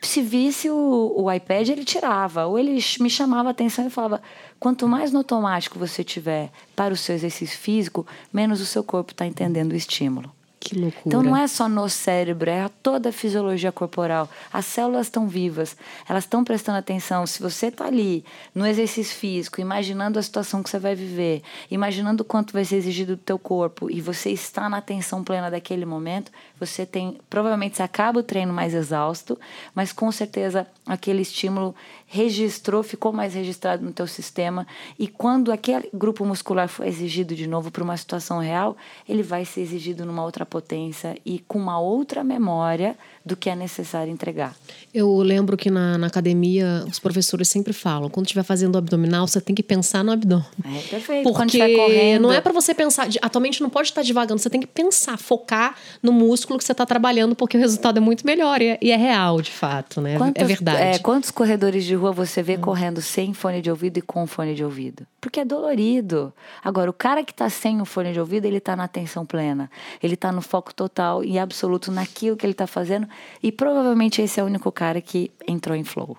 se 0.00 0.22
visse 0.22 0.70
o, 0.70 1.14
o 1.16 1.32
iPad, 1.32 1.68
ele 1.68 1.84
tirava, 1.84 2.46
ou 2.46 2.58
ele 2.58 2.78
me 3.00 3.10
chamava 3.10 3.48
a 3.48 3.52
atenção 3.52 3.86
e 3.86 3.90
falava: 3.90 4.20
quanto 4.60 4.88
mais 4.88 5.12
no 5.12 5.18
automático 5.18 5.78
você 5.78 6.02
tiver 6.04 6.50
para 6.74 6.92
o 6.92 6.96
seu 6.96 7.14
exercício 7.14 7.58
físico, 7.58 8.06
menos 8.32 8.60
o 8.60 8.66
seu 8.66 8.82
corpo 8.82 9.12
está 9.12 9.26
entendendo 9.26 9.72
o 9.72 9.76
estímulo. 9.76 10.35
Que 10.66 10.76
loucura. 10.76 11.02
Então 11.06 11.22
não 11.22 11.36
é 11.36 11.46
só 11.46 11.68
no 11.68 11.88
cérebro, 11.88 12.50
é 12.50 12.68
toda 12.82 13.10
a 13.10 13.12
fisiologia 13.12 13.70
corporal. 13.70 14.28
As 14.52 14.66
células 14.66 15.06
estão 15.06 15.28
vivas, 15.28 15.76
elas 16.08 16.24
estão 16.24 16.42
prestando 16.42 16.78
atenção. 16.78 17.24
Se 17.24 17.40
você 17.40 17.66
está 17.66 17.86
ali 17.86 18.24
no 18.52 18.66
exercício 18.66 19.16
físico, 19.16 19.60
imaginando 19.60 20.18
a 20.18 20.22
situação 20.22 20.64
que 20.64 20.68
você 20.68 20.80
vai 20.80 20.96
viver, 20.96 21.42
imaginando 21.70 22.24
quanto 22.24 22.52
vai 22.52 22.64
ser 22.64 22.76
exigido 22.76 23.14
do 23.14 23.22
teu 23.22 23.38
corpo 23.38 23.88
e 23.88 24.00
você 24.00 24.30
está 24.30 24.68
na 24.68 24.78
atenção 24.78 25.22
plena 25.22 25.48
daquele 25.48 25.86
momento, 25.86 26.32
você 26.58 26.84
tem, 26.84 27.16
provavelmente 27.30 27.76
você 27.76 27.84
acaba 27.84 28.18
o 28.18 28.22
treino 28.24 28.52
mais 28.52 28.74
exausto, 28.74 29.38
mas 29.72 29.92
com 29.92 30.10
certeza 30.10 30.66
aquele 30.84 31.22
estímulo 31.22 31.76
registrou, 32.06 32.82
ficou 32.82 33.12
mais 33.12 33.34
registrado 33.34 33.84
no 33.84 33.92
teu 33.92 34.06
sistema 34.08 34.66
e 34.98 35.06
quando 35.06 35.52
aquele 35.52 35.88
grupo 35.94 36.24
muscular 36.24 36.68
for 36.68 36.86
exigido 36.86 37.36
de 37.36 37.46
novo 37.46 37.70
para 37.70 37.84
uma 37.84 37.96
situação 37.96 38.40
real, 38.40 38.76
ele 39.08 39.22
vai 39.22 39.44
ser 39.44 39.60
exigido 39.60 40.04
numa 40.04 40.24
outra 40.24 40.44
potência 40.56 41.18
e 41.22 41.38
com 41.46 41.58
uma 41.58 41.78
outra 41.78 42.24
memória 42.24 42.96
do 43.22 43.36
que 43.36 43.50
é 43.50 43.54
necessário 43.54 44.10
entregar. 44.10 44.56
Eu 44.94 45.14
lembro 45.18 45.54
que 45.54 45.70
na, 45.70 45.98
na 45.98 46.06
academia 46.06 46.82
os 46.88 46.98
professores 46.98 47.48
sempre 47.48 47.74
falam, 47.74 48.08
quando 48.08 48.24
estiver 48.24 48.42
fazendo 48.42 48.78
abdominal, 48.78 49.28
você 49.28 49.38
tem 49.38 49.54
que 49.54 49.62
pensar 49.62 50.02
no 50.02 50.12
abdômen. 50.12 50.46
É 50.64 50.80
perfeito. 50.88 51.30
Porque 51.30 52.18
não 52.18 52.32
é 52.32 52.40
para 52.40 52.52
você 52.52 52.72
pensar, 52.72 53.06
atualmente 53.20 53.60
não 53.60 53.68
pode 53.68 53.88
estar 53.88 54.02
devagando, 54.02 54.40
você 54.40 54.48
tem 54.48 54.60
que 54.60 54.66
pensar, 54.66 55.18
focar 55.18 55.74
no 56.02 56.10
músculo 56.10 56.58
que 56.58 56.64
você 56.64 56.72
está 56.72 56.86
trabalhando, 56.86 57.36
porque 57.36 57.58
o 57.58 57.60
resultado 57.60 57.98
é 57.98 58.00
muito 58.00 58.24
melhor 58.24 58.62
e 58.62 58.68
é, 58.68 58.78
e 58.80 58.90
é 58.90 58.96
real, 58.96 59.42
de 59.42 59.50
fato, 59.50 60.00
né? 60.00 60.14
É 60.14 60.18
Quantos, 60.18 60.42
é 60.42 60.46
verdade. 60.46 60.82
É, 60.82 60.98
quantos 60.98 61.30
corredores 61.30 61.84
de 61.84 61.94
rua 61.94 62.12
você 62.12 62.42
vê 62.42 62.56
hum. 62.56 62.60
correndo 62.60 63.02
sem 63.02 63.34
fone 63.34 63.60
de 63.60 63.70
ouvido 63.70 63.98
e 63.98 64.02
com 64.02 64.26
fone 64.26 64.54
de 64.54 64.64
ouvido? 64.64 65.06
Porque 65.20 65.40
é 65.40 65.44
dolorido. 65.44 66.32
Agora, 66.64 66.88
o 66.88 66.94
cara 66.94 67.24
que 67.24 67.32
está 67.32 67.50
sem 67.50 67.80
o 67.80 67.84
fone 67.84 68.12
de 68.12 68.20
ouvido, 68.20 68.46
ele 68.46 68.58
está 68.58 68.76
na 68.76 68.84
atenção 68.84 69.26
plena. 69.26 69.68
Ele 70.00 70.14
está 70.14 70.30
no 70.36 70.42
foco 70.42 70.72
total 70.72 71.24
e 71.24 71.38
absoluto 71.38 71.90
naquilo 71.90 72.36
que 72.36 72.46
ele 72.46 72.52
está 72.52 72.66
fazendo 72.66 73.08
e 73.42 73.50
provavelmente 73.50 74.22
esse 74.22 74.38
é 74.38 74.42
o 74.42 74.46
único 74.46 74.70
cara 74.70 75.00
que 75.00 75.30
entrou 75.48 75.74
em 75.74 75.82
flow. 75.82 76.16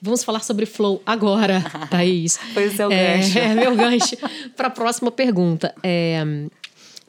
Vamos 0.00 0.24
falar 0.24 0.40
sobre 0.40 0.66
flow 0.66 1.02
agora, 1.04 1.62
Thaís. 1.90 2.38
Foi 2.54 2.68
o 2.68 2.72
seu 2.72 2.90
é, 2.90 3.18
gancho. 3.18 3.38
É, 3.38 3.54
meu 3.54 3.74
gancho. 3.74 4.16
Para 4.56 4.68
a 4.68 4.70
próxima 4.70 5.10
pergunta. 5.10 5.74
É, 5.82 6.24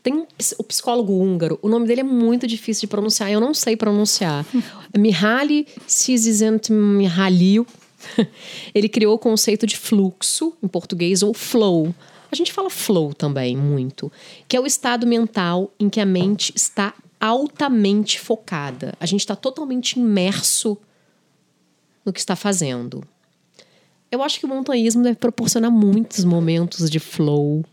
tem 0.04 0.14
um, 0.14 0.28
o 0.58 0.64
psicólogo 0.66 1.14
húngaro, 1.14 1.58
o 1.62 1.70
nome 1.70 1.88
dele 1.88 2.02
é 2.02 2.04
muito 2.04 2.46
difícil 2.46 2.82
de 2.82 2.88
pronunciar, 2.88 3.32
eu 3.32 3.40
não 3.40 3.54
sei 3.54 3.78
pronunciar. 3.78 4.46
Mihaly 4.98 5.66
Csikszentmihalyi. 5.88 7.66
Ele 8.76 8.90
criou 8.90 9.16
o 9.16 9.18
conceito 9.18 9.66
de 9.66 9.78
fluxo, 9.78 10.54
em 10.62 10.68
português, 10.68 11.24
ou 11.24 11.34
flow. 11.34 11.96
A 12.34 12.36
gente 12.36 12.52
fala 12.52 12.68
flow 12.68 13.14
também 13.14 13.56
muito, 13.56 14.12
que 14.48 14.58
é 14.58 14.60
o 14.60 14.66
estado 14.66 15.06
mental 15.06 15.72
em 15.80 15.88
que 15.88 16.02
a 16.02 16.06
mente 16.06 16.52
está 16.56 16.92
altamente 17.20 18.20
focada. 18.20 18.96
A 19.00 19.06
gente 19.06 19.20
está 19.20 19.36
totalmente 19.36 20.00
imerso 20.00 20.76
no 22.04 22.12
que 22.12 22.20
está 22.20 22.36
fazendo. 22.36 23.04
Eu 24.12 24.24
acho 24.24 24.40
que 24.40 24.48
o 24.48 24.50
montanhismo 24.50 25.04
deve 25.04 25.18
proporcionar 25.18 25.70
muitos 25.70 26.26
momentos 26.26 26.90
de 26.90 27.00
flow. 27.00 27.64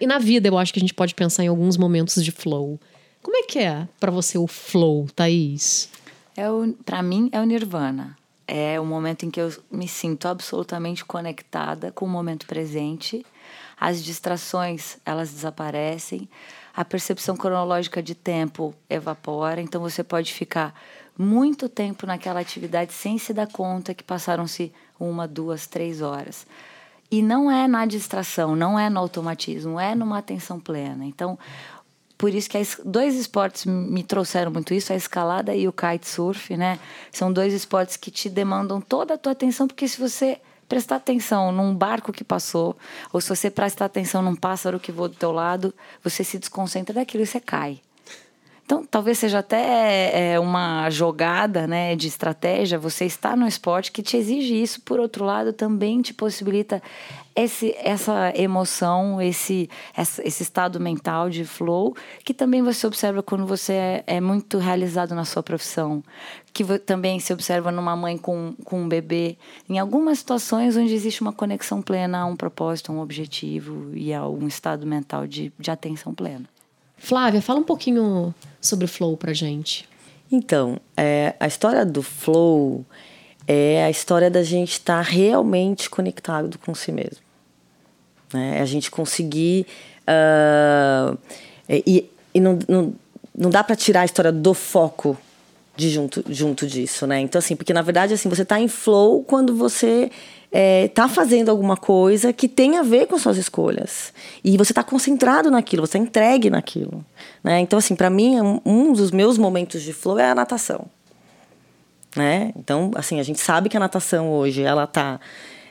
E 0.00 0.06
na 0.06 0.20
vida 0.20 0.46
eu 0.46 0.56
acho 0.56 0.72
que 0.72 0.78
a 0.78 0.82
gente 0.82 0.94
pode 0.94 1.12
pensar 1.12 1.42
em 1.42 1.48
alguns 1.48 1.76
momentos 1.76 2.24
de 2.24 2.30
flow. 2.30 2.78
Como 3.20 3.36
é 3.36 3.42
que 3.42 3.58
é 3.58 3.88
para 3.98 4.12
você 4.12 4.38
o 4.38 4.46
flow, 4.46 5.08
Thaís? 5.16 5.88
É 6.36 6.44
para 6.84 7.02
mim 7.02 7.28
é 7.32 7.40
o 7.40 7.44
nirvana. 7.44 8.16
É 8.46 8.78
o 8.78 8.84
momento 8.84 9.26
em 9.26 9.32
que 9.32 9.40
eu 9.40 9.52
me 9.68 9.88
sinto 9.88 10.28
absolutamente 10.28 11.04
conectada 11.04 11.90
com 11.90 12.04
o 12.04 12.08
momento 12.08 12.46
presente. 12.46 13.26
As 13.80 14.04
distrações, 14.04 14.98
elas 15.06 15.32
desaparecem 15.32 16.28
a 16.76 16.84
percepção 16.84 17.34
cronológica 17.34 18.02
de 18.02 18.14
tempo 18.14 18.74
evapora, 18.90 19.62
então 19.62 19.80
você 19.80 20.04
pode 20.04 20.34
ficar 20.34 20.74
muito 21.18 21.68
tempo 21.68 22.06
naquela 22.06 22.40
atividade 22.40 22.92
sem 22.92 23.16
se 23.18 23.32
dar 23.32 23.46
conta 23.46 23.94
que 23.94 24.04
passaram-se 24.04 24.70
uma, 24.98 25.26
duas, 25.26 25.66
três 25.66 26.02
horas. 26.02 26.46
E 27.10 27.22
não 27.22 27.50
é 27.50 27.66
na 27.66 27.86
distração, 27.86 28.54
não 28.54 28.78
é 28.78 28.90
no 28.90 29.00
automatismo, 29.00 29.80
é 29.80 29.94
numa 29.94 30.18
atenção 30.18 30.60
plena. 30.60 31.04
Então, 31.04 31.38
por 32.16 32.34
isso 32.34 32.50
que 32.50 32.58
dois 32.84 33.16
esportes 33.16 33.64
me 33.64 34.04
trouxeram 34.04 34.52
muito 34.52 34.74
isso, 34.74 34.92
a 34.92 34.96
escalada 34.96 35.54
e 35.54 35.66
o 35.66 35.72
kitesurf, 35.72 36.54
né? 36.54 36.78
São 37.10 37.32
dois 37.32 37.54
esportes 37.54 37.96
que 37.96 38.10
te 38.10 38.28
demandam 38.28 38.78
toda 38.78 39.14
a 39.14 39.18
tua 39.18 39.32
atenção, 39.32 39.66
porque 39.66 39.88
se 39.88 39.98
você 39.98 40.38
prestar 40.70 40.96
atenção 40.96 41.50
num 41.50 41.74
barco 41.74 42.12
que 42.12 42.22
passou, 42.22 42.76
ou 43.12 43.20
se 43.20 43.28
você 43.28 43.50
prestar 43.50 43.86
atenção 43.86 44.22
num 44.22 44.36
pássaro 44.36 44.78
que 44.78 44.92
voa 44.92 45.08
do 45.08 45.16
teu 45.16 45.32
lado, 45.32 45.74
você 46.02 46.22
se 46.22 46.38
desconcentra 46.38 46.94
daquilo 46.94 47.24
e 47.24 47.26
você 47.26 47.40
cai. 47.40 47.80
Então, 48.64 48.86
talvez 48.88 49.18
seja 49.18 49.40
até 49.40 50.34
é, 50.34 50.38
uma 50.38 50.88
jogada 50.90 51.66
né, 51.66 51.96
de 51.96 52.06
estratégia, 52.06 52.78
você 52.78 53.04
está 53.04 53.34
no 53.34 53.48
esporte 53.48 53.90
que 53.90 54.00
te 54.00 54.16
exige 54.16 54.62
isso, 54.62 54.80
por 54.82 55.00
outro 55.00 55.24
lado, 55.24 55.52
também 55.52 56.00
te 56.00 56.14
possibilita 56.14 56.80
esse, 57.34 57.74
essa 57.78 58.32
emoção, 58.36 59.20
esse, 59.20 59.68
esse 59.96 60.42
estado 60.42 60.80
mental 60.80 61.30
de 61.30 61.44
flow, 61.44 61.94
que 62.24 62.34
também 62.34 62.62
você 62.62 62.86
observa 62.86 63.22
quando 63.22 63.46
você 63.46 63.72
é, 63.72 64.04
é 64.06 64.20
muito 64.20 64.58
realizado 64.58 65.14
na 65.14 65.24
sua 65.24 65.42
profissão, 65.42 66.02
que 66.52 66.64
também 66.78 67.20
se 67.20 67.32
observa 67.32 67.70
numa 67.70 67.94
mãe 67.94 68.18
com, 68.18 68.54
com 68.64 68.82
um 68.82 68.88
bebê, 68.88 69.36
em 69.68 69.78
algumas 69.78 70.18
situações 70.18 70.76
onde 70.76 70.92
existe 70.92 71.20
uma 71.22 71.32
conexão 71.32 71.80
plena 71.80 72.20
a 72.20 72.26
um 72.26 72.36
propósito, 72.36 72.90
a 72.90 72.94
um 72.94 73.00
objetivo 73.00 73.90
e 73.94 74.12
a 74.12 74.26
um 74.26 74.46
estado 74.48 74.86
mental 74.86 75.26
de, 75.26 75.52
de 75.58 75.70
atenção 75.70 76.12
plena. 76.12 76.44
Flávia, 76.96 77.40
fala 77.40 77.60
um 77.60 77.64
pouquinho 77.64 78.34
sobre 78.60 78.84
o 78.84 78.88
flow 78.88 79.16
pra 79.16 79.32
gente. 79.32 79.88
Então, 80.30 80.78
é, 80.96 81.34
a 81.40 81.46
história 81.46 81.84
do 81.84 82.02
flow 82.02 82.84
é 83.52 83.84
a 83.84 83.90
história 83.90 84.30
da 84.30 84.42
gente 84.42 84.72
estar 84.72 85.04
tá 85.04 85.10
realmente 85.10 85.88
conectado 85.88 86.58
com 86.58 86.74
si 86.74 86.92
mesmo. 86.92 87.22
Né? 88.32 88.60
A 88.60 88.64
gente 88.64 88.90
conseguir. 88.90 89.66
Uh, 90.06 91.18
e 91.68 92.10
e 92.34 92.40
não, 92.40 92.58
não, 92.68 92.94
não 93.36 93.50
dá 93.50 93.62
para 93.62 93.76
tirar 93.76 94.02
a 94.02 94.04
história 94.04 94.32
do 94.32 94.54
foco 94.54 95.16
de 95.76 95.90
junto, 95.90 96.24
junto 96.28 96.66
disso, 96.66 97.06
né? 97.06 97.20
Então, 97.20 97.38
assim, 97.38 97.56
porque 97.56 97.72
na 97.72 97.82
verdade, 97.82 98.14
assim, 98.14 98.28
você 98.28 98.42
está 98.42 98.60
em 98.60 98.68
flow 98.68 99.24
quando 99.24 99.54
você 99.54 100.10
é, 100.52 100.90
fazendo 101.08 101.48
alguma 101.48 101.76
coisa 101.76 102.32
que 102.32 102.48
tem 102.48 102.76
a 102.76 102.82
ver 102.82 103.06
com 103.06 103.18
suas 103.18 103.36
escolhas. 103.36 104.12
E 104.44 104.56
você 104.56 104.72
está 104.72 104.82
concentrado 104.82 105.50
naquilo, 105.50 105.86
você 105.86 105.96
está 105.96 105.98
entregue 105.98 106.50
naquilo. 106.50 107.04
Né? 107.42 107.60
Então, 107.60 107.78
assim, 107.78 107.96
para 107.96 108.10
mim, 108.10 108.40
um, 108.40 108.60
um 108.64 108.92
dos 108.92 109.10
meus 109.10 109.38
momentos 109.38 109.82
de 109.82 109.92
flow 109.92 110.18
é 110.18 110.30
a 110.30 110.34
natação. 110.34 110.86
Né? 112.16 112.52
Então, 112.56 112.90
assim, 112.94 113.20
a 113.20 113.22
gente 113.22 113.40
sabe 113.40 113.68
que 113.68 113.76
a 113.76 113.80
natação 113.80 114.30
hoje, 114.30 114.62
ela 114.62 114.86
tá 114.86 115.20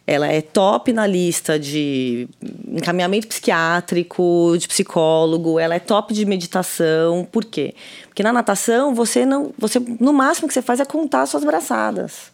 ela 0.09 0.25
é 0.25 0.41
top 0.41 0.91
na 0.91 1.05
lista 1.05 1.59
de 1.59 2.27
encaminhamento 2.67 3.27
psiquiátrico, 3.27 4.55
de 4.57 4.67
psicólogo, 4.67 5.59
ela 5.59 5.75
é 5.75 5.79
top 5.79 6.15
de 6.15 6.25
meditação. 6.25 7.27
Por 7.31 7.45
quê? 7.45 7.75
Porque 8.07 8.23
na 8.23 8.33
natação 8.33 8.95
você 8.95 9.23
não, 9.23 9.53
você 9.55 9.79
no 9.99 10.11
máximo 10.11 10.47
que 10.47 10.53
você 10.55 10.63
faz 10.63 10.79
é 10.79 10.85
contar 10.85 11.27
suas 11.27 11.43
braçadas. 11.43 12.31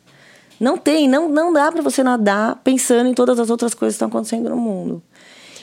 Não 0.58 0.78
tem, 0.78 1.06
não, 1.10 1.28
não 1.28 1.52
dá 1.52 1.70
para 1.70 1.82
você 1.82 2.02
nadar 2.02 2.62
pensando 2.64 3.10
em 3.10 3.14
todas 3.14 3.38
as 3.42 3.50
outras 3.50 3.74
coisas 3.74 3.96
que 3.96 3.98
estão 3.98 4.08
acontecendo 4.08 4.50
no 4.50 4.56
mundo. 4.56 5.04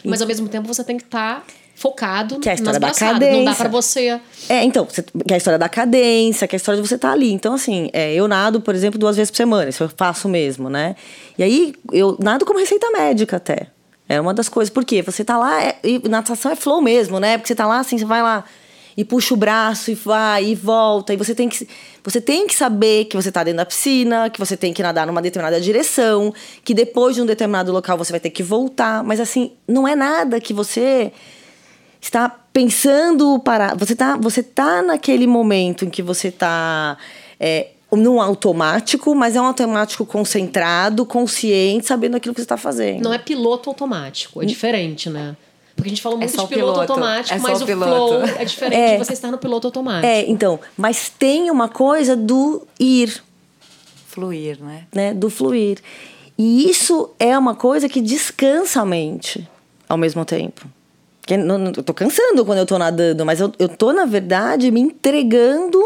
Mas 0.04 0.20
ao 0.20 0.28
mesmo 0.28 0.50
tempo 0.50 0.68
você 0.68 0.84
tem 0.84 0.98
que 0.98 1.04
estar 1.04 1.40
tá 1.40 1.46
focado 1.82 2.38
que 2.38 2.48
é 2.48 2.52
a 2.52 2.54
história 2.54 2.78
da 2.78 2.92
cadência. 2.92 3.36
Não 3.36 3.44
dá 3.44 3.54
para 3.56 3.68
você. 3.68 4.20
É, 4.48 4.62
então, 4.62 4.86
que 4.86 5.02
é 5.32 5.34
a 5.34 5.36
história 5.36 5.58
da 5.58 5.68
cadência, 5.68 6.46
que 6.46 6.54
é 6.54 6.56
a 6.56 6.58
história 6.58 6.80
de 6.80 6.88
você 6.88 6.94
estar 6.94 7.08
tá 7.08 7.14
ali. 7.14 7.32
Então, 7.32 7.54
assim, 7.54 7.90
é, 7.92 8.14
eu 8.14 8.28
nado, 8.28 8.60
por 8.60 8.72
exemplo, 8.72 9.00
duas 9.00 9.16
vezes 9.16 9.32
por 9.32 9.36
semana, 9.36 9.68
isso 9.68 9.82
eu 9.82 9.90
faço 9.96 10.28
mesmo, 10.28 10.70
né? 10.70 10.94
E 11.36 11.42
aí 11.42 11.74
eu 11.92 12.16
nado 12.22 12.44
como 12.44 12.60
receita 12.60 12.88
médica 12.92 13.36
até. 13.36 13.66
É 14.08 14.20
uma 14.20 14.32
das 14.32 14.48
coisas. 14.48 14.70
Por 14.70 14.84
quê? 14.84 15.02
Você 15.02 15.24
tá 15.24 15.36
lá, 15.36 15.60
é, 15.60 15.76
e 15.82 16.08
natação 16.08 16.52
é 16.52 16.56
flow 16.56 16.80
mesmo, 16.80 17.18
né? 17.18 17.36
Porque 17.36 17.48
você 17.48 17.54
tá 17.54 17.66
lá 17.66 17.80
assim, 17.80 17.98
você 17.98 18.04
vai 18.04 18.22
lá 18.22 18.44
e 18.96 19.04
puxa 19.04 19.34
o 19.34 19.36
braço 19.36 19.90
e 19.90 19.94
vai 19.94 20.44
e 20.44 20.54
volta. 20.54 21.12
E 21.12 21.16
você 21.16 21.34
tem 21.34 21.48
que, 21.48 21.66
você 22.04 22.20
tem 22.20 22.46
que 22.46 22.54
saber 22.54 23.06
que 23.06 23.16
você 23.16 23.30
está 23.30 23.42
dentro 23.42 23.58
da 23.58 23.66
piscina, 23.66 24.30
que 24.30 24.38
você 24.38 24.56
tem 24.56 24.72
que 24.72 24.82
nadar 24.82 25.06
numa 25.06 25.22
determinada 25.22 25.60
direção, 25.60 26.32
que 26.64 26.74
depois 26.74 27.16
de 27.16 27.22
um 27.22 27.26
determinado 27.26 27.72
local 27.72 27.98
você 27.98 28.12
vai 28.12 28.20
ter 28.20 28.30
que 28.30 28.42
voltar. 28.42 29.02
Mas 29.02 29.18
assim, 29.18 29.52
não 29.66 29.88
é 29.88 29.96
nada 29.96 30.40
que 30.40 30.52
você 30.52 31.12
está 32.06 32.28
pensando 32.28 33.38
para. 33.38 33.74
Você 33.74 33.92
está 33.92 34.16
você 34.16 34.42
tá 34.42 34.82
naquele 34.82 35.26
momento 35.26 35.84
em 35.84 35.90
que 35.90 36.02
você 36.02 36.28
está. 36.28 36.98
É, 37.38 37.68
num 37.92 38.22
automático, 38.22 39.14
mas 39.14 39.36
é 39.36 39.40
um 39.40 39.44
automático 39.44 40.06
concentrado, 40.06 41.04
consciente, 41.04 41.86
sabendo 41.86 42.16
aquilo 42.16 42.34
que 42.34 42.40
você 42.40 42.44
está 42.44 42.56
fazendo. 42.56 43.02
Não 43.02 43.12
é 43.12 43.18
piloto 43.18 43.68
automático, 43.68 44.42
é 44.42 44.46
diferente, 44.46 45.10
né? 45.10 45.36
Porque 45.76 45.88
a 45.88 45.90
gente 45.90 46.00
falou 46.00 46.18
é 46.18 46.20
muito 46.20 46.40
é 46.40 46.42
de 46.42 46.48
piloto, 46.48 46.72
piloto, 46.72 46.92
automático, 46.92 47.34
é 47.34 47.38
mas 47.38 47.60
o 47.60 47.66
piloto. 47.66 48.26
flow 48.26 48.36
é 48.38 48.44
diferente 48.46 48.80
é, 48.80 48.92
de 48.92 49.04
você 49.04 49.12
estar 49.12 49.30
no 49.30 49.36
piloto 49.36 49.66
automático. 49.66 50.06
É, 50.06 50.24
então, 50.30 50.58
mas 50.74 51.10
tem 51.10 51.50
uma 51.50 51.68
coisa 51.68 52.16
do 52.16 52.66
ir. 52.80 53.22
Fluir, 54.06 54.58
né? 54.62 54.86
né? 54.94 55.14
Do 55.14 55.28
fluir. 55.28 55.78
E 56.38 56.70
isso 56.70 57.10
é 57.18 57.36
uma 57.36 57.54
coisa 57.54 57.88
que 57.88 58.00
descansa 58.00 58.80
a 58.80 58.86
mente 58.86 59.46
ao 59.88 59.98
mesmo 59.98 60.24
tempo. 60.24 60.66
Que 61.26 61.36
não, 61.36 61.56
não, 61.56 61.72
eu 61.76 61.82
tô 61.82 61.94
cansando 61.94 62.44
quando 62.44 62.58
eu 62.58 62.66
tô 62.66 62.78
nadando, 62.78 63.24
mas 63.24 63.40
eu, 63.40 63.52
eu 63.58 63.68
tô, 63.68 63.92
na 63.92 64.04
verdade, 64.04 64.70
me 64.70 64.80
entregando 64.80 65.80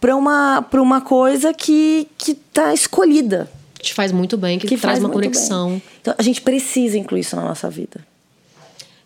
para 0.00 0.16
uma, 0.16 0.62
pra 0.62 0.82
uma 0.82 1.00
coisa 1.00 1.54
que, 1.54 2.08
que 2.18 2.34
tá 2.34 2.74
escolhida. 2.74 3.48
Te 3.78 3.94
faz 3.94 4.10
muito 4.10 4.36
bem, 4.36 4.58
que, 4.58 4.66
que 4.66 4.76
traz 4.76 4.98
uma 4.98 5.08
conexão. 5.08 5.70
Bem. 5.70 5.82
Então, 6.00 6.14
a 6.18 6.22
gente 6.22 6.40
precisa 6.40 6.98
incluir 6.98 7.20
isso 7.20 7.36
na 7.36 7.42
nossa 7.42 7.70
vida. 7.70 8.04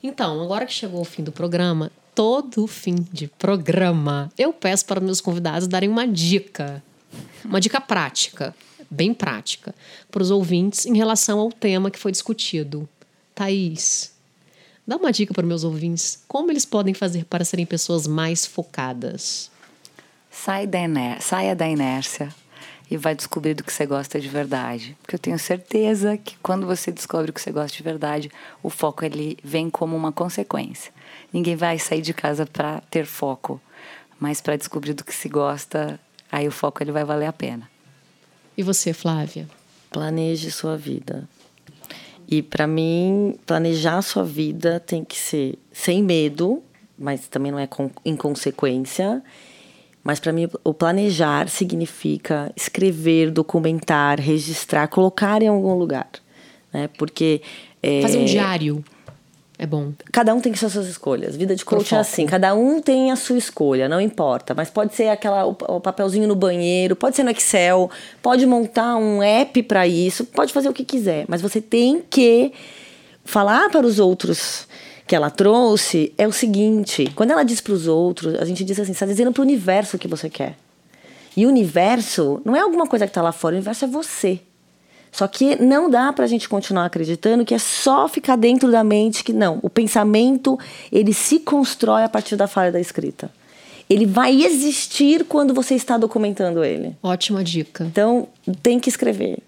Então, 0.02 0.40
agora 0.42 0.64
que 0.64 0.72
chegou 0.72 1.02
o 1.02 1.04
fim 1.04 1.22
do 1.22 1.30
programa, 1.30 1.92
todo 2.14 2.66
fim 2.66 2.94
de 3.12 3.28
programa, 3.28 4.32
eu 4.38 4.52
peço 4.52 4.86
para 4.86 5.00
meus 5.00 5.20
convidados 5.20 5.68
darem 5.68 5.88
uma 5.88 6.06
dica. 6.06 6.82
Uma 7.44 7.60
dica 7.60 7.80
prática, 7.80 8.54
bem 8.90 9.12
prática, 9.12 9.74
para 10.10 10.22
os 10.22 10.30
ouvintes 10.30 10.86
em 10.86 10.96
relação 10.96 11.38
ao 11.38 11.50
tema 11.50 11.90
que 11.90 11.98
foi 11.98 12.12
discutido. 12.12 12.88
Thaís, 13.34 14.09
dá 14.90 14.96
uma 14.96 15.12
dica 15.12 15.32
para 15.32 15.46
meus 15.46 15.62
ouvintes. 15.62 16.20
Como 16.26 16.50
eles 16.50 16.64
podem 16.64 16.92
fazer 16.92 17.24
para 17.24 17.44
serem 17.44 17.64
pessoas 17.64 18.08
mais 18.08 18.44
focadas? 18.44 19.48
Sai 20.28 20.66
da 20.66 20.80
saia 21.20 21.54
da 21.54 21.68
inércia 21.68 22.34
e 22.90 22.96
vai 22.96 23.14
descobrir 23.14 23.54
do 23.54 23.62
que 23.62 23.72
você 23.72 23.86
gosta 23.86 24.20
de 24.20 24.26
verdade. 24.26 24.96
Porque 25.00 25.14
eu 25.14 25.18
tenho 25.20 25.38
certeza 25.38 26.16
que 26.16 26.36
quando 26.38 26.66
você 26.66 26.90
descobre 26.90 27.30
o 27.30 27.32
que 27.32 27.40
você 27.40 27.52
gosta 27.52 27.76
de 27.76 27.84
verdade, 27.84 28.32
o 28.64 28.68
foco 28.68 29.04
ele 29.04 29.38
vem 29.44 29.70
como 29.70 29.96
uma 29.96 30.10
consequência. 30.10 30.92
Ninguém 31.32 31.54
vai 31.54 31.78
sair 31.78 32.02
de 32.02 32.12
casa 32.12 32.44
para 32.44 32.80
ter 32.90 33.06
foco, 33.06 33.60
mas 34.18 34.40
para 34.40 34.56
descobrir 34.56 34.94
do 34.94 35.04
que 35.04 35.14
se 35.14 35.28
gosta, 35.28 36.00
aí 36.32 36.48
o 36.48 36.52
foco 36.52 36.82
ele 36.82 36.90
vai 36.90 37.04
valer 37.04 37.26
a 37.26 37.32
pena. 37.32 37.70
E 38.58 38.62
você, 38.64 38.92
Flávia? 38.92 39.48
Planeje 39.88 40.50
sua 40.50 40.76
vida. 40.76 41.28
E 42.30 42.42
para 42.42 42.66
mim, 42.66 43.36
planejar 43.44 44.00
sua 44.02 44.24
vida 44.24 44.78
tem 44.78 45.04
que 45.04 45.18
ser 45.18 45.58
sem 45.72 46.02
medo, 46.02 46.62
mas 46.96 47.26
também 47.26 47.50
não 47.50 47.58
é 47.58 47.66
com 47.66 47.90
inconsequência 48.04 49.22
mas 50.02 50.18
para 50.18 50.32
mim, 50.32 50.48
o 50.64 50.72
planejar 50.72 51.48
significa 51.48 52.50
escrever, 52.56 53.30
documentar, 53.30 54.18
registrar, 54.18 54.88
colocar 54.88 55.42
em 55.42 55.48
algum 55.48 55.74
lugar. 55.74 56.08
Né? 56.72 56.88
Porque. 56.98 57.42
É, 57.82 58.00
Fazer 58.02 58.18
um 58.18 58.24
diário. 58.24 58.84
É 59.62 59.66
bom. 59.66 59.92
Cada 60.10 60.34
um 60.34 60.40
tem 60.40 60.54
suas 60.54 60.74
escolhas. 60.74 61.36
Vida 61.36 61.54
de 61.54 61.62
coach 61.66 61.94
é 61.94 61.98
assim. 61.98 62.24
Cada 62.24 62.54
um 62.54 62.80
tem 62.80 63.12
a 63.12 63.16
sua 63.16 63.36
escolha, 63.36 63.90
não 63.90 64.00
importa. 64.00 64.54
Mas 64.54 64.70
pode 64.70 64.94
ser 64.94 65.08
aquela 65.10 65.46
o, 65.46 65.50
o 65.50 65.78
papelzinho 65.78 66.26
no 66.26 66.34
banheiro, 66.34 66.96
pode 66.96 67.14
ser 67.14 67.24
no 67.24 67.30
Excel, 67.30 67.90
pode 68.22 68.46
montar 68.46 68.96
um 68.96 69.22
app 69.22 69.62
para 69.64 69.86
isso, 69.86 70.24
pode 70.24 70.50
fazer 70.50 70.70
o 70.70 70.72
que 70.72 70.82
quiser. 70.82 71.26
Mas 71.28 71.42
você 71.42 71.60
tem 71.60 72.02
que 72.08 72.54
falar 73.22 73.68
para 73.68 73.86
os 73.86 73.98
outros 73.98 74.66
que 75.06 75.14
ela 75.14 75.28
trouxe 75.28 76.14
é 76.16 76.26
o 76.26 76.32
seguinte: 76.32 77.12
quando 77.14 77.32
ela 77.32 77.42
diz 77.42 77.60
para 77.60 77.74
os 77.74 77.86
outros, 77.86 78.36
a 78.36 78.46
gente 78.46 78.64
diz 78.64 78.80
assim, 78.80 78.92
está 78.92 79.04
dizendo 79.04 79.30
para 79.30 79.42
o 79.42 79.44
universo 79.44 79.96
o 79.96 79.98
que 79.98 80.08
você 80.08 80.30
quer. 80.30 80.56
E 81.36 81.44
o 81.44 81.50
universo 81.50 82.40
não 82.46 82.56
é 82.56 82.60
alguma 82.60 82.86
coisa 82.86 83.04
que 83.04 83.10
está 83.10 83.20
lá 83.20 83.30
fora, 83.30 83.56
o 83.56 83.58
universo 83.58 83.84
é 83.84 83.88
você. 83.88 84.40
Só 85.12 85.26
que 85.26 85.60
não 85.60 85.90
dá 85.90 86.12
para 86.12 86.24
a 86.24 86.28
gente 86.28 86.48
continuar 86.48 86.86
acreditando 86.86 87.44
que 87.44 87.54
é 87.54 87.58
só 87.58 88.08
ficar 88.08 88.36
dentro 88.36 88.70
da 88.70 88.84
mente 88.84 89.24
que 89.24 89.32
não. 89.32 89.58
O 89.62 89.68
pensamento 89.68 90.58
ele 90.90 91.12
se 91.12 91.40
constrói 91.40 92.04
a 92.04 92.08
partir 92.08 92.36
da 92.36 92.46
falha 92.46 92.70
da 92.70 92.80
escrita. 92.80 93.30
Ele 93.88 94.06
vai 94.06 94.42
existir 94.42 95.24
quando 95.24 95.52
você 95.52 95.74
está 95.74 95.98
documentando 95.98 96.62
ele. 96.62 96.96
Ótima 97.02 97.42
dica. 97.42 97.84
Então 97.84 98.28
tem 98.62 98.78
que 98.78 98.88
escrever. 98.88 99.38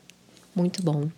Muito 0.55 0.83
bom. 0.83 1.09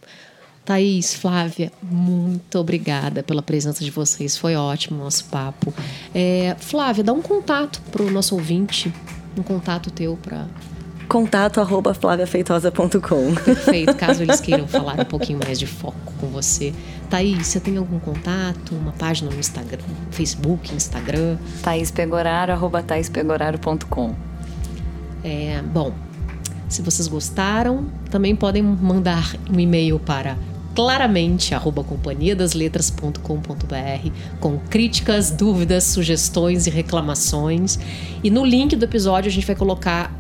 Thaís, 0.64 1.14
Flávia, 1.14 1.70
muito 1.82 2.58
obrigada 2.58 3.22
pela 3.22 3.42
presença 3.42 3.84
de 3.84 3.90
vocês. 3.90 4.36
Foi 4.36 4.54
ótimo 4.56 5.00
o 5.00 5.04
nosso 5.04 5.26
papo. 5.26 5.72
É, 6.14 6.56
Flávia, 6.58 7.04
dá 7.04 7.12
um 7.12 7.20
contato 7.20 7.82
para 7.90 8.02
o 8.02 8.10
nosso 8.10 8.34
ouvinte, 8.34 8.92
um 9.36 9.42
contato 9.42 9.90
teu 9.90 10.18
para 10.22 10.46
contato 11.14 11.60
arroba 11.60 11.94
flaviafeitosa.com. 11.94 13.36
Perfeito, 13.36 13.94
caso 13.94 14.24
eles 14.24 14.40
queiram 14.42 14.66
falar 14.66 14.98
um 14.98 15.04
pouquinho 15.04 15.38
mais 15.38 15.60
de 15.60 15.66
foco 15.66 16.12
com 16.18 16.26
você. 16.26 16.74
Thaís, 17.08 17.46
você 17.46 17.60
tem 17.60 17.76
algum 17.76 18.00
contato? 18.00 18.74
Uma 18.74 18.90
página 18.90 19.30
no 19.30 19.38
Instagram, 19.38 19.84
Facebook, 20.10 20.74
Instagram? 20.74 21.38
Thaís 21.62 21.92
Pegoraro, 21.92 22.50
arroba 22.50 22.82
thaispegoraro.com. 22.82 24.12
É, 25.22 25.62
bom, 25.62 25.94
se 26.68 26.82
vocês 26.82 27.06
gostaram, 27.06 27.86
também 28.10 28.34
podem 28.34 28.64
mandar 28.64 29.36
um 29.48 29.60
e-mail 29.60 30.00
para 30.00 30.36
claramente 30.74 31.54
companhiadasletras.com.br 31.86 34.10
com 34.40 34.58
críticas, 34.58 35.30
dúvidas, 35.30 35.84
sugestões 35.84 36.66
e 36.66 36.70
reclamações. 36.70 37.78
E 38.22 38.30
no 38.30 38.44
link 38.44 38.76
do 38.76 38.84
episódio 38.84 39.28
a 39.28 39.32
gente 39.32 39.46
vai 39.46 39.56
colocar 39.56 40.12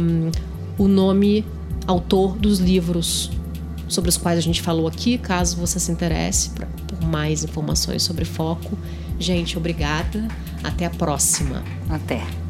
um, 0.00 0.30
o 0.76 0.88
nome 0.88 1.46
autor 1.86 2.36
dos 2.36 2.58
livros 2.58 3.30
sobre 3.88 4.08
os 4.08 4.16
quais 4.16 4.38
a 4.38 4.42
gente 4.42 4.62
falou 4.62 4.86
aqui, 4.86 5.18
caso 5.18 5.56
você 5.56 5.80
se 5.80 5.90
interesse 5.90 6.50
por 6.50 7.02
mais 7.02 7.44
informações 7.44 8.02
sobre 8.02 8.24
foco. 8.24 8.78
Gente, 9.18 9.58
obrigada. 9.58 10.28
Até 10.62 10.86
a 10.86 10.90
próxima. 10.90 11.62
Até. 11.88 12.49